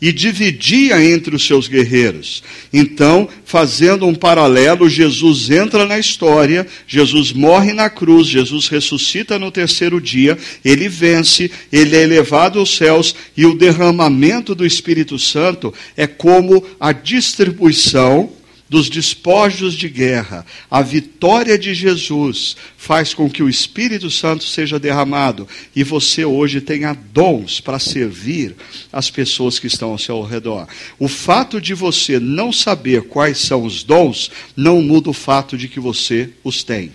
e 0.00 0.12
dividia 0.12 1.02
entre 1.04 1.36
os 1.36 1.46
seus 1.46 1.68
guerreiros. 1.68 2.42
Então, 2.72 3.28
fazendo 3.44 4.06
um 4.06 4.14
paralelo, 4.14 4.88
Jesus 4.88 5.50
entra 5.50 5.84
na 5.84 5.98
história, 5.98 6.66
Jesus 6.86 7.32
morre 7.32 7.72
na 7.72 7.90
cruz, 7.90 8.26
Jesus 8.26 8.68
ressuscita 8.68 9.38
no 9.38 9.50
terceiro 9.50 10.00
dia, 10.00 10.38
ele 10.64 10.88
vence, 10.88 11.50
ele 11.70 11.94
é 11.96 12.02
elevado 12.02 12.58
aos 12.58 12.74
céus 12.74 13.14
e 13.36 13.44
o 13.44 13.54
derramamento 13.54 14.54
do 14.54 14.64
Espírito 14.64 15.18
Santo 15.18 15.72
é 15.96 16.06
como 16.06 16.64
a 16.78 16.92
distribuição 16.92 18.32
dos 18.70 18.88
despojos 18.88 19.74
de 19.74 19.88
guerra, 19.88 20.46
a 20.70 20.80
vitória 20.80 21.58
de 21.58 21.74
Jesus 21.74 22.56
faz 22.76 23.12
com 23.12 23.28
que 23.28 23.42
o 23.42 23.48
Espírito 23.48 24.08
Santo 24.08 24.44
seja 24.44 24.78
derramado 24.78 25.48
e 25.74 25.82
você 25.82 26.24
hoje 26.24 26.60
tenha 26.60 26.94
dons 26.94 27.60
para 27.60 27.80
servir 27.80 28.54
as 28.92 29.10
pessoas 29.10 29.58
que 29.58 29.66
estão 29.66 29.90
ao 29.90 29.98
seu 29.98 30.22
redor. 30.22 30.68
O 31.00 31.08
fato 31.08 31.60
de 31.60 31.74
você 31.74 32.20
não 32.20 32.52
saber 32.52 33.02
quais 33.02 33.38
são 33.38 33.64
os 33.64 33.82
dons 33.82 34.30
não 34.56 34.80
muda 34.80 35.10
o 35.10 35.14
fato 35.14 35.58
de 35.58 35.66
que 35.66 35.80
você 35.80 36.30
os 36.44 36.62
tem. 36.62 36.92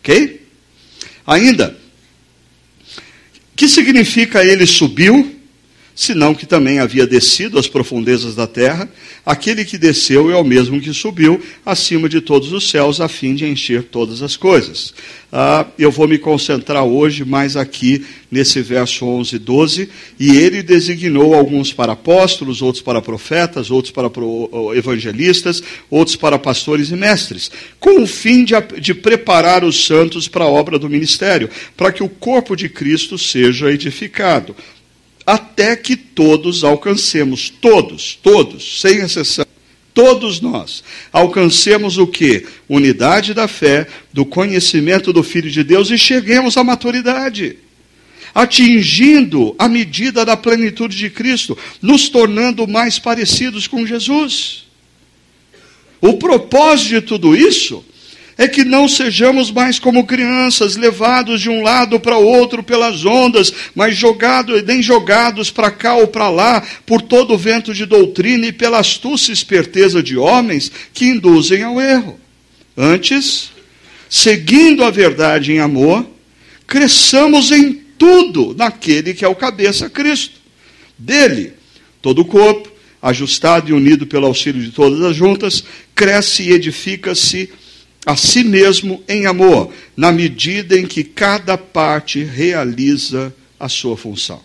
Ok? 0.00 0.42
Ainda, 1.26 1.78
que 3.56 3.66
significa 3.66 4.44
ele 4.44 4.66
subiu? 4.66 5.35
Senão 5.96 6.34
que 6.34 6.44
também 6.44 6.78
havia 6.78 7.06
descido 7.06 7.58
às 7.58 7.66
profundezas 7.66 8.34
da 8.34 8.46
terra. 8.46 8.86
Aquele 9.24 9.64
que 9.64 9.78
desceu 9.78 10.30
é 10.30 10.36
o 10.36 10.44
mesmo 10.44 10.78
que 10.78 10.92
subiu 10.92 11.42
acima 11.64 12.06
de 12.06 12.20
todos 12.20 12.52
os 12.52 12.68
céus, 12.68 13.00
a 13.00 13.08
fim 13.08 13.34
de 13.34 13.46
encher 13.46 13.84
todas 13.84 14.20
as 14.20 14.36
coisas. 14.36 14.92
Ah, 15.32 15.66
eu 15.78 15.90
vou 15.90 16.06
me 16.06 16.18
concentrar 16.18 16.84
hoje 16.84 17.24
mais 17.24 17.56
aqui 17.56 18.04
nesse 18.30 18.60
verso 18.60 19.06
11 19.06 19.36
e 19.36 19.38
12. 19.38 19.88
E 20.20 20.36
ele 20.36 20.62
designou 20.62 21.34
alguns 21.34 21.72
para 21.72 21.92
apóstolos, 21.92 22.60
outros 22.60 22.82
para 22.82 23.00
profetas, 23.00 23.70
outros 23.70 23.90
para 23.90 24.10
evangelistas, 24.76 25.62
outros 25.90 26.14
para 26.14 26.38
pastores 26.38 26.90
e 26.90 26.96
mestres, 26.96 27.50
com 27.80 28.02
o 28.02 28.06
fim 28.06 28.44
de, 28.44 28.54
de 28.80 28.92
preparar 28.94 29.64
os 29.64 29.86
santos 29.86 30.28
para 30.28 30.44
a 30.44 30.48
obra 30.48 30.78
do 30.78 30.90
ministério, 30.90 31.48
para 31.74 31.90
que 31.90 32.02
o 32.02 32.08
corpo 32.08 32.54
de 32.54 32.68
Cristo 32.68 33.16
seja 33.16 33.72
edificado 33.72 34.54
até 35.26 35.74
que 35.74 35.96
todos 35.96 36.62
alcancemos, 36.62 37.50
todos, 37.50 38.14
todos, 38.22 38.80
sem 38.80 38.98
exceção, 38.98 39.44
todos 39.92 40.40
nós, 40.40 40.84
alcancemos 41.12 41.98
o 41.98 42.06
que? 42.06 42.46
Unidade 42.68 43.34
da 43.34 43.48
fé, 43.48 43.88
do 44.12 44.24
conhecimento 44.24 45.12
do 45.12 45.24
Filho 45.24 45.50
de 45.50 45.64
Deus 45.64 45.90
e 45.90 45.98
cheguemos 45.98 46.56
à 46.56 46.62
maturidade. 46.62 47.58
Atingindo 48.32 49.56
a 49.58 49.68
medida 49.68 50.24
da 50.24 50.36
plenitude 50.36 50.96
de 50.96 51.10
Cristo, 51.10 51.58
nos 51.82 52.08
tornando 52.08 52.68
mais 52.68 52.98
parecidos 52.98 53.66
com 53.66 53.84
Jesus. 53.86 54.66
O 56.00 56.14
propósito 56.18 56.88
de 56.88 57.00
tudo 57.00 57.34
isso 57.34 57.82
é 58.38 58.46
que 58.46 58.64
não 58.64 58.86
sejamos 58.86 59.50
mais 59.50 59.78
como 59.78 60.06
crianças, 60.06 60.76
levados 60.76 61.40
de 61.40 61.48
um 61.48 61.62
lado 61.62 61.98
para 61.98 62.18
o 62.18 62.26
outro 62.26 62.62
pelas 62.62 63.04
ondas, 63.04 63.52
mas 63.74 63.96
jogados, 63.96 64.62
nem 64.62 64.82
jogados 64.82 65.50
para 65.50 65.70
cá 65.70 65.94
ou 65.94 66.06
para 66.06 66.28
lá 66.28 66.62
por 66.84 67.00
todo 67.00 67.32
o 67.32 67.38
vento 67.38 67.72
de 67.72 67.86
doutrina 67.86 68.46
e 68.46 68.52
pela 68.52 68.78
astúcia 68.78 69.32
e 69.32 69.34
esperteza 69.34 70.02
de 70.02 70.18
homens 70.18 70.70
que 70.92 71.06
induzem 71.06 71.62
ao 71.62 71.80
erro. 71.80 72.20
Antes, 72.76 73.50
seguindo 74.10 74.84
a 74.84 74.90
verdade 74.90 75.52
em 75.52 75.58
amor, 75.58 76.06
cresçamos 76.66 77.50
em 77.50 77.72
tudo 77.96 78.54
naquele 78.54 79.14
que 79.14 79.24
é 79.24 79.28
o 79.28 79.34
cabeça 79.34 79.88
Cristo. 79.88 80.34
Dele, 80.98 81.54
todo 82.02 82.20
o 82.20 82.24
corpo, 82.26 82.70
ajustado 83.00 83.70
e 83.70 83.72
unido 83.72 84.06
pelo 84.06 84.26
auxílio 84.26 84.60
de 84.60 84.72
todas 84.72 85.00
as 85.00 85.16
juntas, 85.16 85.64
cresce 85.94 86.42
e 86.42 86.52
edifica-se 86.52 87.50
a 88.06 88.14
si 88.14 88.44
mesmo 88.44 89.02
em 89.08 89.26
amor, 89.26 89.72
na 89.96 90.12
medida 90.12 90.78
em 90.78 90.86
que 90.86 91.02
cada 91.02 91.58
parte 91.58 92.22
realiza 92.22 93.34
a 93.58 93.68
sua 93.68 93.96
função. 93.96 94.40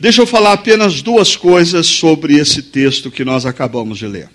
Deixa 0.00 0.22
eu 0.22 0.26
falar 0.26 0.54
apenas 0.54 1.02
duas 1.02 1.36
coisas 1.36 1.86
sobre 1.86 2.38
esse 2.38 2.62
texto 2.62 3.10
que 3.10 3.22
nós 3.22 3.44
acabamos 3.44 3.98
de 3.98 4.06
ler. 4.06 4.30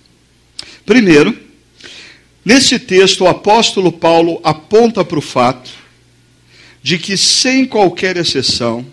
Primeiro, 0.85 1.35
nesse 2.45 2.77
texto 2.77 3.23
o 3.23 3.27
apóstolo 3.27 3.91
Paulo 3.91 4.39
aponta 4.43 5.03
para 5.03 5.17
o 5.17 5.21
fato 5.21 5.71
de 6.83 6.99
que, 6.99 7.17
sem 7.17 7.65
qualquer 7.65 8.15
exceção, 8.15 8.85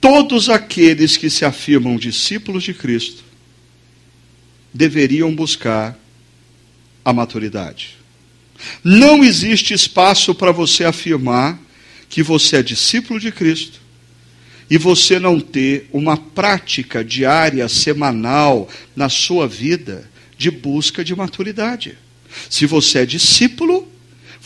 todos 0.00 0.48
aqueles 0.48 1.18
que 1.18 1.28
se 1.28 1.44
afirmam 1.44 1.96
discípulos 1.96 2.64
de 2.64 2.72
Cristo 2.72 3.22
deveriam 4.72 5.32
buscar 5.34 5.96
a 7.06 7.12
maturidade. 7.12 7.96
Não 8.82 9.22
existe 9.22 9.72
espaço 9.72 10.34
para 10.34 10.50
você 10.50 10.82
afirmar 10.82 11.56
que 12.08 12.20
você 12.20 12.56
é 12.56 12.62
discípulo 12.64 13.20
de 13.20 13.30
Cristo 13.30 13.80
e 14.68 14.76
você 14.76 15.20
não 15.20 15.38
ter 15.38 15.88
uma 15.92 16.16
prática 16.16 17.04
diária, 17.04 17.68
semanal 17.68 18.68
na 18.96 19.08
sua 19.08 19.46
vida 19.46 20.10
de 20.36 20.50
busca 20.50 21.04
de 21.04 21.14
maturidade. 21.14 21.96
Se 22.50 22.66
você 22.66 22.98
é 22.98 23.06
discípulo, 23.06 23.86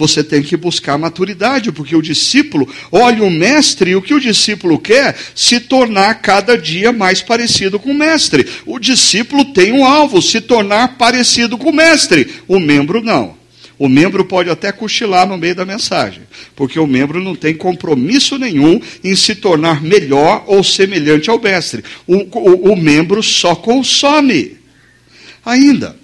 Você 0.01 0.25
tem 0.25 0.43
que 0.43 0.57
buscar 0.57 0.97
maturidade, 0.97 1.71
porque 1.71 1.95
o 1.95 2.01
discípulo 2.01 2.67
olha 2.91 3.23
o 3.23 3.31
mestre 3.31 3.91
e 3.91 3.97
o 3.97 4.01
que 4.01 4.15
o 4.15 4.19
discípulo 4.19 4.79
quer? 4.79 5.15
Se 5.35 5.61
tornar 5.61 6.23
cada 6.23 6.57
dia 6.57 6.91
mais 6.91 7.21
parecido 7.21 7.79
com 7.79 7.91
o 7.91 7.95
mestre. 7.95 8.47
O 8.65 8.79
discípulo 8.79 9.45
tem 9.53 9.73
um 9.73 9.85
alvo, 9.85 10.23
se 10.23 10.41
tornar 10.41 10.97
parecido 10.97 11.59
com 11.59 11.69
o 11.69 11.75
mestre. 11.75 12.27
O 12.49 12.59
membro 12.59 13.03
não. 13.03 13.37
O 13.79 13.91
membro 13.91 14.25
pode 14.25 14.49
até 14.49 14.73
cochilar 14.73 15.29
no 15.29 15.37
meio 15.37 15.55
da 15.55 15.67
mensagem, 15.67 16.23
porque 16.57 16.81
o 16.81 16.87
membro 16.87 17.23
não 17.23 17.35
tem 17.35 17.55
compromisso 17.55 18.39
nenhum 18.39 18.81
em 19.05 19.15
se 19.15 19.35
tornar 19.35 19.83
melhor 19.83 20.45
ou 20.47 20.65
semelhante 20.65 21.29
ao 21.29 21.39
mestre. 21.39 21.85
O, 22.07 22.17
o, 22.39 22.73
o 22.73 22.77
membro 22.77 23.23
só 23.23 23.55
consome. 23.55 24.57
Ainda, 25.45 25.95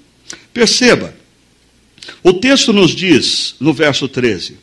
perceba, 0.52 1.15
o 2.22 2.32
texto 2.32 2.72
nos 2.72 2.92
diz, 2.92 3.54
no 3.60 3.72
verso 3.72 4.08
13: 4.08 4.56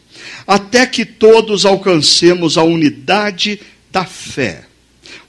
até 0.45 0.85
que 0.85 1.05
todos 1.05 1.65
alcancemos 1.65 2.57
a 2.57 2.63
unidade 2.63 3.59
da 3.91 4.05
fé. 4.05 4.65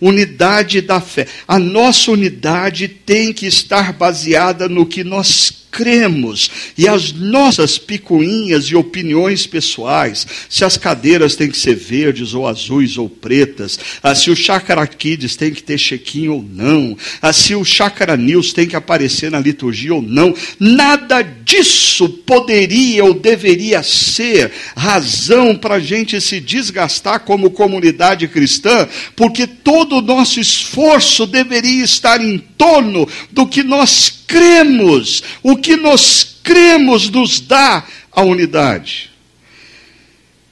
Unidade 0.00 0.80
da 0.80 1.00
fé. 1.00 1.26
A 1.46 1.58
nossa 1.58 2.10
unidade 2.10 2.88
tem 2.88 3.32
que 3.32 3.46
estar 3.46 3.92
baseada 3.92 4.68
no 4.68 4.86
que 4.86 5.04
nós 5.04 5.63
cremos 5.74 6.48
e 6.78 6.86
as 6.86 7.12
nossas 7.12 7.76
picuinhas 7.76 8.66
e 8.66 8.76
opiniões 8.76 9.44
pessoais, 9.44 10.24
se 10.48 10.64
as 10.64 10.76
cadeiras 10.76 11.34
têm 11.34 11.50
que 11.50 11.58
ser 11.58 11.74
verdes 11.74 12.32
ou 12.32 12.46
azuis 12.46 12.96
ou 12.96 13.08
pretas, 13.08 13.76
ah, 14.00 14.14
se 14.14 14.30
o 14.30 14.36
Chácara 14.36 14.86
Kids 14.86 15.34
tem 15.34 15.52
que 15.52 15.62
ter 15.62 15.76
chequinho 15.76 16.34
ou 16.34 16.46
não, 16.48 16.96
ah, 17.20 17.32
se 17.32 17.56
o 17.56 17.64
Chácara 17.64 18.16
News 18.16 18.52
tem 18.52 18.68
que 18.68 18.76
aparecer 18.76 19.32
na 19.32 19.40
liturgia 19.40 19.94
ou 19.94 20.00
não, 20.00 20.32
nada 20.60 21.22
disso 21.22 22.08
poderia 22.08 23.04
ou 23.04 23.12
deveria 23.12 23.82
ser 23.82 24.52
razão 24.76 25.56
para 25.56 25.76
a 25.76 25.80
gente 25.80 26.20
se 26.20 26.38
desgastar 26.38 27.20
como 27.20 27.50
comunidade 27.50 28.28
cristã, 28.28 28.86
porque 29.16 29.44
todo 29.46 29.96
o 29.96 30.02
nosso 30.02 30.38
esforço 30.38 31.26
deveria 31.26 31.82
estar 31.82 32.20
em 32.20 32.38
torno 32.64 33.06
do 33.30 33.46
que 33.46 33.62
nós 33.62 34.22
cremos. 34.26 35.22
O 35.42 35.54
que 35.56 35.76
nós 35.76 36.38
cremos 36.42 37.10
nos 37.10 37.38
dá 37.38 37.86
a 38.10 38.22
unidade. 38.22 39.10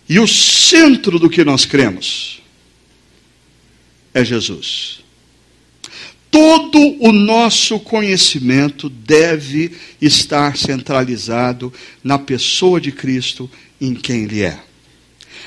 E 0.06 0.18
o 0.20 0.28
centro 0.28 1.18
do 1.18 1.30
que 1.30 1.42
nós 1.42 1.64
cremos 1.64 2.42
é 4.12 4.22
Jesus. 4.22 5.00
Todo 6.30 6.78
o 7.00 7.12
nosso 7.12 7.78
conhecimento 7.80 8.90
deve 8.90 9.72
estar 10.00 10.56
centralizado 10.56 11.72
na 12.04 12.18
pessoa 12.18 12.78
de 12.78 12.92
Cristo, 12.92 13.50
em 13.80 13.94
quem 13.94 14.24
Ele 14.24 14.42
é. 14.42 14.58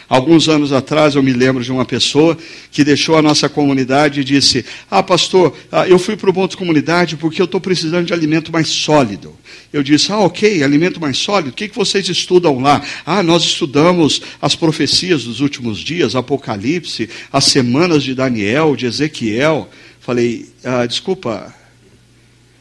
Alguns 0.08 0.48
anos 0.48 0.72
atrás 0.72 1.16
eu 1.16 1.24
me 1.24 1.34
lembro 1.34 1.64
de 1.64 1.72
uma 1.72 1.84
pessoa 1.84 2.38
que 2.72 2.84
deixou 2.84 3.18
a 3.18 3.22
nossa 3.22 3.50
comunidade 3.50 4.22
e 4.22 4.24
disse: 4.24 4.64
Ah, 4.90 5.02
pastor, 5.02 5.58
ah, 5.72 5.88
eu 5.88 5.98
fui 5.98 6.16
para 6.16 6.30
o 6.30 6.34
ponto 6.34 6.58
comunidade 6.58 7.18
porque 7.18 7.42
eu 7.42 7.46
estou 7.46 7.60
precisando 7.60 8.06
de 8.06 8.14
alimento 8.14 8.52
mais 8.52 8.68
sólido. 8.68 9.36
Eu 9.74 9.82
disse: 9.82 10.12
Ah, 10.12 10.20
ok, 10.20 10.62
alimento 10.62 11.02
mais 11.02 11.18
sólido, 11.18 11.50
o 11.50 11.54
que, 11.54 11.68
que 11.68 11.76
vocês 11.76 12.08
estudam 12.08 12.60
lá? 12.60 12.84
Ah, 13.04 13.24
nós 13.24 13.44
estudamos 13.44 14.22
as 14.40 14.56
profecias 14.56 15.24
dos 15.24 15.40
últimos 15.40 15.80
dias, 15.80 16.16
Apocalipse, 16.16 17.10
as 17.32 17.46
semanas 17.46 18.04
de 18.04 18.14
Daniel, 18.14 18.76
de 18.76 18.86
Ezequiel. 18.86 19.68
Falei: 20.00 20.48
ah, 20.64 20.86
Desculpa, 20.86 21.52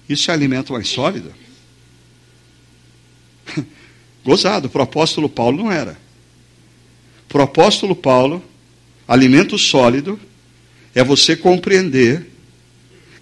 isso 0.09 0.31
é 0.31 0.35
alimento 0.35 0.73
mais 0.73 0.89
sólido? 0.89 1.31
Gozado, 4.25 4.71
o 4.73 4.81
apóstolo 4.81 5.29
Paulo 5.29 5.59
não 5.59 5.71
era. 5.71 6.04
Para 7.35 7.41
o 7.41 7.45
apóstolo 7.47 7.97
Paulo, 7.97 8.41
alimento 9.09 9.59
sólido 9.59 10.21
é 10.95 11.03
você 11.03 11.35
compreender 11.35 12.31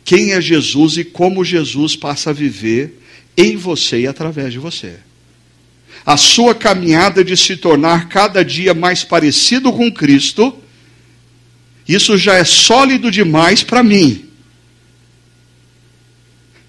quem 0.04 0.32
é 0.32 0.40
Jesus 0.40 0.98
e 0.98 1.04
como 1.04 1.42
Jesus 1.42 1.96
passa 1.96 2.28
a 2.28 2.32
viver 2.34 3.00
em 3.34 3.56
você 3.56 4.00
e 4.00 4.06
através 4.06 4.52
de 4.52 4.58
você. 4.58 4.96
A 6.04 6.18
sua 6.18 6.54
caminhada 6.54 7.24
de 7.24 7.34
se 7.38 7.56
tornar 7.56 8.10
cada 8.10 8.44
dia 8.44 8.74
mais 8.74 9.02
parecido 9.02 9.72
com 9.72 9.90
Cristo, 9.90 10.58
isso 11.88 12.18
já 12.18 12.34
é 12.34 12.44
sólido 12.44 13.10
demais 13.10 13.62
para 13.62 13.82
mim. 13.82 14.26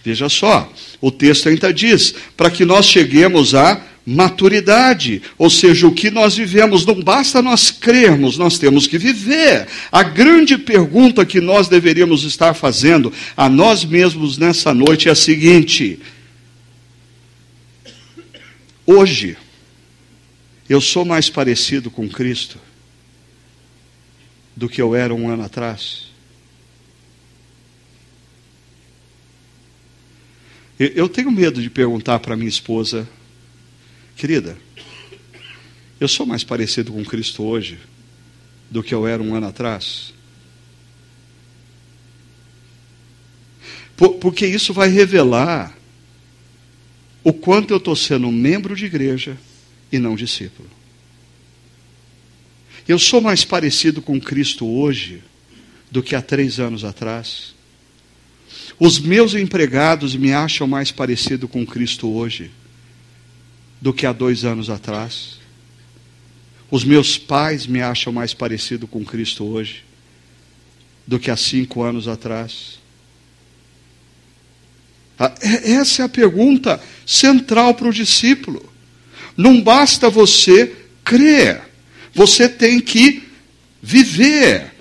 Veja 0.01 0.29
só, 0.29 0.71
o 1.01 1.11
texto 1.11 1.49
ainda 1.49 1.73
diz: 1.73 2.15
para 2.37 2.49
que 2.49 2.63
nós 2.63 2.85
cheguemos 2.85 3.53
a 3.53 3.85
maturidade, 4.05 5.21
ou 5.37 5.49
seja, 5.49 5.87
o 5.87 5.93
que 5.93 6.11
nós 6.11 6.35
vivemos, 6.35 6.85
não 6.85 7.01
basta 7.01 7.41
nós 7.41 7.71
crermos, 7.71 8.37
nós 8.37 8.59
temos 8.59 8.85
que 8.85 8.97
viver. 8.97 9.67
A 9.91 10.03
grande 10.03 10.57
pergunta 10.57 11.25
que 11.25 11.39
nós 11.39 11.67
deveríamos 11.69 12.23
estar 12.23 12.53
fazendo 12.53 13.13
a 13.35 13.47
nós 13.47 13.85
mesmos 13.85 14.37
nessa 14.37 14.73
noite 14.73 15.07
é 15.07 15.11
a 15.11 15.15
seguinte: 15.15 15.99
hoje, 18.85 19.37
eu 20.69 20.81
sou 20.81 21.05
mais 21.05 21.29
parecido 21.29 21.89
com 21.89 22.09
Cristo 22.09 22.59
do 24.55 24.67
que 24.67 24.81
eu 24.81 24.93
era 24.93 25.13
um 25.13 25.29
ano 25.29 25.43
atrás? 25.43 26.11
Eu 30.77 31.07
tenho 31.07 31.31
medo 31.31 31.61
de 31.61 31.69
perguntar 31.69 32.19
para 32.19 32.35
minha 32.35 32.49
esposa 32.49 33.07
Querida, 34.15 34.57
eu 35.99 36.07
sou 36.07 36.25
mais 36.25 36.43
parecido 36.43 36.91
com 36.91 37.03
Cristo 37.03 37.43
hoje 37.43 37.79
do 38.69 38.83
que 38.83 38.93
eu 38.93 39.07
era 39.07 39.21
um 39.21 39.35
ano 39.35 39.47
atrás. 39.47 40.13
Porque 43.95 44.45
isso 44.45 44.73
vai 44.73 44.89
revelar 44.89 45.77
o 47.23 47.31
quanto 47.31 47.71
eu 47.71 47.77
estou 47.77 47.95
sendo 47.95 48.31
membro 48.31 48.75
de 48.75 48.85
igreja 48.85 49.37
e 49.91 49.99
não 49.99 50.15
discípulo. 50.15 50.69
Eu 52.87 52.99
sou 52.99 53.21
mais 53.21 53.45
parecido 53.45 54.01
com 54.01 54.19
Cristo 54.19 54.67
hoje 54.67 55.23
do 55.89 56.03
que 56.03 56.15
há 56.15 56.21
três 56.21 56.59
anos 56.59 56.83
atrás. 56.83 57.53
Os 58.77 58.99
meus 58.99 59.35
empregados 59.35 60.15
me 60.15 60.33
acham 60.33 60.67
mais 60.67 60.91
parecido 60.91 61.47
com 61.47 61.65
Cristo 61.65 62.09
hoje 62.09 62.51
do 63.83 63.91
que 63.91 64.05
há 64.05 64.13
dois 64.13 64.45
anos 64.45 64.69
atrás. 64.69 65.39
Os 66.71 66.85
meus 66.85 67.17
pais 67.17 67.67
me 67.67 67.81
acham 67.81 68.13
mais 68.13 68.33
parecido 68.33 68.87
com 68.87 69.03
Cristo 69.03 69.43
hoje 69.43 69.83
do 71.05 71.19
que 71.19 71.29
há 71.29 71.35
cinco 71.35 71.83
anos 71.83 72.07
atrás. 72.07 72.79
Ah, 75.19 75.35
é, 75.41 75.73
essa 75.73 76.01
é 76.01 76.05
a 76.05 76.09
pergunta 76.09 76.81
central 77.05 77.73
para 77.73 77.89
o 77.89 77.93
discípulo. 77.93 78.71
Não 79.35 79.61
basta 79.61 80.09
você 80.09 80.73
crer, 81.03 81.61
você 82.13 82.47
tem 82.47 82.79
que 82.79 83.21
viver. 83.81 84.71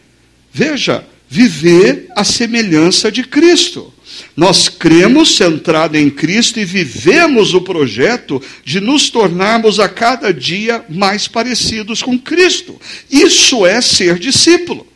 Veja, 0.52 1.04
viver 1.28 2.06
a 2.14 2.22
semelhança 2.22 3.10
de 3.10 3.24
Cristo. 3.24 3.91
Nós 4.36 4.68
cremos 4.68 5.36
centrado 5.36 5.96
em 5.96 6.08
Cristo 6.10 6.58
e 6.58 6.64
vivemos 6.64 7.54
o 7.54 7.60
projeto 7.60 8.42
de 8.64 8.80
nos 8.80 9.10
tornarmos 9.10 9.78
a 9.78 9.88
cada 9.88 10.32
dia 10.32 10.84
mais 10.88 11.28
parecidos 11.28 12.02
com 12.02 12.18
Cristo. 12.18 12.80
Isso 13.10 13.66
é 13.66 13.80
ser 13.80 14.18
discípulo. 14.18 14.86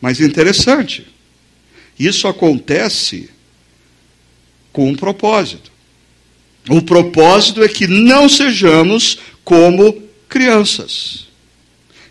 Mas 0.00 0.20
interessante, 0.20 1.06
isso 1.98 2.26
acontece 2.26 3.30
com 4.72 4.88
um 4.88 4.94
propósito. 4.94 5.70
O 6.68 6.82
propósito 6.82 7.62
é 7.62 7.68
que 7.68 7.86
não 7.86 8.28
sejamos 8.28 9.18
como 9.44 10.02
crianças. 10.28 11.26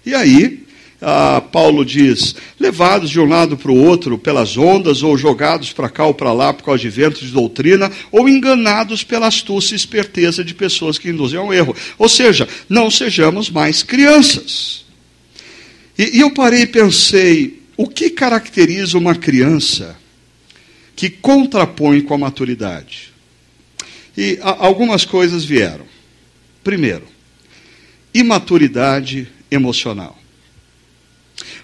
E 0.05 0.13
aí, 0.13 0.65
ah, 1.01 1.41
Paulo 1.41 1.83
diz, 1.83 2.35
levados 2.59 3.09
de 3.09 3.19
um 3.19 3.25
lado 3.25 3.57
para 3.57 3.71
o 3.71 3.83
outro 3.83 4.19
pelas 4.19 4.55
ondas, 4.55 5.01
ou 5.01 5.17
jogados 5.17 5.73
para 5.73 5.89
cá 5.89 6.05
ou 6.05 6.13
para 6.13 6.31
lá 6.31 6.53
por 6.53 6.63
causa 6.63 6.79
de 6.79 6.89
ventos 6.89 7.21
de 7.21 7.33
doutrina, 7.33 7.91
ou 8.11 8.29
enganados 8.29 9.03
pela 9.03 9.25
astúcia 9.25 9.73
e 9.73 9.77
esperteza 9.77 10.43
de 10.43 10.53
pessoas 10.53 10.99
que 10.99 11.09
induzem 11.09 11.39
ao 11.39 11.51
erro. 11.51 11.75
Ou 11.97 12.07
seja, 12.07 12.47
não 12.69 12.91
sejamos 12.91 13.49
mais 13.49 13.81
crianças. 13.81 14.85
E, 15.97 16.17
e 16.17 16.19
eu 16.19 16.29
parei 16.31 16.61
e 16.61 16.67
pensei, 16.67 17.63
o 17.75 17.87
que 17.87 18.11
caracteriza 18.11 18.95
uma 18.95 19.15
criança 19.15 19.97
que 20.95 21.09
contrapõe 21.09 22.01
com 22.01 22.13
a 22.13 22.19
maturidade? 22.19 23.11
E 24.15 24.37
a, 24.43 24.65
algumas 24.67 25.03
coisas 25.03 25.43
vieram. 25.43 25.85
Primeiro, 26.63 27.07
imaturidade 28.13 29.27
emocional. 29.49 30.20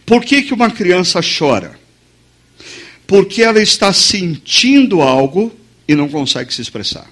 Por 0.08 0.24
que, 0.24 0.41
que 0.41 0.53
uma 0.53 0.72
criança 0.72 1.20
chora? 1.22 1.78
Porque 3.05 3.43
ela 3.43 3.62
está 3.62 3.91
sentindo 3.91 5.01
algo 5.01 5.53
e 5.86 5.93
não 5.93 6.08
consegue 6.08 6.53
se 6.53 6.62
expressar. 6.62 7.12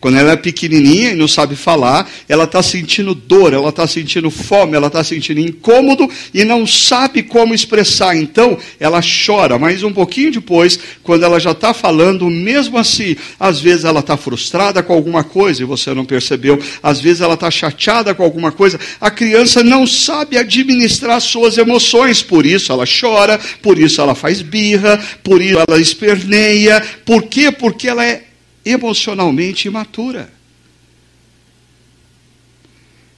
Quando 0.00 0.18
ela 0.18 0.32
é 0.32 0.36
pequenininha 0.36 1.12
e 1.12 1.14
não 1.14 1.28
sabe 1.28 1.56
falar, 1.56 2.08
ela 2.28 2.44
está 2.44 2.62
sentindo 2.62 3.14
dor, 3.14 3.52
ela 3.52 3.68
está 3.68 3.86
sentindo 3.86 4.30
fome, 4.30 4.76
ela 4.76 4.86
está 4.88 5.02
sentindo 5.02 5.40
incômodo 5.40 6.08
e 6.32 6.44
não 6.44 6.66
sabe 6.66 7.22
como 7.22 7.54
expressar. 7.54 8.16
Então, 8.16 8.58
ela 8.78 9.00
chora. 9.00 9.58
Mas 9.58 9.82
um 9.82 9.92
pouquinho 9.92 10.32
depois, 10.32 10.78
quando 11.02 11.24
ela 11.24 11.38
já 11.40 11.52
está 11.52 11.72
falando, 11.72 12.28
mesmo 12.30 12.78
assim, 12.78 13.16
às 13.38 13.60
vezes 13.60 13.84
ela 13.84 14.00
está 14.00 14.16
frustrada 14.16 14.82
com 14.82 14.92
alguma 14.92 15.24
coisa 15.24 15.62
e 15.62 15.64
você 15.64 15.92
não 15.94 16.04
percebeu, 16.04 16.58
às 16.82 17.00
vezes 17.00 17.20
ela 17.20 17.34
está 17.34 17.50
chateada 17.50 18.14
com 18.14 18.22
alguma 18.22 18.52
coisa. 18.52 18.78
A 19.00 19.10
criança 19.10 19.62
não 19.62 19.86
sabe 19.86 20.36
administrar 20.36 21.20
suas 21.20 21.58
emoções, 21.58 22.22
por 22.22 22.44
isso 22.46 22.72
ela 22.72 22.84
chora, 22.86 23.38
por 23.62 23.78
isso 23.78 24.00
ela 24.00 24.14
faz 24.14 24.42
birra, 24.42 24.98
por 25.22 25.40
isso 25.40 25.58
ela 25.66 25.80
esperneia. 25.80 26.82
Por 27.04 27.22
quê? 27.24 27.50
Porque 27.50 27.88
ela 27.88 28.04
é 28.04 28.25
emocionalmente 28.66 29.68
imatura. 29.68 30.30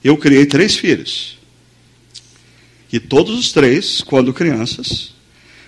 Eu 0.03 0.15
criei 0.15 0.45
três 0.45 0.75
filhos. 0.75 1.37
E 2.91 2.99
todos 2.99 3.37
os 3.37 3.51
três, 3.51 4.01
quando 4.01 4.33
crianças, 4.33 5.13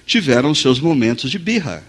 tiveram 0.05 0.55
seus 0.55 0.79
momentos 0.79 1.29
de 1.29 1.37
birra. 1.37 1.83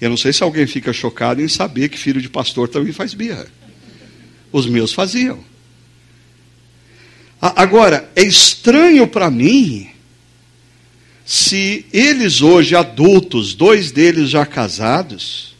Eu 0.00 0.10
não 0.10 0.16
sei 0.16 0.32
se 0.32 0.42
alguém 0.42 0.66
fica 0.66 0.92
chocado 0.92 1.42
em 1.42 1.48
saber 1.48 1.88
que 1.88 1.98
filho 1.98 2.22
de 2.22 2.28
pastor 2.28 2.68
também 2.68 2.92
faz 2.92 3.14
birra. 3.14 3.46
Os 4.50 4.66
meus 4.66 4.92
faziam. 4.92 5.44
Agora, 7.40 8.10
é 8.14 8.22
estranho 8.22 9.06
para 9.06 9.30
mim 9.30 9.92
se 11.24 11.86
eles 11.92 12.42
hoje 12.42 12.74
adultos, 12.74 13.54
dois 13.54 13.90
deles 13.92 14.28
já 14.28 14.44
casados, 14.44 15.51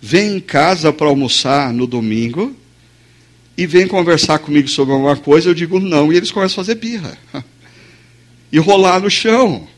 vem 0.00 0.36
em 0.36 0.40
casa 0.40 0.92
para 0.92 1.08
almoçar 1.08 1.72
no 1.72 1.86
domingo 1.86 2.54
e 3.56 3.66
vem 3.66 3.88
conversar 3.88 4.38
comigo 4.38 4.68
sobre 4.68 4.94
alguma 4.94 5.16
coisa, 5.16 5.48
eu 5.48 5.54
digo 5.54 5.80
não, 5.80 6.12
e 6.12 6.16
eles 6.16 6.30
começam 6.30 6.62
a 6.62 6.64
fazer 6.64 6.76
birra. 6.76 7.18
E 8.50 8.58
rolar 8.58 8.98
no 8.98 9.10
chão. 9.10 9.68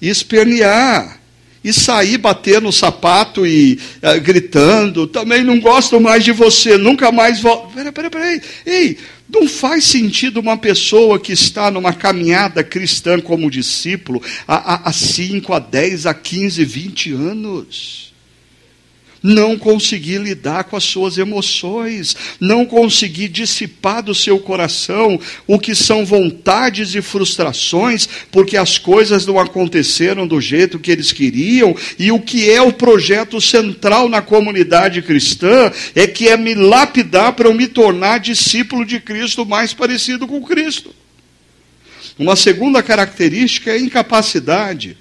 E 0.00 0.08
espernear. 0.08 1.20
E 1.62 1.70
sair 1.70 2.16
batendo 2.16 2.62
no 2.62 2.72
sapato 2.72 3.46
e 3.46 3.78
uh, 4.02 4.18
gritando. 4.22 5.06
Também 5.06 5.44
não 5.44 5.60
gosto 5.60 6.00
mais 6.00 6.24
de 6.24 6.32
você, 6.32 6.78
nunca 6.78 7.12
mais 7.12 7.38
volto. 7.38 7.74
Peraí, 7.74 7.92
peraí, 7.92 8.10
peraí. 8.10 8.42
Ei, 8.64 8.98
não 9.28 9.46
faz 9.46 9.84
sentido 9.84 10.40
uma 10.40 10.56
pessoa 10.56 11.20
que 11.20 11.34
está 11.34 11.70
numa 11.70 11.92
caminhada 11.92 12.64
cristã 12.64 13.20
como 13.20 13.50
discípulo 13.50 14.22
há 14.48 14.90
5, 14.90 15.52
a 15.52 15.58
10, 15.58 16.06
a 16.06 16.14
15, 16.14 16.64
20 16.64 17.12
anos 17.12 18.06
não 19.22 19.58
conseguir 19.58 20.18
lidar 20.18 20.64
com 20.64 20.76
as 20.76 20.84
suas 20.84 21.18
emoções, 21.18 22.16
não 22.40 22.64
conseguir 22.64 23.28
dissipar 23.28 24.02
do 24.02 24.14
seu 24.14 24.38
coração 24.38 25.18
o 25.46 25.58
que 25.58 25.74
são 25.74 26.04
vontades 26.04 26.94
e 26.94 27.02
frustrações, 27.02 28.08
porque 28.30 28.56
as 28.56 28.78
coisas 28.78 29.26
não 29.26 29.38
aconteceram 29.38 30.26
do 30.26 30.40
jeito 30.40 30.78
que 30.78 30.90
eles 30.90 31.12
queriam, 31.12 31.74
e 31.98 32.12
o 32.12 32.20
que 32.20 32.50
é 32.50 32.60
o 32.60 32.72
projeto 32.72 33.40
central 33.40 34.08
na 34.08 34.22
comunidade 34.22 35.02
cristã 35.02 35.72
é 35.94 36.06
que 36.06 36.28
é 36.28 36.36
me 36.36 36.54
lapidar 36.54 37.32
para 37.32 37.48
eu 37.48 37.54
me 37.54 37.66
tornar 37.66 38.18
discípulo 38.18 38.84
de 38.84 39.00
Cristo 39.00 39.44
mais 39.44 39.72
parecido 39.72 40.26
com 40.26 40.42
Cristo. 40.42 40.94
Uma 42.18 42.34
segunda 42.34 42.82
característica 42.82 43.70
é 43.70 43.74
a 43.74 43.80
incapacidade 43.80 44.96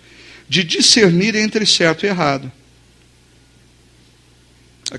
de 0.49 0.63
discernir 0.63 1.35
entre 1.35 1.65
certo 1.65 2.05
e 2.05 2.09
errado. 2.09 2.51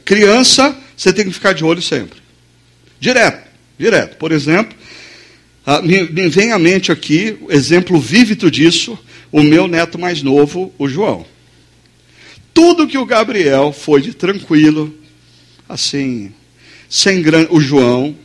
Criança, 0.05 0.77
você 0.97 1.13
tem 1.13 1.25
que 1.25 1.33
ficar 1.33 1.53
de 1.53 1.65
olho 1.65 1.83
sempre. 1.83 2.19
Direto, 2.99 3.49
direto. 3.79 4.17
Por 4.17 4.33
exemplo, 4.33 4.77
me, 5.83 6.03
me 6.05 6.29
vem 6.29 6.53
à 6.53 6.59
mente 6.59 6.91
aqui, 6.91 7.37
exemplo 7.49 7.99
vívido 8.01 8.51
disso, 8.51 8.99
o 9.31 9.43
meu 9.43 9.67
neto 9.69 9.99
mais 9.99 10.23
novo, 10.23 10.73
o 10.79 10.89
João. 10.89 11.27
Tudo 12.55 12.87
que 12.87 12.97
o 12.97 13.05
Gabriel 13.05 13.73
foi 13.73 14.01
de 14.01 14.15
tranquilo, 14.15 14.95
assim, 15.69 16.33
sem 16.89 17.21
grande. 17.21 17.49
O 17.51 17.61
João 17.61 18.17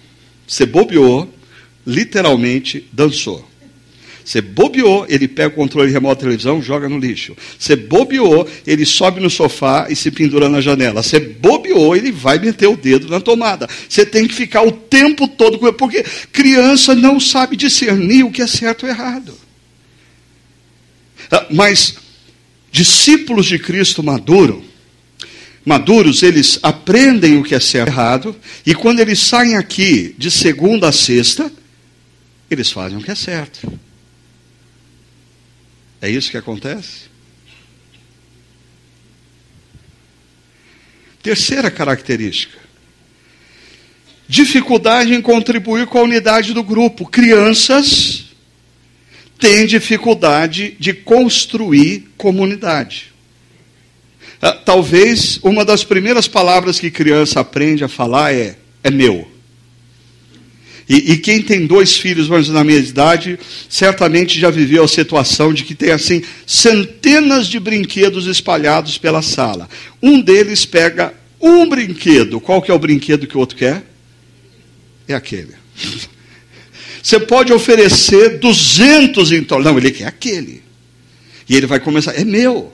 se 0.47 0.65
bobeou, 0.65 1.34
literalmente 1.86 2.88
dançou. 2.93 3.50
Você 4.32 4.39
bobeou, 4.39 5.05
ele 5.09 5.27
pega 5.27 5.49
o 5.49 5.51
controle 5.51 5.91
remoto 5.91 6.15
da 6.15 6.21
televisão, 6.21 6.61
joga 6.61 6.88
no 6.88 6.97
lixo. 6.97 7.36
Você 7.59 7.75
bobeou, 7.75 8.47
ele 8.65 8.86
sobe 8.86 9.19
no 9.19 9.29
sofá 9.29 9.88
e 9.89 9.95
se 9.95 10.09
pendura 10.09 10.47
na 10.47 10.61
janela. 10.61 11.03
Você 11.03 11.19
bobeou, 11.19 11.97
ele 11.97 12.13
vai 12.13 12.39
meter 12.39 12.67
o 12.67 12.77
dedo 12.77 13.09
na 13.09 13.19
tomada. 13.19 13.67
Você 13.89 14.05
tem 14.05 14.25
que 14.25 14.34
ficar 14.34 14.61
o 14.61 14.71
tempo 14.71 15.27
todo 15.27 15.59
com 15.59 15.67
ele, 15.67 15.75
porque 15.75 16.05
criança 16.32 16.95
não 16.95 17.19
sabe 17.19 17.57
discernir 17.57 18.23
o 18.23 18.32
que 18.32 18.41
é 18.41 18.47
certo 18.47 18.84
ou 18.84 18.89
errado. 18.89 19.38
Ah, 21.29 21.47
mas 21.51 21.97
discípulos 22.71 23.47
de 23.47 23.59
Cristo 23.59 24.01
maduro, 24.01 24.63
maduros, 25.65 26.23
eles 26.23 26.57
aprendem 26.63 27.38
o 27.38 27.43
que 27.43 27.53
é 27.53 27.59
certo 27.59 27.89
e 27.89 27.91
errado, 27.91 28.36
e 28.65 28.73
quando 28.73 29.01
eles 29.01 29.19
saem 29.19 29.57
aqui 29.57 30.15
de 30.17 30.32
segunda 30.32 30.88
a 30.88 30.93
sexta, 30.93 31.51
eles 32.49 32.71
fazem 32.71 32.97
o 32.97 33.01
que 33.01 33.11
é 33.11 33.15
certo. 33.15 33.90
É 36.01 36.09
isso 36.09 36.31
que 36.31 36.37
acontece? 36.37 37.11
Terceira 41.21 41.69
característica: 41.69 42.57
dificuldade 44.27 45.13
em 45.13 45.21
contribuir 45.21 45.85
com 45.85 45.99
a 45.99 46.03
unidade 46.03 46.53
do 46.53 46.63
grupo. 46.63 47.05
Crianças 47.05 48.25
têm 49.37 49.67
dificuldade 49.67 50.75
de 50.79 50.93
construir 50.93 52.09
comunidade. 52.17 53.11
Ah, 54.41 54.53
talvez 54.53 55.39
uma 55.43 55.63
das 55.63 55.83
primeiras 55.83 56.27
palavras 56.27 56.79
que 56.79 56.89
criança 56.89 57.39
aprende 57.39 57.83
a 57.83 57.87
falar 57.87 58.33
é: 58.33 58.57
é 58.83 58.89
meu. 58.89 59.29
E, 60.93 61.13
e, 61.13 61.17
quem 61.17 61.41
tem 61.41 61.65
dois 61.65 61.95
filhos 61.95 62.27
mais 62.27 62.49
na 62.49 62.65
minha 62.65 62.77
idade, 62.77 63.39
certamente 63.69 64.37
já 64.37 64.49
viveu 64.49 64.83
a 64.83 64.87
situação 64.89 65.53
de 65.53 65.63
que 65.63 65.73
tem 65.73 65.91
assim 65.91 66.21
centenas 66.45 67.47
de 67.47 67.61
brinquedos 67.61 68.27
espalhados 68.27 68.97
pela 68.97 69.21
sala. 69.21 69.69
Um 70.03 70.19
deles 70.19 70.65
pega 70.65 71.13
um 71.39 71.69
brinquedo. 71.69 72.41
Qual 72.41 72.61
que 72.61 72.69
é 72.69 72.73
o 72.73 72.79
brinquedo 72.79 73.25
que 73.25 73.37
o 73.37 73.39
outro 73.39 73.55
quer? 73.55 73.85
É 75.07 75.13
aquele. 75.13 75.53
Você 77.01 77.21
pode 77.21 77.53
oferecer 77.53 78.39
200 78.39 79.31
então. 79.31 79.61
Não, 79.61 79.77
ele 79.77 79.91
quer 79.91 80.07
aquele. 80.07 80.61
E 81.47 81.55
ele 81.55 81.67
vai 81.67 81.79
começar, 81.79 82.19
é 82.19 82.25
meu. 82.25 82.73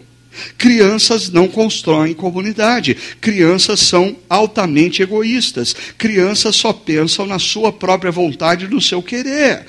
Crianças 0.57 1.29
não 1.29 1.47
constroem 1.47 2.13
comunidade. 2.13 2.95
Crianças 3.19 3.79
são 3.79 4.17
altamente 4.29 5.01
egoístas. 5.01 5.75
Crianças 5.97 6.55
só 6.55 6.73
pensam 6.73 7.25
na 7.25 7.39
sua 7.39 7.71
própria 7.71 8.11
vontade, 8.11 8.67
no 8.67 8.81
seu 8.81 9.01
querer. 9.01 9.65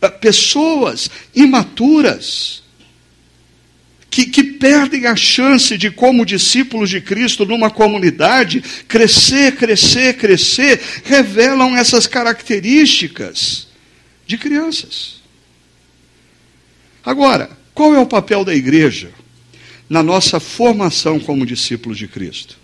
Ah, 0.00 0.08
pessoas 0.08 1.10
imaturas. 1.34 2.62
Que, 4.08 4.26
que, 4.26 4.42
perdem 4.42 5.06
a 5.06 5.14
chance 5.14 5.78
de, 5.78 5.88
como 5.88 6.26
discípulos 6.26 6.90
de 6.90 7.00
Cristo, 7.00 7.46
numa 7.46 7.70
comunidade, 7.70 8.60
crescer, 8.88 9.54
crescer, 9.54 10.16
crescer, 10.16 10.80
revelam 11.04 11.76
essas 11.76 12.08
características 12.08 13.68
de 14.26 14.36
crianças. 14.36 15.20
Agora, 17.04 17.50
qual 17.72 17.94
é 17.94 17.98
o 17.98 18.06
papel 18.06 18.44
da 18.44 18.54
igreja? 18.54 19.10
Na 19.90 20.04
nossa 20.04 20.38
formação 20.38 21.18
como 21.18 21.44
discípulos 21.44 21.98
de 21.98 22.06
Cristo. 22.06 22.56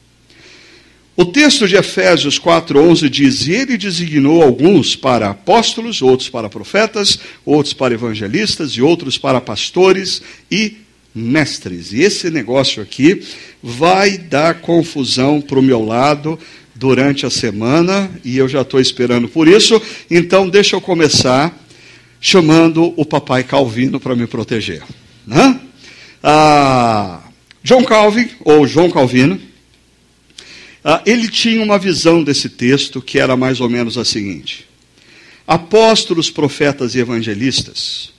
O 1.16 1.24
texto 1.24 1.66
de 1.66 1.74
Efésios 1.74 2.38
4:11 2.38 3.08
diz: 3.08 3.48
"E 3.48 3.52
ele 3.52 3.76
designou 3.76 4.42
alguns 4.42 4.94
para 4.94 5.30
apóstolos, 5.30 6.00
outros 6.02 6.28
para 6.28 6.48
profetas, 6.48 7.18
outros 7.44 7.74
para 7.74 7.94
evangelistas 7.94 8.72
e 8.72 8.82
outros 8.82 9.18
para 9.18 9.40
pastores 9.40 10.22
e 10.50 10.76
mestres". 11.12 11.92
E 11.92 12.02
esse 12.02 12.30
negócio 12.30 12.80
aqui 12.82 13.22
vai 13.62 14.18
dar 14.18 14.60
confusão 14.60 15.40
para 15.40 15.58
o 15.58 15.62
meu 15.62 15.84
lado 15.84 16.38
durante 16.74 17.24
a 17.24 17.30
semana, 17.30 18.10
e 18.22 18.36
eu 18.36 18.46
já 18.46 18.60
estou 18.60 18.78
esperando 18.78 19.26
por 19.26 19.48
isso. 19.48 19.80
Então, 20.10 20.46
deixa 20.46 20.76
eu 20.76 20.80
começar 20.80 21.58
chamando 22.20 22.92
o 22.94 23.06
papai 23.06 23.42
Calvino 23.42 23.98
para 23.98 24.14
me 24.14 24.26
proteger. 24.26 24.82
Né? 25.26 25.58
Ah, 26.28 27.20
John 27.62 27.84
Calvin, 27.84 28.28
ou 28.40 28.66
João 28.66 28.90
Calvino, 28.90 29.40
ah, 30.82 31.00
ele 31.06 31.28
tinha 31.28 31.62
uma 31.62 31.78
visão 31.78 32.24
desse 32.24 32.48
texto 32.48 33.00
que 33.00 33.16
era 33.16 33.36
mais 33.36 33.60
ou 33.60 33.70
menos 33.70 33.96
a 33.96 34.04
seguinte: 34.04 34.66
apóstolos, 35.46 36.28
profetas 36.28 36.96
e 36.96 36.98
evangelistas, 36.98 38.12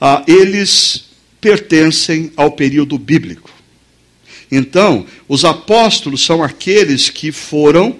ah, 0.00 0.24
eles 0.26 1.04
pertencem 1.42 2.32
ao 2.38 2.52
período 2.52 2.96
bíblico. 2.96 3.50
Então, 4.50 5.04
os 5.28 5.44
apóstolos 5.44 6.24
são 6.24 6.42
aqueles 6.42 7.10
que 7.10 7.30
foram 7.30 7.98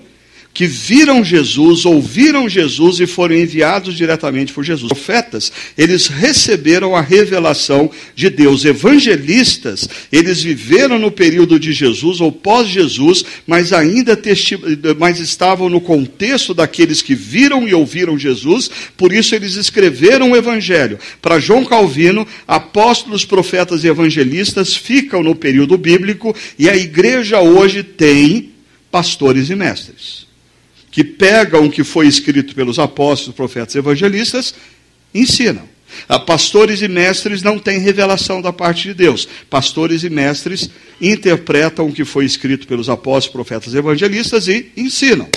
que 0.55 0.69
viram 0.69 1.25
Jesus, 1.25 1.85
ouviram 1.85 2.49
Jesus 2.49 3.01
e 3.01 3.09
foram 3.09 3.35
enviados 3.35 3.97
diretamente 3.97 4.53
por 4.53 4.63
Jesus. 4.63 4.89
Profetas, 4.89 5.51
eles 5.77 6.07
receberam 6.07 6.95
a 6.95 7.01
revelação 7.01 7.91
de 8.15 8.31
Deus. 8.31 8.65
Evangelistas, 8.65 9.89
eles 10.13 10.41
viveram 10.41 10.97
no 10.97 11.11
período 11.11 11.59
de 11.59 11.73
Jesus 11.73 12.21
ou 12.21 12.31
pós-Jesus, 12.31 13.25
mas 13.45 13.73
ainda 13.73 14.17
mas 14.97 15.19
estavam 15.19 15.69
no 15.69 15.81
contexto 15.81 16.55
daqueles 16.55 17.03
que 17.03 17.17
viram 17.17 17.67
e 17.67 17.75
ouviram 17.75 18.17
Jesus, 18.17 18.71
por 18.97 19.13
isso 19.13 19.35
eles 19.35 19.57
escreveram 19.57 20.31
o 20.31 20.37
evangelho. 20.37 21.01
Para 21.21 21.41
João 21.41 21.65
Calvino, 21.65 22.25
apóstolos, 22.47 23.25
profetas 23.25 23.83
e 23.83 23.89
evangelistas 23.89 24.77
ficam 24.77 25.21
no 25.21 25.35
período 25.35 25.77
bíblico 25.77 26.35
e 26.57 26.69
a 26.69 26.77
igreja 26.77 27.41
hoje 27.41 27.83
tem 27.83 28.53
pastores 28.93 29.51
e 29.51 29.57
mestres 29.57 30.34
que 30.95 31.03
pegam 31.03 31.67
o 31.67 31.71
que 31.71 31.83
foi 31.83 32.07
escrito 32.07 32.55
pelos 32.55 32.79
apóstolos, 32.79 33.35
profetas 33.35 33.75
e 33.75 33.79
evangelistas, 33.79 34.55
ensinam. 35.13 35.69
A 36.09 36.21
pastores 36.21 36.83
e 36.83 36.89
mestres 36.89 37.43
não 37.43 37.59
têm 37.59 37.81
revelação 37.81 38.41
da 38.41 38.53
parte 38.53 38.85
de 38.85 38.95
Deus. 38.95 39.27
Pastores 39.51 40.05
e 40.05 40.09
mestres 40.09 40.71
interpretam 41.01 41.89
o 41.89 41.93
que 41.93 42.05
foi 42.05 42.25
escrito 42.25 42.69
pelos 42.69 42.89
apóstolos, 42.89 43.33
profetas 43.33 43.75
e 43.75 43.79
evangelistas 43.79 44.47
e 44.47 44.71
ensinam. 44.77 45.29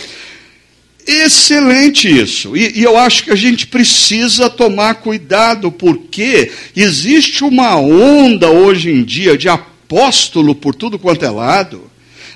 Excelente 1.08 2.08
isso. 2.08 2.55
E, 2.55 2.80
e, 2.80 2.84
eu 2.84 2.95
acho 2.95 3.24
que 3.24 3.32
a 3.32 3.36
gente 3.36 3.66
precisa 3.66 4.51
tomar 4.51 4.95
cuidado, 4.95 5.72
porque 5.72 6.51
existe 6.76 7.43
uma 7.43 7.78
onda 7.78 8.51
hoje 8.51 8.91
em 8.91 9.03
dia 9.03 9.36
de 9.36 9.49
apóstolo 9.49 10.53
por 10.53 10.76
tudo 10.76 10.99
quanto 10.99 11.26
é 11.26 11.32
lado, 11.32 11.89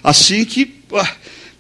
assim 0.04 0.44
que. 0.44 0.82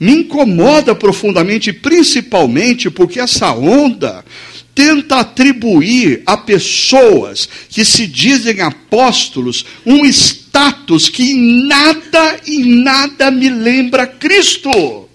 Me 0.02 0.14
incomoda 0.14 0.96
profundamente, 0.96 1.72
principalmente 1.72 2.90
porque 2.90 3.20
essa 3.20 3.52
onda 3.54 4.26
tenta 4.74 5.18
atribuir 5.18 6.24
a 6.26 6.36
pessoas 6.36 7.48
que 7.70 7.86
se 7.86 8.08
dizem 8.08 8.62
apóstolos 8.62 9.64
um 9.86 10.04
status 10.04 11.08
que 11.08 11.22
em 11.22 11.68
nada, 11.68 12.40
em 12.48 12.82
nada 12.82 13.30
me 13.30 13.48
lembra 13.48 14.08
Cristo. 14.08 15.08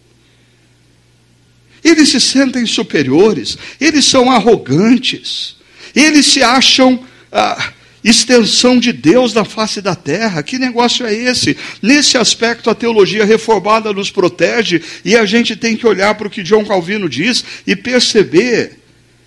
Eles 1.82 2.10
se 2.10 2.20
sentem 2.20 2.64
superiores, 2.64 3.58
eles 3.80 4.04
são 4.04 4.30
arrogantes, 4.30 5.56
eles 5.96 6.26
se 6.26 6.44
acham 6.44 7.04
ah, 7.32 7.72
extensão 8.08 8.78
de 8.78 8.92
Deus 8.92 9.34
na 9.34 9.44
face 9.44 9.82
da 9.82 9.96
terra. 9.96 10.40
Que 10.40 10.60
negócio 10.60 11.04
é 11.04 11.12
esse? 11.12 11.56
Nesse 11.82 12.16
aspecto, 12.16 12.70
a 12.70 12.74
teologia 12.74 13.24
reformada 13.24 13.92
nos 13.92 14.12
protege 14.12 14.80
e 15.04 15.16
a 15.16 15.26
gente 15.26 15.56
tem 15.56 15.76
que 15.76 15.86
olhar 15.86 16.14
para 16.14 16.28
o 16.28 16.30
que 16.30 16.44
John 16.44 16.64
Calvino 16.64 17.08
diz 17.08 17.44
e 17.66 17.74
perceber 17.74 18.78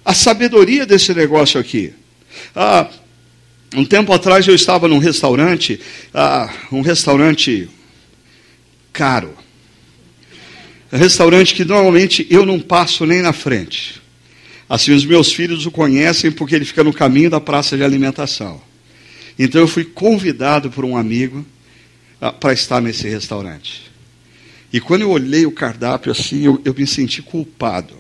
a 0.05 0.13
sabedoria 0.13 0.85
desse 0.85 1.13
negócio 1.13 1.59
aqui. 1.59 1.93
Ah, 2.55 2.87
um 3.75 3.83
tempo 3.83 4.13
atrás 4.13 4.47
eu 4.47 4.55
estava 4.55 4.87
num 4.87 4.97
restaurante, 4.97 5.77
ah, 6.13 6.49
um 6.71 6.81
restaurante 6.81 7.69
caro. 8.93 9.33
Um 10.91 10.97
restaurante 10.97 11.53
que 11.53 11.65
normalmente 11.65 12.25
eu 12.29 12.45
não 12.45 12.61
passo 12.61 13.05
nem 13.05 13.21
na 13.21 13.33
frente. 13.33 14.01
Assim, 14.69 14.93
os 14.93 15.03
meus 15.03 15.33
filhos 15.33 15.65
o 15.65 15.71
conhecem 15.71 16.31
porque 16.31 16.55
ele 16.55 16.63
fica 16.63 16.83
no 16.83 16.93
caminho 16.93 17.29
da 17.29 17.41
praça 17.41 17.75
de 17.75 17.83
alimentação. 17.83 18.68
Então 19.39 19.61
eu 19.61 19.67
fui 19.69 19.85
convidado 19.85 20.69
por 20.69 20.83
um 20.83 20.97
amigo 20.97 21.45
ah, 22.19 22.33
para 22.33 22.51
estar 22.51 22.81
nesse 22.81 23.07
restaurante. 23.07 23.89
E 24.71 24.81
quando 24.81 25.03
eu 25.03 25.09
olhei 25.09 25.45
o 25.45 25.51
cardápio 25.51 26.11
assim, 26.11 26.43
eu, 26.43 26.61
eu 26.65 26.75
me 26.77 26.85
senti 26.85 27.21
culpado. 27.21 27.93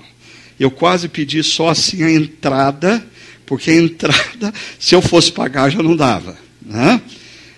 Eu 0.59 0.69
quase 0.69 1.07
pedi 1.07 1.41
só 1.41 1.69
assim 1.69 2.03
a 2.03 2.11
entrada, 2.11 3.03
porque 3.45 3.71
a 3.71 3.75
entrada, 3.75 4.53
se 4.77 4.93
eu 4.93 5.01
fosse 5.01 5.31
pagar, 5.31 5.69
já 5.69 5.81
não 5.81 5.95
dava. 5.95 6.37
Né? 6.61 7.01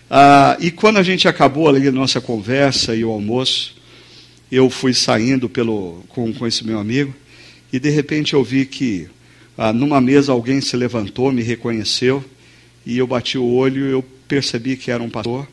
Ah, 0.08 0.56
e 0.60 0.70
quando 0.70 0.98
a 0.98 1.04
gente 1.04 1.28
acabou 1.28 1.68
ali 1.68 1.88
a 1.88 1.92
nossa 1.92 2.22
conversa 2.22 2.96
e 2.96 3.04
o 3.04 3.10
almoço, 3.10 3.76
eu 4.52 4.70
fui 4.70 4.94
saindo 4.94 5.50
pelo, 5.50 6.04
com, 6.10 6.32
com 6.32 6.46
esse 6.46 6.64
meu 6.64 6.78
amigo, 6.78 7.14
e 7.74 7.80
de 7.80 7.90
repente 7.90 8.34
eu 8.34 8.44
vi 8.44 8.66
que 8.66 9.08
ah, 9.58 9.74
numa 9.74 10.00
mesa 10.00 10.32
alguém 10.32 10.62
se 10.62 10.78
levantou, 10.78 11.32
me 11.32 11.42
reconheceu, 11.42 12.24
e 12.86 12.98
eu 12.98 13.08
bati 13.08 13.38
o 13.38 13.46
olho 13.46 13.86
eu 13.86 14.04
percebi 14.28 14.78
que 14.78 14.90
era 14.90 15.04
um 15.04 15.10
pastor. 15.10 15.48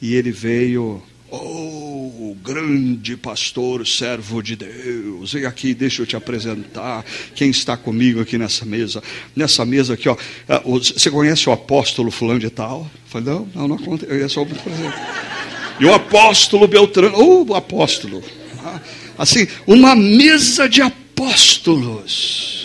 E 0.00 0.14
ele 0.14 0.32
veio, 0.32 1.00
oh, 1.30 2.36
grande 2.42 3.16
pastor, 3.16 3.86
servo 3.86 4.42
de 4.42 4.56
Deus, 4.56 5.34
e 5.34 5.46
aqui 5.46 5.72
deixa 5.72 6.02
eu 6.02 6.06
te 6.06 6.16
apresentar 6.16 7.04
quem 7.36 7.50
está 7.50 7.76
comigo 7.76 8.20
aqui 8.20 8.36
nessa 8.36 8.64
mesa. 8.64 9.00
Nessa 9.36 9.64
mesa 9.64 9.94
aqui, 9.94 10.08
ó, 10.08 10.16
ah, 10.48 10.60
você 10.64 11.08
conhece 11.10 11.48
o 11.48 11.52
apóstolo 11.52 12.10
fulano 12.10 12.40
de 12.40 12.50
tal? 12.50 12.80
Eu 12.80 12.90
falei, 13.06 13.32
não, 13.32 13.48
não, 13.54 13.68
não 13.68 13.76
acontece, 13.76 14.12
é 14.12 14.28
só 14.28 14.44
muito 14.44 14.60
prazer. 14.62 14.92
E 15.78 15.84
o 15.84 15.94
apóstolo 15.94 16.66
Beltrano, 16.66 17.16
oh, 17.16 17.44
o 17.44 17.54
apóstolo. 17.54 18.22
Ah, 18.64 18.80
assim, 19.16 19.46
uma 19.66 19.94
mesa 19.94 20.68
de 20.68 20.82
apóstolos. 20.82 22.61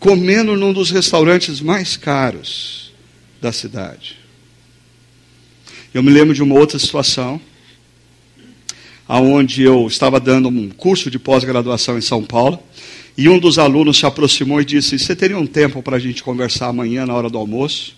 Comendo 0.00 0.56
num 0.56 0.72
dos 0.72 0.90
restaurantes 0.90 1.60
mais 1.60 1.96
caros 1.96 2.90
da 3.40 3.52
cidade. 3.52 4.16
Eu 5.92 6.02
me 6.02 6.10
lembro 6.10 6.34
de 6.34 6.42
uma 6.42 6.54
outra 6.54 6.78
situação, 6.78 7.38
aonde 9.06 9.62
eu 9.62 9.86
estava 9.86 10.18
dando 10.18 10.48
um 10.48 10.70
curso 10.70 11.10
de 11.10 11.18
pós-graduação 11.18 11.98
em 11.98 12.00
São 12.00 12.24
Paulo, 12.24 12.58
e 13.16 13.28
um 13.28 13.38
dos 13.38 13.58
alunos 13.58 13.98
se 13.98 14.06
aproximou 14.06 14.60
e 14.60 14.64
disse: 14.64 14.98
Você 14.98 15.14
teria 15.14 15.36
um 15.36 15.46
tempo 15.46 15.82
para 15.82 15.96
a 15.96 16.00
gente 16.00 16.22
conversar 16.22 16.68
amanhã 16.68 17.04
na 17.04 17.12
hora 17.12 17.28
do 17.28 17.36
almoço? 17.36 17.94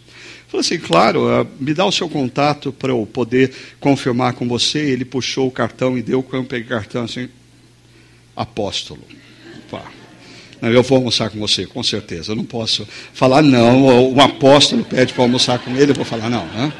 Eu 0.46 0.48
falei 0.48 0.60
assim: 0.62 0.78
Claro, 0.78 1.30
eh, 1.30 1.46
me 1.60 1.72
dá 1.72 1.84
o 1.84 1.92
seu 1.92 2.08
contato 2.08 2.72
para 2.72 2.90
eu 2.90 3.06
poder 3.06 3.52
confirmar 3.78 4.32
com 4.32 4.48
você. 4.48 4.78
Ele 4.78 5.04
puxou 5.04 5.46
o 5.46 5.52
cartão 5.52 5.96
e 5.96 6.02
deu, 6.02 6.22
quando 6.22 6.42
eu 6.42 6.48
peguei 6.48 6.66
o 6.66 6.68
cartão 6.70 7.04
assim: 7.04 7.28
Apóstolo. 8.34 9.02
Pá. 9.70 10.01
Eu 10.62 10.82
vou 10.84 10.98
almoçar 10.98 11.28
com 11.28 11.40
você, 11.40 11.66
com 11.66 11.82
certeza. 11.82 12.30
Eu 12.30 12.36
não 12.36 12.44
posso 12.44 12.86
falar 13.12 13.42
não. 13.42 14.12
O 14.12 14.20
apóstolo 14.20 14.84
pede 14.84 15.12
para 15.12 15.24
almoçar 15.24 15.58
com 15.58 15.76
ele, 15.76 15.90
eu 15.90 15.96
vou 15.96 16.04
falar 16.04 16.30
não. 16.30 16.46
Né? 16.46 16.72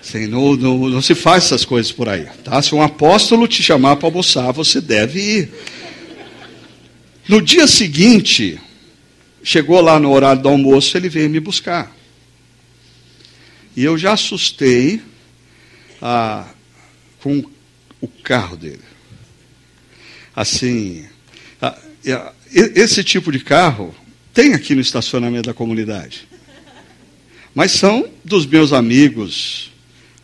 Assim, 0.00 0.26
não, 0.26 0.56
não, 0.56 0.88
não 0.88 1.02
se 1.02 1.14
faz 1.14 1.44
essas 1.44 1.62
coisas 1.62 1.92
por 1.92 2.08
aí. 2.08 2.26
Tá? 2.42 2.62
Se 2.62 2.74
um 2.74 2.80
apóstolo 2.80 3.46
te 3.46 3.62
chamar 3.62 3.96
para 3.96 4.08
almoçar, 4.08 4.50
você 4.52 4.80
deve 4.80 5.20
ir. 5.20 5.52
No 7.28 7.42
dia 7.42 7.66
seguinte, 7.66 8.58
chegou 9.42 9.82
lá 9.82 10.00
no 10.00 10.10
horário 10.10 10.40
do 10.40 10.48
almoço, 10.48 10.96
ele 10.96 11.10
veio 11.10 11.28
me 11.28 11.38
buscar. 11.38 11.94
E 13.76 13.84
eu 13.84 13.98
já 13.98 14.14
assustei 14.14 15.02
ah, 16.00 16.46
com 17.20 17.44
o 18.00 18.08
carro 18.08 18.56
dele. 18.56 18.80
Assim, 20.34 21.06
ah, 21.60 21.76
esse 22.52 23.02
tipo 23.04 23.30
de 23.30 23.40
carro 23.40 23.94
tem 24.32 24.54
aqui 24.54 24.74
no 24.74 24.80
estacionamento 24.80 25.46
da 25.46 25.54
comunidade. 25.54 26.28
Mas 27.54 27.72
são 27.72 28.08
dos 28.24 28.46
meus 28.46 28.72
amigos, 28.72 29.72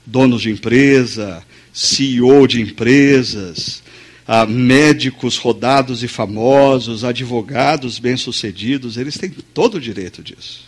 donos 0.06 0.42
de 0.42 0.51
empresa, 0.51 1.42
CEO 1.72 2.46
de 2.46 2.60
empresas, 2.60 3.82
ah, 4.26 4.46
médicos 4.46 5.36
rodados 5.36 6.02
e 6.02 6.09
famosos, 6.09 7.05
advogados 7.05 7.98
bem-sucedidos, 7.98 8.96
eles 8.96 9.18
têm 9.18 9.30
todo 9.30 9.76
o 9.76 9.80
direito 9.80 10.22
disso. 10.22 10.64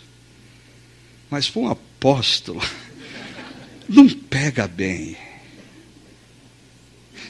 Mas 1.29 1.49
para 1.49 1.61
um 1.61 1.69
apóstolo, 1.69 2.61
não 3.87 4.07
pega 4.07 4.67
bem. 4.67 5.15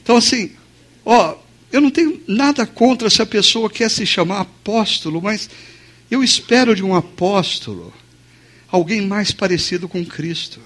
Então, 0.01 0.17
assim, 0.17 0.51
ó, 1.05 1.35
eu 1.71 1.81
não 1.81 1.91
tenho 1.91 2.21
nada 2.27 2.65
contra 2.65 3.09
se 3.09 3.21
a 3.21 3.25
pessoa 3.25 3.69
quer 3.69 3.89
se 3.89 4.05
chamar 4.05 4.41
apóstolo, 4.41 5.21
mas 5.21 5.49
eu 6.09 6.23
espero 6.23 6.75
de 6.75 6.83
um 6.83 6.95
apóstolo 6.95 7.93
alguém 8.69 9.01
mais 9.01 9.31
parecido 9.31 9.87
com 9.87 10.05
Cristo. 10.05 10.59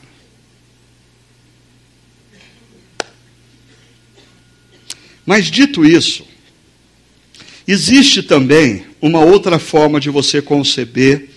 Mas 5.25 5.51
dito 5.51 5.85
isso, 5.85 6.25
existe 7.67 8.23
também 8.23 8.85
uma 9.01 9.19
outra 9.19 9.59
forma 9.59 9.99
de 9.99 10.09
você 10.09 10.41
conceber 10.41 11.29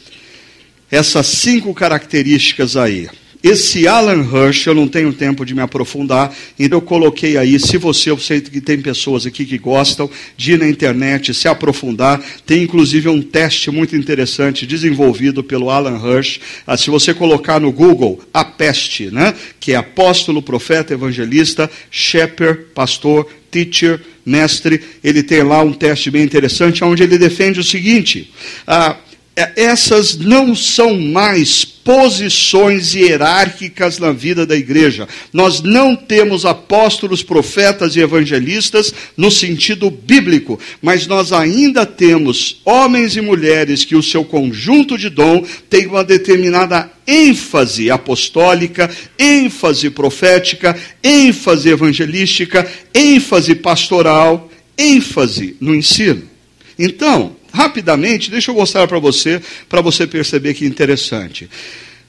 essas 0.90 1.26
cinco 1.26 1.74
características 1.74 2.76
aí. 2.76 3.08
Esse 3.44 3.86
Alan 3.86 4.22
Hirsch, 4.22 4.66
eu 4.66 4.74
não 4.74 4.88
tenho 4.88 5.12
tempo 5.12 5.44
de 5.44 5.54
me 5.54 5.60
aprofundar, 5.60 6.34
então 6.58 6.78
eu 6.78 6.82
coloquei 6.82 7.36
aí, 7.36 7.60
se 7.60 7.76
você, 7.76 8.10
eu 8.10 8.18
sei 8.18 8.40
que 8.40 8.58
tem 8.58 8.80
pessoas 8.80 9.26
aqui 9.26 9.44
que 9.44 9.58
gostam 9.58 10.08
de 10.34 10.52
ir 10.52 10.58
na 10.58 10.66
internet, 10.66 11.34
se 11.34 11.46
aprofundar, 11.46 12.24
tem 12.46 12.62
inclusive 12.62 13.06
um 13.10 13.20
teste 13.20 13.70
muito 13.70 13.94
interessante 13.94 14.66
desenvolvido 14.66 15.44
pelo 15.44 15.68
Alan 15.68 16.00
Hirsch. 16.02 16.40
Ah, 16.66 16.74
se 16.74 16.88
você 16.88 17.12
colocar 17.12 17.60
no 17.60 17.70
Google 17.70 18.18
a 18.32 18.46
peste, 18.46 19.10
né, 19.10 19.34
que 19.60 19.72
é 19.72 19.76
apóstolo, 19.76 20.40
profeta, 20.40 20.94
evangelista, 20.94 21.70
shepherd, 21.90 22.62
pastor, 22.74 23.28
teacher, 23.50 24.00
mestre, 24.24 24.80
ele 25.02 25.22
tem 25.22 25.42
lá 25.42 25.62
um 25.62 25.72
teste 25.72 26.10
bem 26.10 26.22
interessante, 26.22 26.82
onde 26.82 27.02
ele 27.02 27.18
defende 27.18 27.60
o 27.60 27.64
seguinte: 27.64 28.32
ah, 28.66 28.96
essas 29.36 30.16
não 30.16 30.54
são 30.54 30.98
mais 31.00 31.64
posições 31.64 32.94
hierárquicas 32.94 33.98
na 33.98 34.10
vida 34.10 34.46
da 34.46 34.56
igreja. 34.56 35.06
Nós 35.32 35.60
não 35.60 35.94
temos 35.94 36.46
apóstolos, 36.46 37.22
profetas 37.22 37.94
e 37.94 38.00
evangelistas 38.00 38.94
no 39.16 39.30
sentido 39.30 39.90
bíblico, 39.90 40.58
mas 40.80 41.06
nós 41.06 41.32
ainda 41.32 41.84
temos 41.84 42.60
homens 42.64 43.16
e 43.16 43.20
mulheres 43.20 43.84
que 43.84 43.96
o 43.96 44.02
seu 44.02 44.24
conjunto 44.24 44.96
de 44.96 45.10
dom 45.10 45.44
tem 45.68 45.86
uma 45.86 46.04
determinada 46.04 46.90
ênfase 47.06 47.90
apostólica, 47.90 48.90
ênfase 49.18 49.90
profética, 49.90 50.74
ênfase 51.02 51.68
evangelística, 51.68 52.66
ênfase 52.94 53.54
pastoral, 53.56 54.50
ênfase 54.78 55.56
no 55.60 55.74
ensino. 55.74 56.22
Então, 56.78 57.36
rapidamente, 57.54 58.30
deixa 58.30 58.50
eu 58.50 58.54
mostrar 58.54 58.88
para 58.88 58.98
você, 58.98 59.40
para 59.68 59.80
você 59.80 60.06
perceber 60.06 60.54
que 60.54 60.66
interessante. 60.66 61.48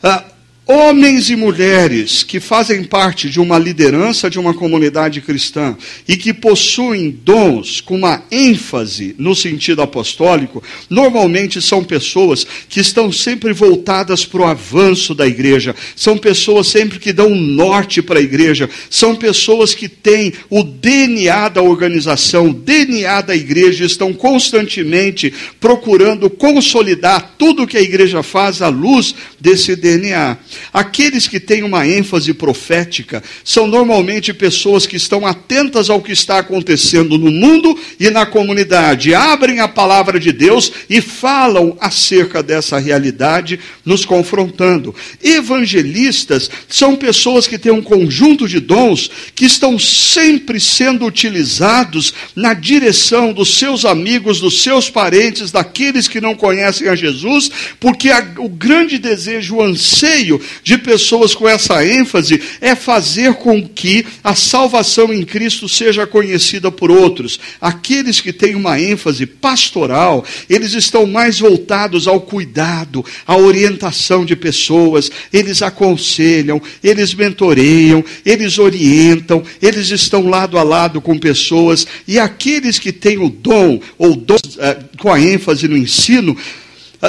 Ah, 0.01 0.23
Homens 0.67 1.29
e 1.29 1.35
mulheres 1.35 2.23
que 2.23 2.39
fazem 2.39 2.83
parte 2.83 3.29
de 3.29 3.39
uma 3.39 3.59
liderança 3.59 4.31
de 4.31 4.39
uma 4.39 4.51
comunidade 4.51 5.21
cristã 5.21 5.77
e 6.07 6.17
que 6.17 6.33
possuem 6.33 7.11
dons 7.11 7.81
com 7.81 7.95
uma 7.95 8.23
ênfase 8.31 9.15
no 9.19 9.35
sentido 9.35 9.83
apostólico, 9.83 10.63
normalmente 10.89 11.61
são 11.61 11.83
pessoas 11.83 12.47
que 12.67 12.79
estão 12.79 13.11
sempre 13.11 13.53
voltadas 13.53 14.25
para 14.25 14.41
o 14.41 14.45
avanço 14.45 15.13
da 15.13 15.27
igreja, 15.27 15.75
são 15.95 16.17
pessoas 16.17 16.65
sempre 16.65 16.97
que 16.97 17.13
dão 17.13 17.27
um 17.27 17.39
norte 17.39 18.01
para 18.01 18.17
a 18.17 18.23
igreja, 18.23 18.67
são 18.89 19.15
pessoas 19.15 19.75
que 19.75 19.87
têm 19.87 20.33
o 20.49 20.63
DNA 20.63 21.47
da 21.49 21.61
organização, 21.61 22.49
o 22.49 22.53
DNA 22.55 23.21
da 23.21 23.35
igreja, 23.35 23.85
estão 23.85 24.11
constantemente 24.11 25.31
procurando 25.59 26.27
consolidar 26.27 27.35
tudo 27.37 27.67
que 27.67 27.77
a 27.77 27.81
igreja 27.81 28.23
faz 28.23 28.63
à 28.63 28.67
luz 28.67 29.13
desse 29.39 29.75
DNA. 29.75 30.39
Aqueles 30.73 31.27
que 31.27 31.39
têm 31.39 31.63
uma 31.63 31.87
ênfase 31.87 32.33
profética 32.33 33.23
são 33.43 33.67
normalmente 33.67 34.33
pessoas 34.33 34.85
que 34.85 34.95
estão 34.95 35.25
atentas 35.25 35.89
ao 35.89 36.01
que 36.01 36.11
está 36.11 36.39
acontecendo 36.39 37.17
no 37.17 37.31
mundo 37.31 37.77
e 37.99 38.09
na 38.09 38.25
comunidade, 38.25 39.13
abrem 39.13 39.59
a 39.59 39.67
palavra 39.67 40.19
de 40.19 40.31
Deus 40.31 40.71
e 40.89 41.01
falam 41.01 41.77
acerca 41.79 42.41
dessa 42.43 42.77
realidade, 42.77 43.59
nos 43.83 44.05
confrontando. 44.05 44.93
Evangelistas 45.23 46.49
são 46.67 46.95
pessoas 46.95 47.47
que 47.47 47.57
têm 47.57 47.71
um 47.71 47.81
conjunto 47.81 48.47
de 48.47 48.59
dons 48.59 49.09
que 49.33 49.45
estão 49.45 49.77
sempre 49.77 50.59
sendo 50.59 51.05
utilizados 51.05 52.13
na 52.35 52.53
direção 52.53 53.33
dos 53.33 53.57
seus 53.57 53.85
amigos, 53.85 54.39
dos 54.39 54.61
seus 54.61 54.89
parentes, 54.89 55.51
daqueles 55.51 56.07
que 56.07 56.21
não 56.21 56.35
conhecem 56.35 56.87
a 56.87 56.95
Jesus, 56.95 57.49
porque 57.79 58.09
a, 58.09 58.25
o 58.37 58.49
grande 58.49 58.97
desejo, 58.97 59.55
o 59.55 59.61
anseio 59.61 60.41
de 60.63 60.77
pessoas 60.77 61.33
com 61.33 61.47
essa 61.47 61.85
ênfase 61.85 62.41
é 62.61 62.75
fazer 62.75 63.35
com 63.35 63.67
que 63.67 64.05
a 64.23 64.35
salvação 64.35 65.13
em 65.13 65.23
Cristo 65.23 65.67
seja 65.67 66.07
conhecida 66.07 66.71
por 66.71 66.91
outros. 66.91 67.39
Aqueles 67.59 68.21
que 68.21 68.33
têm 68.33 68.55
uma 68.55 68.79
ênfase 68.79 69.25
pastoral, 69.25 70.25
eles 70.49 70.73
estão 70.73 71.05
mais 71.05 71.39
voltados 71.39 72.07
ao 72.07 72.21
cuidado, 72.21 73.03
à 73.25 73.37
orientação 73.37 74.25
de 74.25 74.35
pessoas, 74.35 75.11
eles 75.31 75.61
aconselham, 75.61 76.61
eles 76.83 77.13
mentoreiam, 77.13 78.03
eles 78.25 78.57
orientam, 78.57 79.43
eles 79.61 79.89
estão 79.89 80.27
lado 80.27 80.57
a 80.57 80.63
lado 80.63 81.01
com 81.01 81.17
pessoas, 81.17 81.85
e 82.07 82.19
aqueles 82.19 82.79
que 82.79 82.91
têm 82.91 83.17
o 83.17 83.29
dom, 83.29 83.79
ou 83.97 84.23
eh, 84.59 84.77
com 84.97 85.11
a 85.11 85.19
ênfase 85.19 85.67
no 85.67 85.77
ensino, 85.77 86.37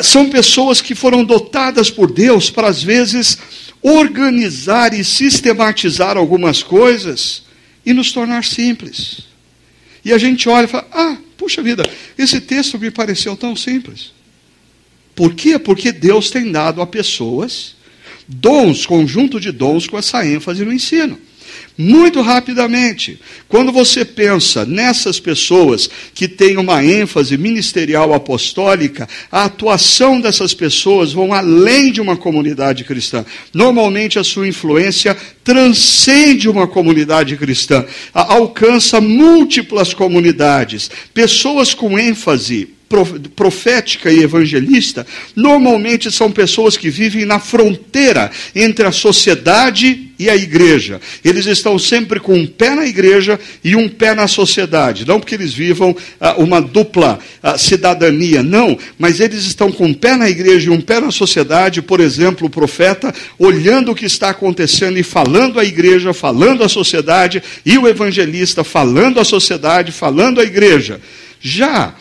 são 0.02 0.28
pessoas 0.30 0.80
que 0.80 0.94
foram 0.94 1.24
dotadas 1.24 1.90
por 1.90 2.10
Deus 2.10 2.50
para, 2.50 2.68
às 2.68 2.82
vezes, 2.82 3.38
organizar 3.82 4.92
e 4.92 5.04
sistematizar 5.04 6.16
algumas 6.16 6.62
coisas 6.62 7.42
e 7.84 7.92
nos 7.92 8.12
tornar 8.12 8.44
simples. 8.44 9.20
E 10.04 10.12
a 10.12 10.18
gente 10.18 10.48
olha 10.48 10.64
e 10.64 10.68
fala: 10.68 10.88
ah, 10.92 11.16
puxa 11.36 11.62
vida, 11.62 11.88
esse 12.18 12.40
texto 12.40 12.78
me 12.78 12.90
pareceu 12.90 13.36
tão 13.36 13.54
simples. 13.54 14.12
Por 15.14 15.34
quê? 15.34 15.58
Porque 15.58 15.92
Deus 15.92 16.30
tem 16.30 16.50
dado 16.50 16.82
a 16.82 16.86
pessoas 16.86 17.76
dons, 18.28 18.84
conjunto 18.84 19.38
de 19.38 19.52
dons 19.52 19.86
com 19.86 19.96
essa 19.96 20.26
ênfase 20.26 20.64
no 20.64 20.72
ensino. 20.72 21.18
Muito 21.78 22.22
rapidamente, 22.22 23.20
quando 23.48 23.70
você 23.70 24.02
pensa 24.02 24.64
nessas 24.64 25.20
pessoas 25.20 25.90
que 26.14 26.26
têm 26.26 26.56
uma 26.56 26.82
ênfase 26.82 27.36
ministerial 27.36 28.14
apostólica, 28.14 29.06
a 29.30 29.44
atuação 29.44 30.18
dessas 30.18 30.54
pessoas 30.54 31.12
vão 31.12 31.34
além 31.34 31.92
de 31.92 32.00
uma 32.00 32.16
comunidade 32.16 32.82
cristã. 32.82 33.26
Normalmente 33.52 34.18
a 34.18 34.24
sua 34.24 34.48
influência 34.48 35.14
transcende 35.44 36.48
uma 36.48 36.66
comunidade 36.66 37.36
cristã, 37.36 37.84
alcança 38.14 38.98
múltiplas 38.98 39.92
comunidades. 39.92 40.90
Pessoas 41.12 41.74
com 41.74 41.98
ênfase 41.98 42.76
profética 43.34 44.10
e 44.12 44.22
evangelista, 44.22 45.04
normalmente 45.34 46.10
são 46.10 46.30
pessoas 46.30 46.76
que 46.76 46.88
vivem 46.88 47.24
na 47.24 47.40
fronteira 47.40 48.30
entre 48.54 48.86
a 48.86 48.92
sociedade 48.92 50.12
e 50.18 50.30
a 50.30 50.36
igreja. 50.36 51.00
Eles 51.24 51.46
estão 51.46 51.65
sempre 51.76 52.20
com 52.20 52.34
um 52.34 52.46
pé 52.46 52.74
na 52.74 52.86
igreja 52.86 53.40
e 53.64 53.74
um 53.74 53.88
pé 53.88 54.14
na 54.14 54.28
sociedade. 54.28 55.04
Não 55.04 55.18
porque 55.18 55.34
eles 55.34 55.52
vivam 55.52 55.96
ah, 56.20 56.36
uma 56.38 56.60
dupla 56.60 57.18
ah, 57.42 57.58
cidadania, 57.58 58.42
não, 58.42 58.78
mas 58.96 59.18
eles 59.18 59.44
estão 59.44 59.72
com 59.72 59.86
um 59.86 59.94
pé 59.94 60.16
na 60.16 60.30
igreja 60.30 60.68
e 60.68 60.72
um 60.72 60.80
pé 60.80 61.00
na 61.00 61.10
sociedade. 61.10 61.82
Por 61.82 61.98
exemplo, 61.98 62.46
o 62.46 62.50
profeta 62.50 63.12
olhando 63.38 63.90
o 63.90 63.94
que 63.94 64.06
está 64.06 64.30
acontecendo 64.30 64.96
e 64.96 65.02
falando 65.02 65.58
à 65.58 65.64
igreja, 65.64 66.14
falando 66.14 66.62
à 66.62 66.68
sociedade, 66.68 67.42
e 67.64 67.76
o 67.76 67.88
evangelista 67.88 68.62
falando 68.62 69.18
à 69.18 69.24
sociedade, 69.24 69.90
falando 69.90 70.40
à 70.40 70.44
igreja. 70.44 71.00
Já 71.40 71.94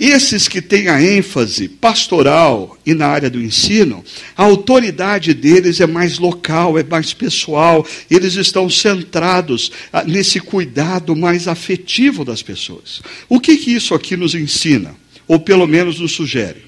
esses 0.00 0.48
que 0.48 0.62
têm 0.62 0.88
a 0.88 1.02
ênfase 1.02 1.68
pastoral 1.68 2.78
e 2.86 2.94
na 2.94 3.06
área 3.06 3.28
do 3.28 3.38
ensino, 3.38 4.02
a 4.34 4.44
autoridade 4.44 5.34
deles 5.34 5.78
é 5.78 5.86
mais 5.86 6.18
local, 6.18 6.78
é 6.78 6.82
mais 6.82 7.12
pessoal, 7.12 7.86
eles 8.10 8.34
estão 8.34 8.70
centrados 8.70 9.70
ah, 9.92 10.02
nesse 10.02 10.40
cuidado 10.40 11.14
mais 11.14 11.46
afetivo 11.46 12.24
das 12.24 12.40
pessoas. 12.40 13.02
O 13.28 13.38
que, 13.38 13.58
que 13.58 13.72
isso 13.72 13.94
aqui 13.94 14.16
nos 14.16 14.34
ensina? 14.34 14.96
Ou 15.28 15.38
pelo 15.38 15.66
menos 15.66 16.00
nos 16.00 16.12
sugere? 16.12 16.64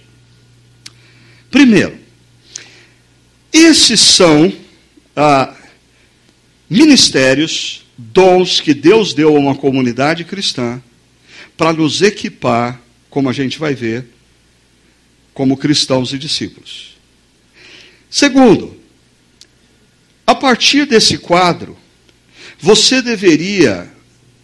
Primeiro, 1.50 1.96
esses 3.50 3.98
são 3.98 4.52
ah, 5.16 5.54
ministérios, 6.68 7.86
dons 7.96 8.60
que 8.60 8.74
Deus 8.74 9.14
deu 9.14 9.34
a 9.34 9.40
uma 9.40 9.54
comunidade 9.54 10.22
cristã 10.22 10.82
para 11.56 11.72
nos 11.72 12.02
equipar 12.02 12.81
como 13.12 13.28
a 13.28 13.32
gente 13.32 13.58
vai 13.58 13.74
ver, 13.74 14.06
como 15.34 15.54
cristãos 15.54 16.14
e 16.14 16.18
discípulos. 16.18 16.96
Segundo, 18.08 18.74
a 20.26 20.34
partir 20.34 20.86
desse 20.86 21.18
quadro, 21.18 21.76
você 22.58 23.02
deveria 23.02 23.92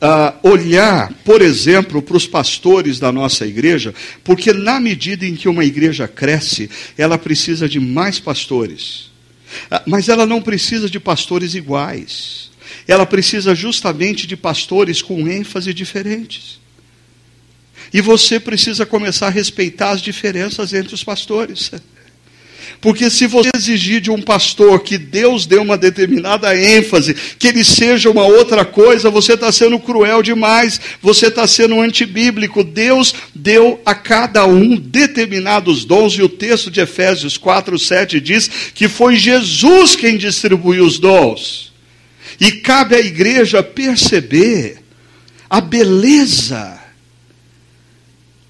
uh, 0.02 0.48
olhar, 0.50 1.10
por 1.24 1.40
exemplo, 1.40 2.02
para 2.02 2.18
os 2.18 2.26
pastores 2.26 2.98
da 2.98 3.10
nossa 3.10 3.46
igreja, 3.46 3.94
porque 4.22 4.52
na 4.52 4.78
medida 4.78 5.24
em 5.24 5.34
que 5.34 5.48
uma 5.48 5.64
igreja 5.64 6.06
cresce, 6.06 6.68
ela 6.98 7.16
precisa 7.16 7.66
de 7.66 7.80
mais 7.80 8.20
pastores. 8.20 9.10
Uh, 9.72 9.80
mas 9.86 10.10
ela 10.10 10.26
não 10.26 10.42
precisa 10.42 10.90
de 10.90 11.00
pastores 11.00 11.54
iguais. 11.54 12.50
Ela 12.86 13.06
precisa 13.06 13.54
justamente 13.54 14.26
de 14.26 14.36
pastores 14.36 15.00
com 15.00 15.26
ênfase 15.26 15.72
diferentes. 15.72 16.58
E 17.92 18.00
você 18.00 18.38
precisa 18.38 18.84
começar 18.84 19.28
a 19.28 19.30
respeitar 19.30 19.90
as 19.90 20.02
diferenças 20.02 20.72
entre 20.72 20.94
os 20.94 21.02
pastores. 21.02 21.70
Porque 22.80 23.10
se 23.10 23.26
você 23.26 23.50
exigir 23.56 24.00
de 24.00 24.10
um 24.10 24.22
pastor 24.22 24.80
que 24.80 24.96
Deus 24.96 25.46
dê 25.46 25.56
uma 25.56 25.76
determinada 25.76 26.56
ênfase, 26.56 27.14
que 27.38 27.48
ele 27.48 27.64
seja 27.64 28.08
uma 28.08 28.24
outra 28.24 28.64
coisa, 28.64 29.10
você 29.10 29.32
está 29.32 29.50
sendo 29.50 29.80
cruel 29.80 30.22
demais, 30.22 30.80
você 31.02 31.26
está 31.26 31.46
sendo 31.46 31.80
antibíblico. 31.80 32.62
Deus 32.62 33.14
deu 33.34 33.80
a 33.84 33.94
cada 33.94 34.46
um 34.46 34.76
determinados 34.76 35.84
dons, 35.84 36.14
e 36.14 36.22
o 36.22 36.28
texto 36.28 36.70
de 36.70 36.80
Efésios 36.80 37.36
4, 37.36 37.76
7 37.78 38.20
diz 38.20 38.48
que 38.72 38.88
foi 38.88 39.16
Jesus 39.16 39.96
quem 39.96 40.16
distribuiu 40.16 40.84
os 40.84 41.00
dons. 41.00 41.72
E 42.40 42.52
cabe 42.52 42.94
à 42.94 43.00
igreja 43.00 43.60
perceber 43.60 44.78
a 45.50 45.60
beleza 45.60 46.77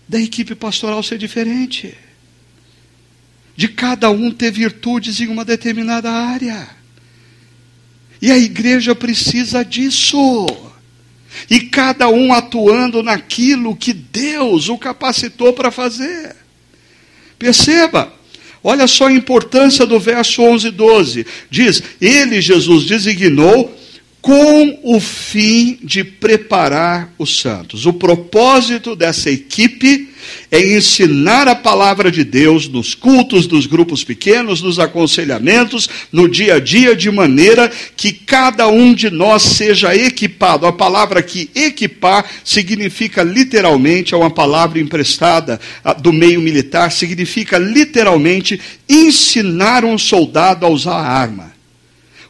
da 0.09 0.19
equipe 0.19 0.55
pastoral 0.55 1.03
ser 1.03 1.19
diferente 1.19 1.95
de 3.59 3.67
cada 3.67 4.09
um 4.09 4.31
ter 4.31 4.53
virtudes 4.53 5.21
em 5.21 5.27
uma 5.27 5.45
determinada 5.45 6.09
área. 6.09 6.69
E 8.23 8.31
a 8.31 8.39
igreja 8.39 8.95
precisa 8.95 9.65
disso. 9.65 10.47
E 11.51 11.63
cada 11.63 12.09
um 12.09 12.33
atuando 12.33 13.03
naquilo 13.03 13.75
que 13.75 13.93
Deus 13.93 14.69
o 14.69 14.79
capacitou 14.79 15.53
para 15.53 15.73
fazer. 15.73 16.37
Perceba, 17.37 18.13
olha 18.63 18.87
só 18.87 19.09
a 19.09 19.13
importância 19.13 19.85
do 19.85 19.99
verso 19.99 20.41
11 20.41 20.69
e 20.69 20.71
12. 20.71 21.27
Diz: 21.51 21.83
Ele, 22.01 22.41
Jesus, 22.41 22.85
designou 22.85 23.77
com 24.21 24.79
o 24.83 25.01
fim 25.01 25.79
de 25.83 26.03
preparar 26.03 27.13
os 27.19 27.41
santos. 27.41 27.87
O 27.87 27.93
propósito 27.93 28.97
dessa 28.97 29.31
equipe 29.31 30.09
é 30.51 30.77
ensinar 30.77 31.47
a 31.49 31.55
palavra 31.55 32.11
de 32.11 32.25
Deus 32.25 32.69
nos 32.69 32.95
cultos 32.95 33.47
dos 33.47 33.67
grupos 33.67 34.03
pequenos, 34.03 34.61
nos 34.61 34.79
aconselhamentos, 34.79 35.89
no 36.13 36.29
dia 36.29 36.55
a 36.55 36.61
dia, 36.61 36.97
de 36.97 37.11
maneira 37.11 37.71
que 37.97 38.13
cada 38.13 38.69
um 38.69 38.93
de 38.93 39.11
nós 39.11 39.43
seja 39.43 39.95
equipado. 39.95 40.67
A 40.67 40.73
palavra 40.73 41.23
que 41.23 41.51
equipar 41.55 42.27
significa 42.45 43.23
literalmente, 43.23 44.15
é 44.15 44.17
uma 44.17 44.31
palavra 44.31 44.81
emprestada 44.81 45.61
ah, 45.85 45.93
do 45.93 46.13
meio 46.13 46.41
militar, 46.41 46.91
significa 46.91 47.59
literalmente 47.59 48.61
ensinar 48.89 49.85
um 49.85 49.97
soldado 49.97 50.67
a 50.67 50.69
usar 50.69 50.97
a 50.97 51.09
arma. 51.09 51.58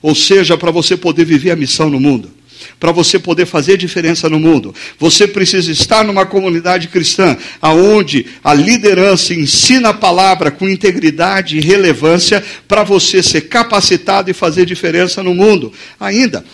Ou 0.00 0.14
seja, 0.14 0.56
para 0.56 0.70
você 0.70 0.96
poder 0.96 1.24
viver 1.24 1.50
a 1.50 1.56
missão 1.56 1.90
no 1.90 1.98
mundo, 1.98 2.30
para 2.78 2.92
você 2.92 3.18
poder 3.18 3.46
fazer 3.46 3.76
diferença 3.76 4.28
no 4.28 4.38
mundo, 4.38 4.74
você 4.98 5.26
precisa 5.26 5.70
estar 5.70 6.04
numa 6.04 6.26
comunidade 6.26 6.88
cristã, 6.88 7.36
aonde 7.60 8.26
a 8.42 8.54
liderança 8.54 9.34
ensina 9.34 9.90
a 9.90 9.94
palavra 9.94 10.50
com 10.50 10.68
integridade 10.68 11.56
e 11.56 11.60
relevância 11.60 12.44
para 12.66 12.84
você 12.84 13.22
ser 13.22 13.42
capacitado 13.42 14.30
e 14.30 14.34
fazer 14.34 14.64
diferença 14.64 15.22
no 15.22 15.34
mundo. 15.34 15.72
Ainda, 15.98 16.44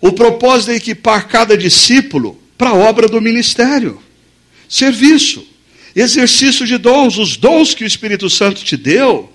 o 0.00 0.12
propósito 0.12 0.72
é 0.72 0.76
equipar 0.76 1.28
cada 1.28 1.56
discípulo 1.56 2.38
para 2.56 2.70
a 2.70 2.74
obra 2.74 3.08
do 3.08 3.20
ministério, 3.20 4.00
serviço, 4.68 5.46
exercício 5.94 6.66
de 6.66 6.78
dons, 6.78 7.18
os 7.18 7.36
dons 7.36 7.74
que 7.74 7.84
o 7.84 7.86
Espírito 7.86 8.30
Santo 8.30 8.64
te 8.64 8.76
deu, 8.76 9.30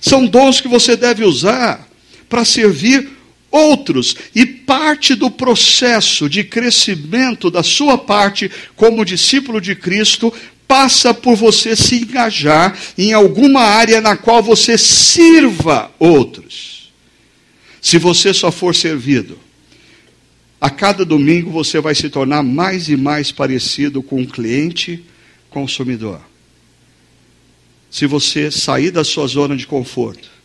são 0.00 0.26
dons 0.26 0.60
que 0.60 0.68
você 0.68 0.96
deve 0.96 1.24
usar 1.24 1.89
para 2.30 2.44
servir 2.44 3.10
outros. 3.50 4.14
E 4.34 4.46
parte 4.46 5.14
do 5.14 5.30
processo 5.30 6.30
de 6.30 6.44
crescimento 6.44 7.50
da 7.50 7.62
sua 7.62 7.98
parte 7.98 8.50
como 8.76 9.04
discípulo 9.04 9.60
de 9.60 9.74
Cristo 9.74 10.32
passa 10.66 11.12
por 11.12 11.34
você 11.34 11.74
se 11.74 11.96
engajar 11.96 12.78
em 12.96 13.12
alguma 13.12 13.60
área 13.60 14.00
na 14.00 14.16
qual 14.16 14.40
você 14.40 14.78
sirva 14.78 15.90
outros. 15.98 16.92
Se 17.82 17.98
você 17.98 18.32
só 18.32 18.52
for 18.52 18.74
servido, 18.74 19.36
a 20.60 20.70
cada 20.70 21.04
domingo 21.04 21.50
você 21.50 21.80
vai 21.80 21.94
se 21.94 22.08
tornar 22.08 22.42
mais 22.44 22.88
e 22.88 22.96
mais 22.96 23.32
parecido 23.32 24.02
com 24.02 24.20
um 24.20 24.26
cliente 24.26 25.02
consumidor. 25.48 26.20
Se 27.90 28.06
você 28.06 28.50
sair 28.50 28.92
da 28.92 29.02
sua 29.02 29.26
zona 29.26 29.56
de 29.56 29.66
conforto 29.66 30.39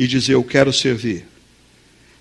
e 0.00 0.06
dizer 0.06 0.32
eu 0.32 0.42
quero 0.42 0.72
servir. 0.72 1.26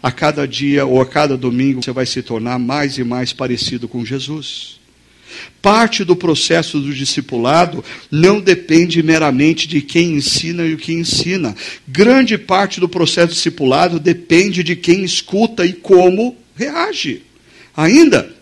A 0.03 0.11
cada 0.11 0.45
dia 0.45 0.85
ou 0.85 0.99
a 1.01 1.05
cada 1.05 1.37
domingo 1.37 1.81
você 1.81 1.93
vai 1.93 2.05
se 2.05 2.21
tornar 2.21 2.59
mais 2.59 2.97
e 2.97 3.05
mais 3.05 3.31
parecido 3.31 3.87
com 3.87 4.03
Jesus. 4.03 4.77
Parte 5.61 6.03
do 6.03 6.13
processo 6.13 6.77
do 6.81 6.93
discipulado 6.93 7.81
não 8.11 8.41
depende 8.41 9.01
meramente 9.01 9.65
de 9.65 9.81
quem 9.81 10.15
ensina 10.15 10.65
e 10.65 10.73
o 10.73 10.77
que 10.77 10.91
ensina. 10.91 11.55
Grande 11.87 12.37
parte 12.37 12.81
do 12.81 12.89
processo 12.89 13.33
discipulado 13.33 13.97
depende 13.97 14.61
de 14.61 14.75
quem 14.75 15.05
escuta 15.05 15.65
e 15.65 15.71
como 15.71 16.35
reage. 16.57 17.23
Ainda, 17.77 18.35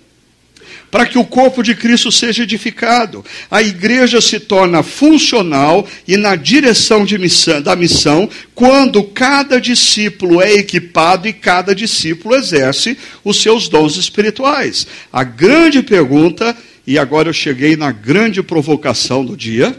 para 0.90 1.06
que 1.06 1.18
o 1.18 1.26
corpo 1.26 1.62
de 1.62 1.76
Cristo 1.76 2.12
seja 2.12 2.44
edificado. 2.44 3.24
A 3.52 3.62
igreja 3.62 4.22
se 4.22 4.40
torna 4.40 4.84
funcional 4.84 5.88
e 6.08 6.18
na 6.18 6.36
direção 6.36 7.06
missão, 7.20 7.62
da 7.62 7.76
missão 7.76 8.30
quando 8.56 9.04
cada 9.04 9.60
discípulo 9.60 10.42
é 10.42 10.54
equipado 10.54 11.28
e 11.28 11.34
cada 11.34 11.76
discípulo 11.76 12.36
exerce 12.36 12.98
os 13.24 13.42
seus 13.42 13.68
dons 13.68 13.98
espirituais. 13.98 14.88
A 15.12 15.24
grande 15.24 15.82
pergunta, 15.82 16.56
e 16.86 16.98
agora 16.98 17.30
eu 17.30 17.34
cheguei 17.34 17.76
na 17.76 17.92
grande 17.92 18.42
provocação 18.42 19.26
do 19.26 19.36
dia, 19.36 19.78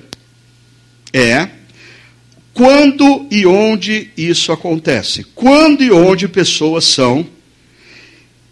é 1.13 1.49
quando 2.53 3.27
e 3.31 3.47
onde 3.47 4.11
isso 4.17 4.51
acontece? 4.51 5.25
Quando 5.35 5.83
e 5.83 5.93
onde 5.93 6.27
pessoas 6.27 6.85
são 6.85 7.25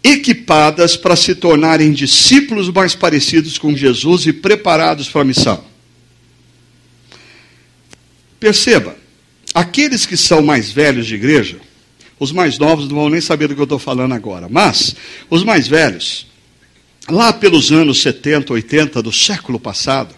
equipadas 0.03 0.95
para 0.95 1.15
se 1.15 1.35
tornarem 1.35 1.91
discípulos 1.91 2.69
mais 2.69 2.95
parecidos 2.95 3.57
com 3.57 3.75
Jesus 3.75 4.25
e 4.25 4.33
preparados 4.33 5.09
para 5.09 5.21
a 5.21 5.25
missão. 5.25 5.63
Perceba, 8.39 8.95
aqueles 9.53 10.05
que 10.05 10.15
são 10.15 10.41
mais 10.41 10.71
velhos 10.71 11.07
de 11.07 11.15
igreja, 11.15 11.59
os 12.19 12.31
mais 12.31 12.57
novos 12.57 12.87
não 12.87 12.95
vão 12.95 13.09
nem 13.09 13.21
saber 13.21 13.47
do 13.47 13.55
que 13.55 13.61
eu 13.61 13.65
estou 13.65 13.79
falando 13.79 14.13
agora, 14.13 14.47
mas 14.49 14.95
os 15.29 15.43
mais 15.43 15.67
velhos, 15.67 16.27
lá 17.09 17.33
pelos 17.33 17.71
anos 17.71 18.01
70, 18.01 18.53
80 18.53 19.01
do 19.01 19.11
século 19.11 19.59
passado, 19.59 20.15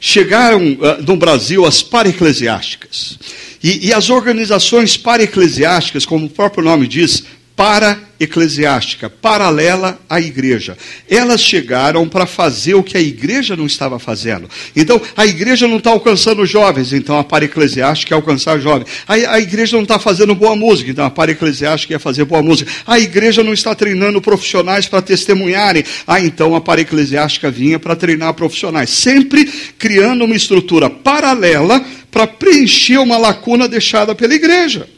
chegaram 0.00 0.72
uh, 0.74 1.02
no 1.06 1.16
Brasil 1.16 1.64
as 1.64 1.82
pareclesiásticas. 1.82 3.18
E, 3.62 3.88
e 3.88 3.92
as 3.92 4.08
organizações 4.08 4.96
pareclesiásticas, 4.96 6.06
como 6.06 6.26
o 6.26 6.30
próprio 6.30 6.62
nome 6.62 6.86
diz, 6.86 7.24
para 7.58 7.98
eclesiástica, 8.20 9.10
paralela 9.10 10.00
à 10.08 10.20
igreja. 10.20 10.78
Elas 11.10 11.40
chegaram 11.40 12.08
para 12.08 12.24
fazer 12.24 12.74
o 12.74 12.84
que 12.84 12.96
a 12.96 13.00
igreja 13.00 13.56
não 13.56 13.66
estava 13.66 13.98
fazendo. 13.98 14.48
Então, 14.76 15.02
a 15.16 15.26
igreja 15.26 15.66
não 15.66 15.78
está 15.78 15.90
alcançando 15.90 16.46
jovens, 16.46 16.92
então 16.92 17.18
a 17.18 17.24
para 17.24 17.46
eclesiástica 17.46 18.14
é 18.14 18.16
alcançar 18.16 18.60
jovens. 18.60 18.86
A, 19.08 19.14
a 19.14 19.40
igreja 19.40 19.74
não 19.74 19.82
está 19.82 19.98
fazendo 19.98 20.36
boa 20.36 20.54
música, 20.54 20.88
então 20.88 21.04
a 21.04 21.10
para 21.10 21.32
eclesiástica 21.32 21.96
é 21.96 21.98
fazer 21.98 22.24
boa 22.26 22.44
música. 22.44 22.70
A 22.86 22.96
igreja 23.00 23.42
não 23.42 23.52
está 23.52 23.74
treinando 23.74 24.22
profissionais 24.22 24.86
para 24.86 25.02
testemunharem, 25.02 25.84
ah, 26.06 26.20
então 26.20 26.54
a 26.54 26.60
para 26.60 26.82
eclesiástica 26.82 27.50
vinha 27.50 27.80
para 27.80 27.96
treinar 27.96 28.34
profissionais. 28.34 28.90
Sempre 28.90 29.46
criando 29.76 30.24
uma 30.24 30.36
estrutura 30.36 30.88
paralela 30.88 31.84
para 32.08 32.24
preencher 32.24 32.98
uma 32.98 33.18
lacuna 33.18 33.66
deixada 33.66 34.14
pela 34.14 34.32
igreja. 34.32 34.88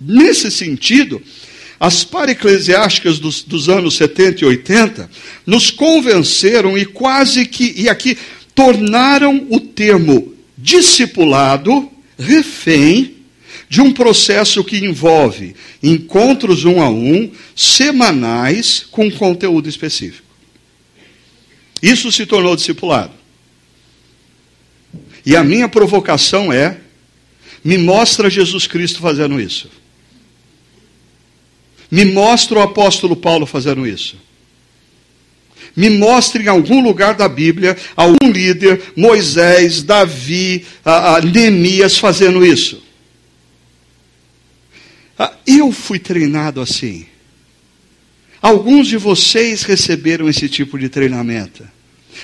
Nesse 0.00 0.50
sentido, 0.50 1.22
as 1.84 2.02
pareclesiásticas 2.02 3.18
dos, 3.18 3.42
dos 3.42 3.68
anos 3.68 3.96
70 3.96 4.42
e 4.42 4.46
80 4.46 5.10
nos 5.44 5.70
convenceram 5.70 6.78
e 6.78 6.86
quase 6.86 7.44
que, 7.44 7.74
e 7.76 7.90
aqui, 7.90 8.16
tornaram 8.54 9.46
o 9.50 9.60
termo 9.60 10.32
discipulado 10.56 11.90
refém 12.18 13.16
de 13.68 13.82
um 13.82 13.92
processo 13.92 14.64
que 14.64 14.78
envolve 14.78 15.54
encontros 15.82 16.64
um 16.64 16.80
a 16.80 16.88
um, 16.88 17.30
semanais, 17.54 18.86
com 18.90 19.10
conteúdo 19.10 19.68
específico. 19.68 20.26
Isso 21.82 22.10
se 22.10 22.24
tornou 22.24 22.56
discipulado. 22.56 23.12
E 25.26 25.36
a 25.36 25.44
minha 25.44 25.68
provocação 25.68 26.50
é: 26.50 26.78
me 27.62 27.76
mostra 27.76 28.30
Jesus 28.30 28.66
Cristo 28.66 29.00
fazendo 29.00 29.38
isso. 29.38 29.83
Me 31.90 32.04
mostra 32.04 32.58
o 32.58 32.62
apóstolo 32.62 33.16
Paulo 33.16 33.46
fazendo 33.46 33.86
isso. 33.86 34.16
Me 35.76 35.90
mostre 35.90 36.44
em 36.44 36.48
algum 36.48 36.80
lugar 36.80 37.14
da 37.14 37.28
Bíblia 37.28 37.76
algum 37.96 38.30
líder, 38.30 38.80
Moisés, 38.96 39.82
Davi, 39.82 40.64
a, 40.84 41.16
a 41.16 41.20
Neemias 41.20 41.98
fazendo 41.98 42.46
isso. 42.46 42.82
Ah, 45.18 45.32
eu 45.46 45.72
fui 45.72 45.98
treinado 45.98 46.60
assim. 46.60 47.06
Alguns 48.40 48.86
de 48.86 48.96
vocês 48.96 49.62
receberam 49.62 50.28
esse 50.28 50.48
tipo 50.48 50.78
de 50.78 50.88
treinamento. 50.88 51.66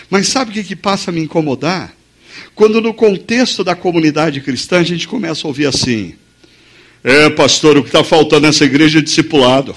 Mas 0.09 0.29
sabe 0.29 0.61
o 0.61 0.65
que 0.65 0.77
passa 0.77 1.11
a 1.11 1.15
me 1.15 1.21
incomodar? 1.21 1.97
Quando 2.55 2.81
no 2.81 2.93
contexto 2.93 3.65
da 3.65 3.75
comunidade 3.75 4.41
cristã 4.41 4.81
a 4.81 4.85
gente 4.85 5.09
começa 5.09 5.47
a 5.47 5.49
ouvir 5.49 5.67
assim: 5.67 6.15
é, 7.03 7.31
pastor, 7.31 7.79
o 7.79 7.83
que 7.83 7.89
está 7.89 8.05
faltando 8.05 8.47
nessa 8.47 8.65
igreja 8.65 8.99
é 8.99 9.03
discipulado. 9.03 9.75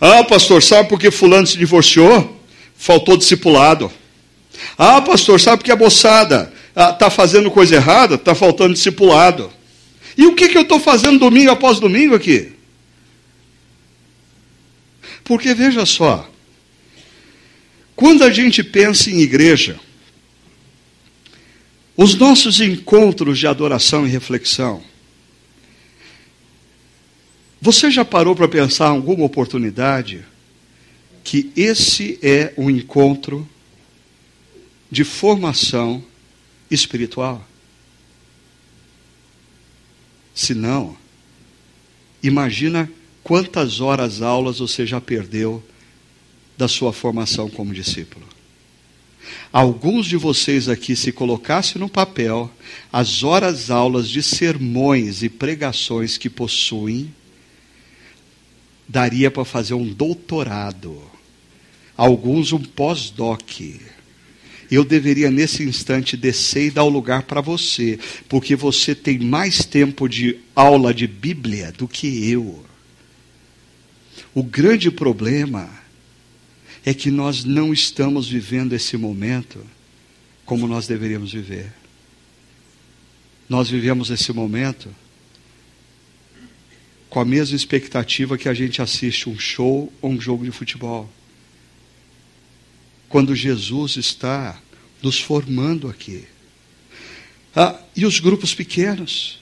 Ah, 0.00 0.24
pastor, 0.24 0.62
sabe 0.62 0.88
por 0.88 0.98
que 0.98 1.10
Fulano 1.10 1.46
se 1.46 1.58
divorciou? 1.58 2.40
Faltou 2.74 3.16
discipulado. 3.16 3.92
Ah, 4.78 5.02
pastor, 5.02 5.38
sabe 5.38 5.58
por 5.58 5.64
que 5.64 5.72
a 5.72 5.76
moçada 5.76 6.52
está 6.68 7.06
ah, 7.06 7.10
fazendo 7.10 7.50
coisa 7.50 7.76
errada? 7.76 8.14
Está 8.14 8.34
faltando 8.34 8.72
discipulado. 8.72 9.52
E 10.16 10.26
o 10.26 10.34
que, 10.34 10.48
que 10.48 10.56
eu 10.56 10.62
estou 10.62 10.80
fazendo 10.80 11.18
domingo 11.18 11.50
após 11.50 11.78
domingo 11.78 12.14
aqui? 12.14 12.52
Porque 15.22 15.54
veja 15.54 15.84
só, 15.84 16.28
quando 17.94 18.24
a 18.24 18.30
gente 18.30 18.64
pensa 18.64 19.10
em 19.10 19.20
igreja, 19.20 19.78
os 21.94 22.14
nossos 22.14 22.60
encontros 22.60 23.38
de 23.38 23.46
adoração 23.46 24.06
e 24.06 24.10
reflexão, 24.10 24.82
você 27.60 27.90
já 27.90 28.04
parou 28.04 28.34
para 28.34 28.48
pensar 28.48 28.86
em 28.86 28.96
alguma 28.96 29.24
oportunidade 29.24 30.24
que 31.22 31.52
esse 31.54 32.18
é 32.22 32.54
um 32.56 32.70
encontro 32.70 33.46
de 34.90 35.04
formação 35.04 36.02
espiritual? 36.70 37.46
Se 40.34 40.54
não, 40.54 40.96
imagina 42.22 42.90
quantas 43.22 43.80
horas 43.80 44.22
aulas 44.22 44.58
você 44.58 44.86
já 44.86 45.00
perdeu 45.00 45.62
da 46.56 46.66
sua 46.66 46.92
formação 46.92 47.48
como 47.50 47.74
discípulo. 47.74 48.26
Alguns 49.52 50.06
de 50.06 50.16
vocês 50.16 50.68
aqui, 50.68 50.96
se 50.96 51.12
colocasse 51.12 51.78
no 51.78 51.88
papel 51.88 52.50
as 52.92 53.22
horas 53.22 53.70
aulas 53.70 54.08
de 54.08 54.22
sermões 54.22 55.22
e 55.22 55.28
pregações 55.28 56.16
que 56.16 56.30
possuem, 56.30 57.12
daria 58.90 59.30
para 59.30 59.44
fazer 59.44 59.74
um 59.74 59.86
doutorado, 59.86 61.00
alguns 61.96 62.52
um 62.52 62.58
pós-doc. 62.58 63.60
Eu 64.68 64.84
deveria 64.84 65.30
nesse 65.30 65.62
instante 65.62 66.16
descer 66.16 66.66
e 66.66 66.70
dar 66.72 66.82
o 66.82 66.88
lugar 66.88 67.22
para 67.22 67.40
você, 67.40 67.98
porque 68.28 68.56
você 68.56 68.92
tem 68.92 69.20
mais 69.20 69.64
tempo 69.64 70.08
de 70.08 70.40
aula 70.56 70.92
de 70.92 71.06
Bíblia 71.06 71.72
do 71.72 71.86
que 71.86 72.28
eu. 72.30 72.64
O 74.34 74.42
grande 74.42 74.90
problema 74.90 75.70
é 76.84 76.92
que 76.92 77.12
nós 77.12 77.44
não 77.44 77.72
estamos 77.72 78.28
vivendo 78.28 78.72
esse 78.72 78.96
momento 78.96 79.64
como 80.44 80.66
nós 80.66 80.88
deveríamos 80.88 81.32
viver. 81.32 81.72
Nós 83.48 83.70
vivemos 83.70 84.10
esse 84.10 84.32
momento 84.32 84.88
com 87.10 87.18
a 87.18 87.24
mesma 87.24 87.56
expectativa 87.56 88.38
que 88.38 88.48
a 88.48 88.54
gente 88.54 88.80
assiste 88.80 89.28
um 89.28 89.38
show 89.38 89.92
ou 90.00 90.10
um 90.10 90.20
jogo 90.20 90.44
de 90.44 90.52
futebol. 90.52 91.10
Quando 93.08 93.34
Jesus 93.34 93.96
está 93.96 94.58
nos 95.02 95.18
formando 95.18 95.88
aqui. 95.88 96.24
Ah, 97.54 97.80
e 97.96 98.06
os 98.06 98.20
grupos 98.20 98.54
pequenos? 98.54 99.40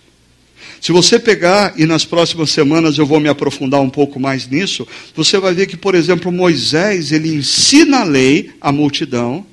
Se 0.80 0.92
você 0.92 1.18
pegar, 1.18 1.74
e 1.78 1.84
nas 1.84 2.06
próximas 2.06 2.50
semanas 2.50 2.96
eu 2.96 3.04
vou 3.04 3.20
me 3.20 3.28
aprofundar 3.28 3.80
um 3.80 3.90
pouco 3.90 4.18
mais 4.18 4.48
nisso, 4.48 4.88
você 5.14 5.38
vai 5.38 5.52
ver 5.52 5.66
que, 5.66 5.76
por 5.76 5.94
exemplo, 5.94 6.32
Moisés, 6.32 7.12
ele 7.12 7.34
ensina 7.34 8.00
a 8.00 8.04
lei 8.04 8.50
à 8.60 8.72
multidão 8.72 9.44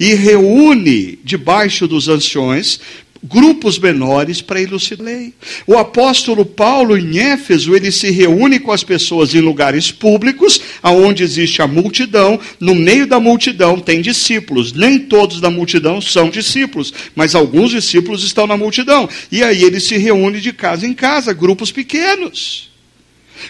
e 0.00 0.14
reúne 0.14 1.18
debaixo 1.22 1.86
dos 1.86 2.08
anciões 2.08 2.80
grupos 3.22 3.78
menores 3.78 4.42
para 4.42 4.60
elucidar 4.60 5.06
a 5.06 5.10
lei. 5.10 5.32
O 5.66 5.78
apóstolo 5.78 6.44
Paulo, 6.44 6.96
em 6.98 7.18
Éfeso, 7.18 7.74
ele 7.74 7.92
se 7.92 8.10
reúne 8.10 8.58
com 8.58 8.72
as 8.72 8.82
pessoas 8.82 9.34
em 9.34 9.40
lugares 9.40 9.92
públicos, 9.92 10.60
aonde 10.82 11.22
existe 11.22 11.62
a 11.62 11.66
multidão. 11.66 12.38
No 12.58 12.74
meio 12.74 13.06
da 13.06 13.20
multidão 13.20 13.78
tem 13.78 14.02
discípulos. 14.02 14.72
Nem 14.72 14.98
todos 14.98 15.40
da 15.40 15.50
multidão 15.50 16.00
são 16.00 16.28
discípulos, 16.28 16.92
mas 17.14 17.34
alguns 17.34 17.70
discípulos 17.70 18.24
estão 18.24 18.46
na 18.46 18.56
multidão. 18.56 19.08
E 19.30 19.42
aí 19.42 19.62
ele 19.62 19.78
se 19.78 19.96
reúne 19.96 20.40
de 20.40 20.52
casa 20.52 20.86
em 20.86 20.92
casa, 20.92 21.32
grupos 21.32 21.70
pequenos. 21.70 22.71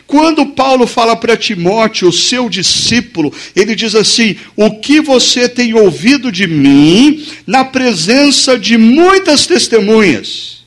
Quando 0.06 0.46
Paulo 0.46 0.86
fala 0.86 1.16
para 1.16 1.36
Timóteo, 1.36 2.08
o 2.08 2.12
seu 2.12 2.48
discípulo, 2.48 3.32
ele 3.54 3.74
diz 3.74 3.94
assim: 3.94 4.36
O 4.56 4.78
que 4.80 5.00
você 5.00 5.48
tem 5.48 5.74
ouvido 5.74 6.30
de 6.30 6.46
mim, 6.46 7.26
na 7.46 7.64
presença 7.64 8.58
de 8.58 8.76
muitas 8.76 9.46
testemunhas, 9.46 10.64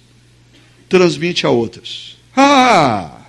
transmite 0.90 1.46
a 1.46 1.50
outras. 1.50 2.18
Ah! 2.36 3.26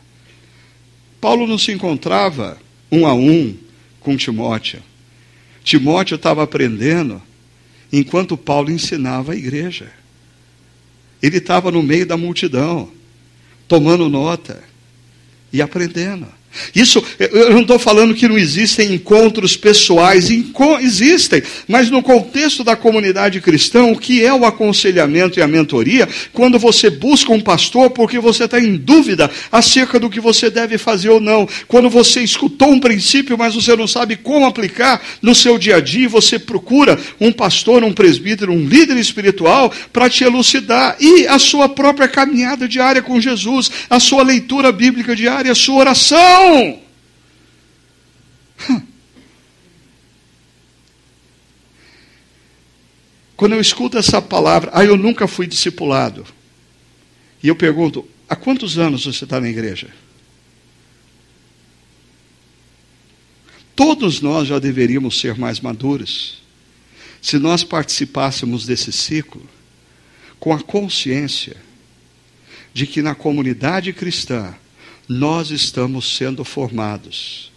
Paulo 1.20 1.46
não 1.46 1.58
se 1.58 1.72
encontrava 1.72 2.58
um 2.90 3.06
a 3.06 3.14
um 3.14 3.56
com 4.00 4.16
Timóteo. 4.16 4.82
Timóteo 5.64 6.14
estava 6.14 6.42
aprendendo 6.42 7.20
enquanto 7.92 8.36
Paulo 8.36 8.70
ensinava 8.70 9.32
a 9.32 9.36
igreja. 9.36 9.90
Ele 11.22 11.38
estava 11.38 11.72
no 11.72 11.82
meio 11.82 12.06
da 12.06 12.16
multidão, 12.16 12.90
tomando 13.66 14.08
nota 14.08 14.62
e 15.52 15.62
aprendendo. 15.62 16.26
Isso, 16.74 17.02
eu 17.18 17.50
não 17.50 17.62
estou 17.62 17.78
falando 17.78 18.14
que 18.14 18.28
não 18.28 18.38
existem 18.38 18.94
encontros 18.94 19.56
pessoais, 19.56 20.28
existem, 20.80 21.42
mas 21.68 21.90
no 21.90 22.02
contexto 22.02 22.62
da 22.62 22.76
comunidade 22.76 23.40
cristã, 23.40 23.84
o 23.84 23.98
que 23.98 24.24
é 24.24 24.32
o 24.32 24.44
aconselhamento 24.44 25.38
e 25.38 25.42
a 25.42 25.48
mentoria, 25.48 26.08
quando 26.32 26.58
você 26.58 26.90
busca 26.90 27.32
um 27.32 27.40
pastor 27.40 27.90
porque 27.90 28.18
você 28.18 28.44
está 28.44 28.60
em 28.60 28.76
dúvida 28.76 29.30
acerca 29.50 29.98
do 29.98 30.10
que 30.10 30.20
você 30.20 30.50
deve 30.50 30.78
fazer 30.78 31.08
ou 31.08 31.20
não, 31.20 31.48
quando 31.66 31.88
você 31.88 32.20
escutou 32.20 32.70
um 32.70 32.80
princípio, 32.80 33.36
mas 33.38 33.54
você 33.54 33.74
não 33.76 33.86
sabe 33.86 34.16
como 34.16 34.46
aplicar 34.46 35.02
no 35.22 35.34
seu 35.34 35.58
dia 35.58 35.76
a 35.76 35.80
dia, 35.80 36.08
você 36.08 36.38
procura 36.38 36.98
um 37.20 37.32
pastor, 37.32 37.82
um 37.82 37.92
presbítero, 37.92 38.52
um 38.52 38.66
líder 38.66 38.96
espiritual 38.96 39.72
para 39.92 40.08
te 40.10 40.24
elucidar, 40.24 40.96
e 41.00 41.26
a 41.26 41.38
sua 41.38 41.68
própria 41.68 42.08
caminhada 42.08 42.68
diária 42.68 43.02
com 43.02 43.20
Jesus, 43.20 43.70
a 43.88 43.98
sua 43.98 44.22
leitura 44.22 44.70
bíblica 44.72 45.14
diária, 45.14 45.52
a 45.52 45.54
sua 45.54 45.76
oração 45.76 46.45
não! 46.46 46.86
Quando 53.36 53.52
eu 53.54 53.60
escuto 53.60 53.98
essa 53.98 54.22
palavra, 54.22 54.70
ah, 54.72 54.84
eu 54.84 54.96
nunca 54.96 55.28
fui 55.28 55.46
discipulado. 55.46 56.26
E 57.42 57.48
eu 57.48 57.54
pergunto, 57.54 58.08
há 58.28 58.34
quantos 58.34 58.78
anos 58.78 59.04
você 59.04 59.24
está 59.24 59.38
na 59.38 59.48
igreja? 59.48 59.90
Todos 63.74 64.22
nós 64.22 64.48
já 64.48 64.58
deveríamos 64.58 65.20
ser 65.20 65.36
mais 65.36 65.60
maduros 65.60 66.42
se 67.20 67.38
nós 67.38 67.62
participássemos 67.62 68.64
desse 68.64 68.90
ciclo 68.90 69.46
com 70.40 70.54
a 70.54 70.62
consciência 70.62 71.56
de 72.72 72.86
que 72.86 73.02
na 73.02 73.14
comunidade 73.14 73.92
cristã 73.92 74.54
nós 75.08 75.50
estamos 75.50 76.16
sendo 76.16 76.44
formados 76.44 77.50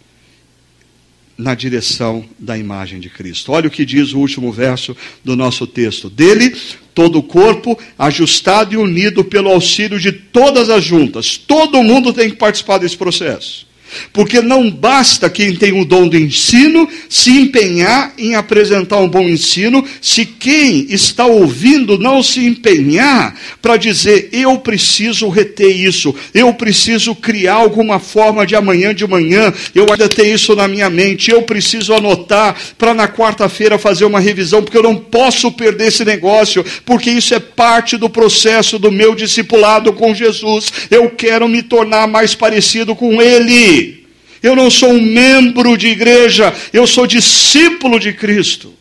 na 1.36 1.54
direção 1.54 2.24
da 2.38 2.56
imagem 2.56 3.00
de 3.00 3.08
Cristo. 3.08 3.52
Olha 3.52 3.68
o 3.68 3.70
que 3.70 3.84
diz 3.84 4.12
o 4.12 4.18
último 4.18 4.52
verso 4.52 4.94
do 5.24 5.34
nosso 5.34 5.66
texto. 5.66 6.10
Dele, 6.10 6.54
todo 6.94 7.18
o 7.18 7.22
corpo, 7.22 7.78
ajustado 7.98 8.74
e 8.74 8.76
unido 8.76 9.24
pelo 9.24 9.48
auxílio 9.48 9.98
de 9.98 10.12
todas 10.12 10.68
as 10.68 10.84
juntas. 10.84 11.38
Todo 11.38 11.82
mundo 11.82 12.12
tem 12.12 12.30
que 12.30 12.36
participar 12.36 12.78
desse 12.78 12.96
processo. 12.96 13.66
Porque 14.12 14.40
não 14.40 14.70
basta 14.70 15.30
quem 15.30 15.54
tem 15.54 15.72
o 15.72 15.84
dom 15.84 16.08
do 16.08 16.16
ensino 16.16 16.88
se 17.08 17.30
empenhar 17.30 18.12
em 18.18 18.34
apresentar 18.34 18.98
um 18.98 19.08
bom 19.08 19.28
ensino, 19.28 19.84
se 20.00 20.24
quem 20.24 20.86
está 20.90 21.26
ouvindo 21.26 21.98
não 21.98 22.22
se 22.22 22.44
empenhar 22.44 23.36
para 23.60 23.76
dizer, 23.76 24.28
eu 24.32 24.58
preciso 24.58 25.28
reter 25.28 25.70
isso, 25.70 26.14
eu 26.34 26.52
preciso 26.54 27.14
criar 27.14 27.54
alguma 27.54 27.98
forma 27.98 28.46
de 28.46 28.54
amanhã 28.54 28.94
de 28.94 29.06
manhã, 29.06 29.52
eu 29.74 29.86
ainda 29.90 30.08
tenho 30.08 30.34
isso 30.34 30.54
na 30.54 30.68
minha 30.68 30.88
mente, 30.88 31.30
eu 31.30 31.42
preciso 31.42 31.92
anotar 31.94 32.56
para 32.78 32.94
na 32.94 33.08
quarta-feira 33.08 33.78
fazer 33.78 34.04
uma 34.04 34.20
revisão, 34.20 34.62
porque 34.62 34.78
eu 34.78 34.82
não 34.82 34.96
posso 34.96 35.50
perder 35.52 35.88
esse 35.88 36.04
negócio, 36.04 36.64
porque 36.84 37.10
isso 37.10 37.34
é 37.34 37.40
parte 37.40 37.96
do 37.96 38.08
processo 38.08 38.78
do 38.78 38.90
meu 38.90 39.14
discipulado 39.14 39.92
com 39.92 40.14
Jesus. 40.14 40.72
Eu 40.90 41.10
quero 41.10 41.48
me 41.48 41.62
tornar 41.62 42.06
mais 42.06 42.34
parecido 42.34 42.94
com 42.94 43.20
Ele. 43.20 43.79
Eu 44.42 44.56
não 44.56 44.70
sou 44.70 44.90
um 44.90 45.02
membro 45.02 45.76
de 45.76 45.88
igreja, 45.88 46.54
eu 46.72 46.86
sou 46.86 47.06
discípulo 47.06 47.98
de 47.98 48.12
Cristo. 48.12 48.74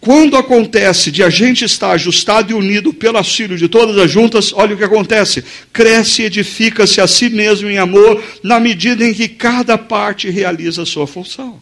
Quando 0.00 0.36
acontece 0.36 1.10
de 1.10 1.22
a 1.24 1.28
gente 1.28 1.64
estar 1.64 1.90
ajustado 1.90 2.52
e 2.52 2.54
unido 2.54 2.94
pelo 2.94 3.18
auxílio 3.18 3.58
de 3.58 3.68
todas 3.68 3.98
as 3.98 4.08
juntas, 4.08 4.52
olha 4.52 4.74
o 4.74 4.78
que 4.78 4.84
acontece: 4.84 5.44
cresce 5.72 6.22
e 6.22 6.26
edifica-se 6.26 7.00
a 7.00 7.08
si 7.08 7.28
mesmo 7.28 7.68
em 7.68 7.76
amor, 7.76 8.22
na 8.40 8.60
medida 8.60 9.04
em 9.04 9.12
que 9.12 9.28
cada 9.28 9.76
parte 9.76 10.30
realiza 10.30 10.82
a 10.82 10.86
sua 10.86 11.08
função. 11.08 11.60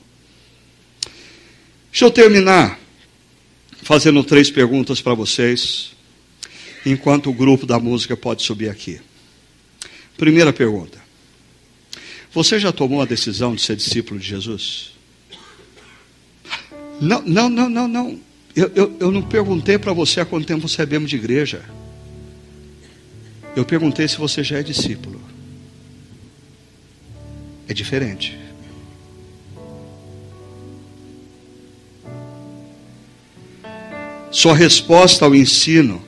Deixa 1.90 2.04
eu 2.04 2.10
terminar 2.10 2.78
fazendo 3.82 4.22
três 4.22 4.50
perguntas 4.50 5.00
para 5.00 5.14
vocês, 5.14 5.92
enquanto 6.84 7.30
o 7.30 7.32
grupo 7.32 7.64
da 7.64 7.78
música 7.78 8.14
pode 8.14 8.42
subir 8.42 8.68
aqui. 8.68 9.00
Primeira 10.16 10.52
pergunta: 10.52 10.98
Você 12.32 12.58
já 12.58 12.72
tomou 12.72 13.02
a 13.02 13.04
decisão 13.06 13.54
de 13.54 13.62
ser 13.62 13.76
discípulo 13.76 14.18
de 14.18 14.26
Jesus? 14.26 14.92
Não, 17.00 17.22
não, 17.22 17.48
não, 17.48 17.68
não, 17.68 17.88
não. 17.88 18.20
Eu, 18.54 18.70
eu, 18.74 18.96
eu 19.00 19.10
não 19.10 19.22
perguntei 19.22 19.78
para 19.78 19.92
você 19.92 20.20
há 20.20 20.24
quanto 20.24 20.46
tempo 20.46 20.68
você 20.68 20.82
é 20.82 20.86
membro 20.86 21.08
de 21.08 21.16
igreja. 21.16 21.64
Eu 23.56 23.64
perguntei 23.64 24.06
se 24.06 24.16
você 24.16 24.44
já 24.44 24.58
é 24.58 24.62
discípulo. 24.62 25.20
É 27.68 27.74
diferente. 27.74 28.38
Sua 34.30 34.54
resposta 34.54 35.24
ao 35.24 35.34
ensino 35.34 36.02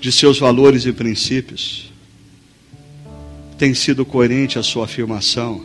de 0.00 0.10
seus 0.10 0.38
valores 0.38 0.84
e 0.84 0.92
princípios 0.92 1.91
tem 3.62 3.74
sido 3.74 4.04
coerente 4.04 4.58
à 4.58 4.62
sua 4.64 4.86
afirmação 4.86 5.64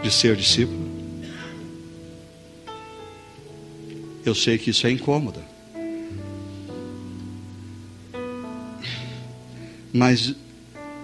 de 0.00 0.08
ser 0.08 0.36
discípulo? 0.36 0.88
Eu 4.24 4.32
sei 4.32 4.56
que 4.56 4.70
isso 4.70 4.86
é 4.86 4.92
incômodo. 4.92 5.42
Mas 9.92 10.32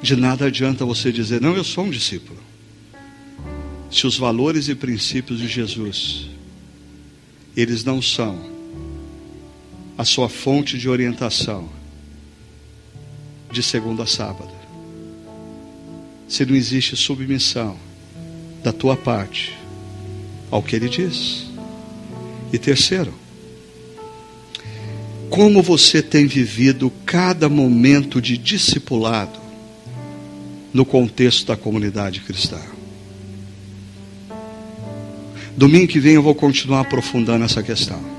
de 0.00 0.14
nada 0.14 0.46
adianta 0.46 0.84
você 0.84 1.10
dizer, 1.10 1.40
não, 1.40 1.56
eu 1.56 1.64
sou 1.64 1.82
um 1.82 1.90
discípulo. 1.90 2.38
Se 3.90 4.06
os 4.06 4.16
valores 4.16 4.68
e 4.68 4.74
princípios 4.76 5.40
de 5.40 5.48
Jesus, 5.48 6.28
eles 7.56 7.82
não 7.82 8.00
são 8.00 8.38
a 9.98 10.04
sua 10.04 10.28
fonte 10.28 10.78
de 10.78 10.88
orientação 10.88 11.68
de 13.50 13.64
segunda 13.64 14.04
a 14.04 14.06
sábado. 14.06 14.55
Se 16.28 16.44
não 16.44 16.54
existe 16.54 16.96
submissão 16.96 17.76
da 18.62 18.72
tua 18.72 18.96
parte 18.96 19.56
ao 20.50 20.62
que 20.62 20.74
ele 20.74 20.88
diz. 20.88 21.46
E 22.52 22.58
terceiro, 22.58 23.12
como 25.30 25.62
você 25.62 26.02
tem 26.02 26.26
vivido 26.26 26.90
cada 27.04 27.48
momento 27.48 28.20
de 28.20 28.38
discipulado 28.38 29.38
no 30.72 30.84
contexto 30.84 31.46
da 31.46 31.56
comunidade 31.56 32.20
cristã. 32.20 32.60
Domingo 35.56 35.88
que 35.88 35.98
vem 35.98 36.14
eu 36.14 36.22
vou 36.22 36.34
continuar 36.34 36.80
aprofundando 36.80 37.44
essa 37.44 37.62
questão. 37.62 38.15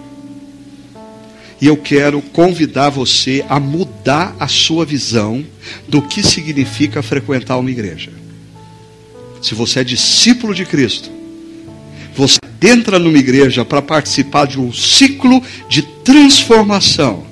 E 1.59 1.65
eu 1.65 1.75
quero 1.75 2.21
convidar 2.21 2.89
você 2.89 3.43
a 3.49 3.59
mudar 3.59 4.35
a 4.39 4.47
sua 4.47 4.85
visão 4.85 5.43
do 5.87 6.01
que 6.01 6.21
significa 6.21 7.01
frequentar 7.01 7.57
uma 7.57 7.71
igreja. 7.71 8.11
Se 9.41 9.55
você 9.55 9.79
é 9.79 9.83
discípulo 9.83 10.53
de 10.53 10.65
Cristo, 10.65 11.09
você 12.15 12.39
entra 12.61 12.99
numa 12.99 13.17
igreja 13.17 13.65
para 13.65 13.81
participar 13.81 14.45
de 14.45 14.59
um 14.59 14.71
ciclo 14.71 15.41
de 15.67 15.81
transformação. 15.81 17.25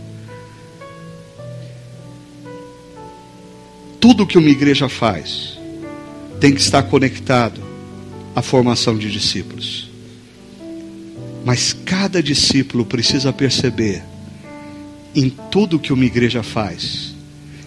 Tudo 4.00 4.26
que 4.26 4.38
uma 4.38 4.50
igreja 4.50 4.88
faz 4.90 5.58
tem 6.40 6.54
que 6.54 6.62
estar 6.62 6.84
conectado 6.84 7.62
à 8.36 8.42
formação 8.42 8.98
de 8.98 9.12
discípulos. 9.12 9.90
Mas 11.44 11.74
cada 11.74 12.22
discípulo 12.22 12.86
precisa 12.86 13.32
perceber 13.32 14.04
em 15.16 15.30
tudo 15.30 15.80
que 15.80 15.94
uma 15.94 16.06
igreja 16.06 16.44
faz 16.44 17.16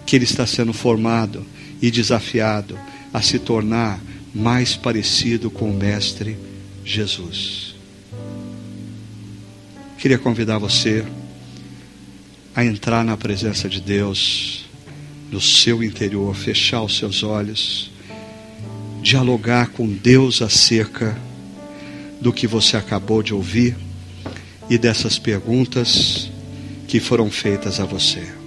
que 0.04 0.16
ele 0.16 0.24
está 0.24 0.46
sendo 0.46 0.72
formado 0.72 1.44
e 1.80 1.90
desafiado 1.90 2.78
a 3.12 3.22
se 3.22 3.38
tornar 3.38 4.00
mais 4.34 4.76
parecido 4.76 5.50
com 5.50 5.70
o 5.70 5.76
Mestre 5.76 6.36
Jesus. 6.84 7.74
Queria 9.98 10.18
convidar 10.18 10.58
você 10.58 11.04
a 12.54 12.64
entrar 12.64 13.04
na 13.04 13.16
presença 13.16 13.68
de 13.68 13.80
Deus, 13.80 14.64
no 15.30 15.40
seu 15.40 15.82
interior, 15.82 16.34
fechar 16.34 16.82
os 16.82 16.96
seus 16.96 17.22
olhos, 17.22 17.90
dialogar 19.02 19.68
com 19.68 19.86
Deus 19.88 20.40
acerca 20.40 21.18
do 22.20 22.32
que 22.32 22.46
você 22.46 22.76
acabou 22.76 23.22
de 23.22 23.34
ouvir 23.34 23.76
e 24.68 24.76
dessas 24.76 25.18
perguntas 25.18 26.27
que 26.88 26.98
foram 26.98 27.30
feitas 27.30 27.78
a 27.78 27.84
você. 27.84 28.37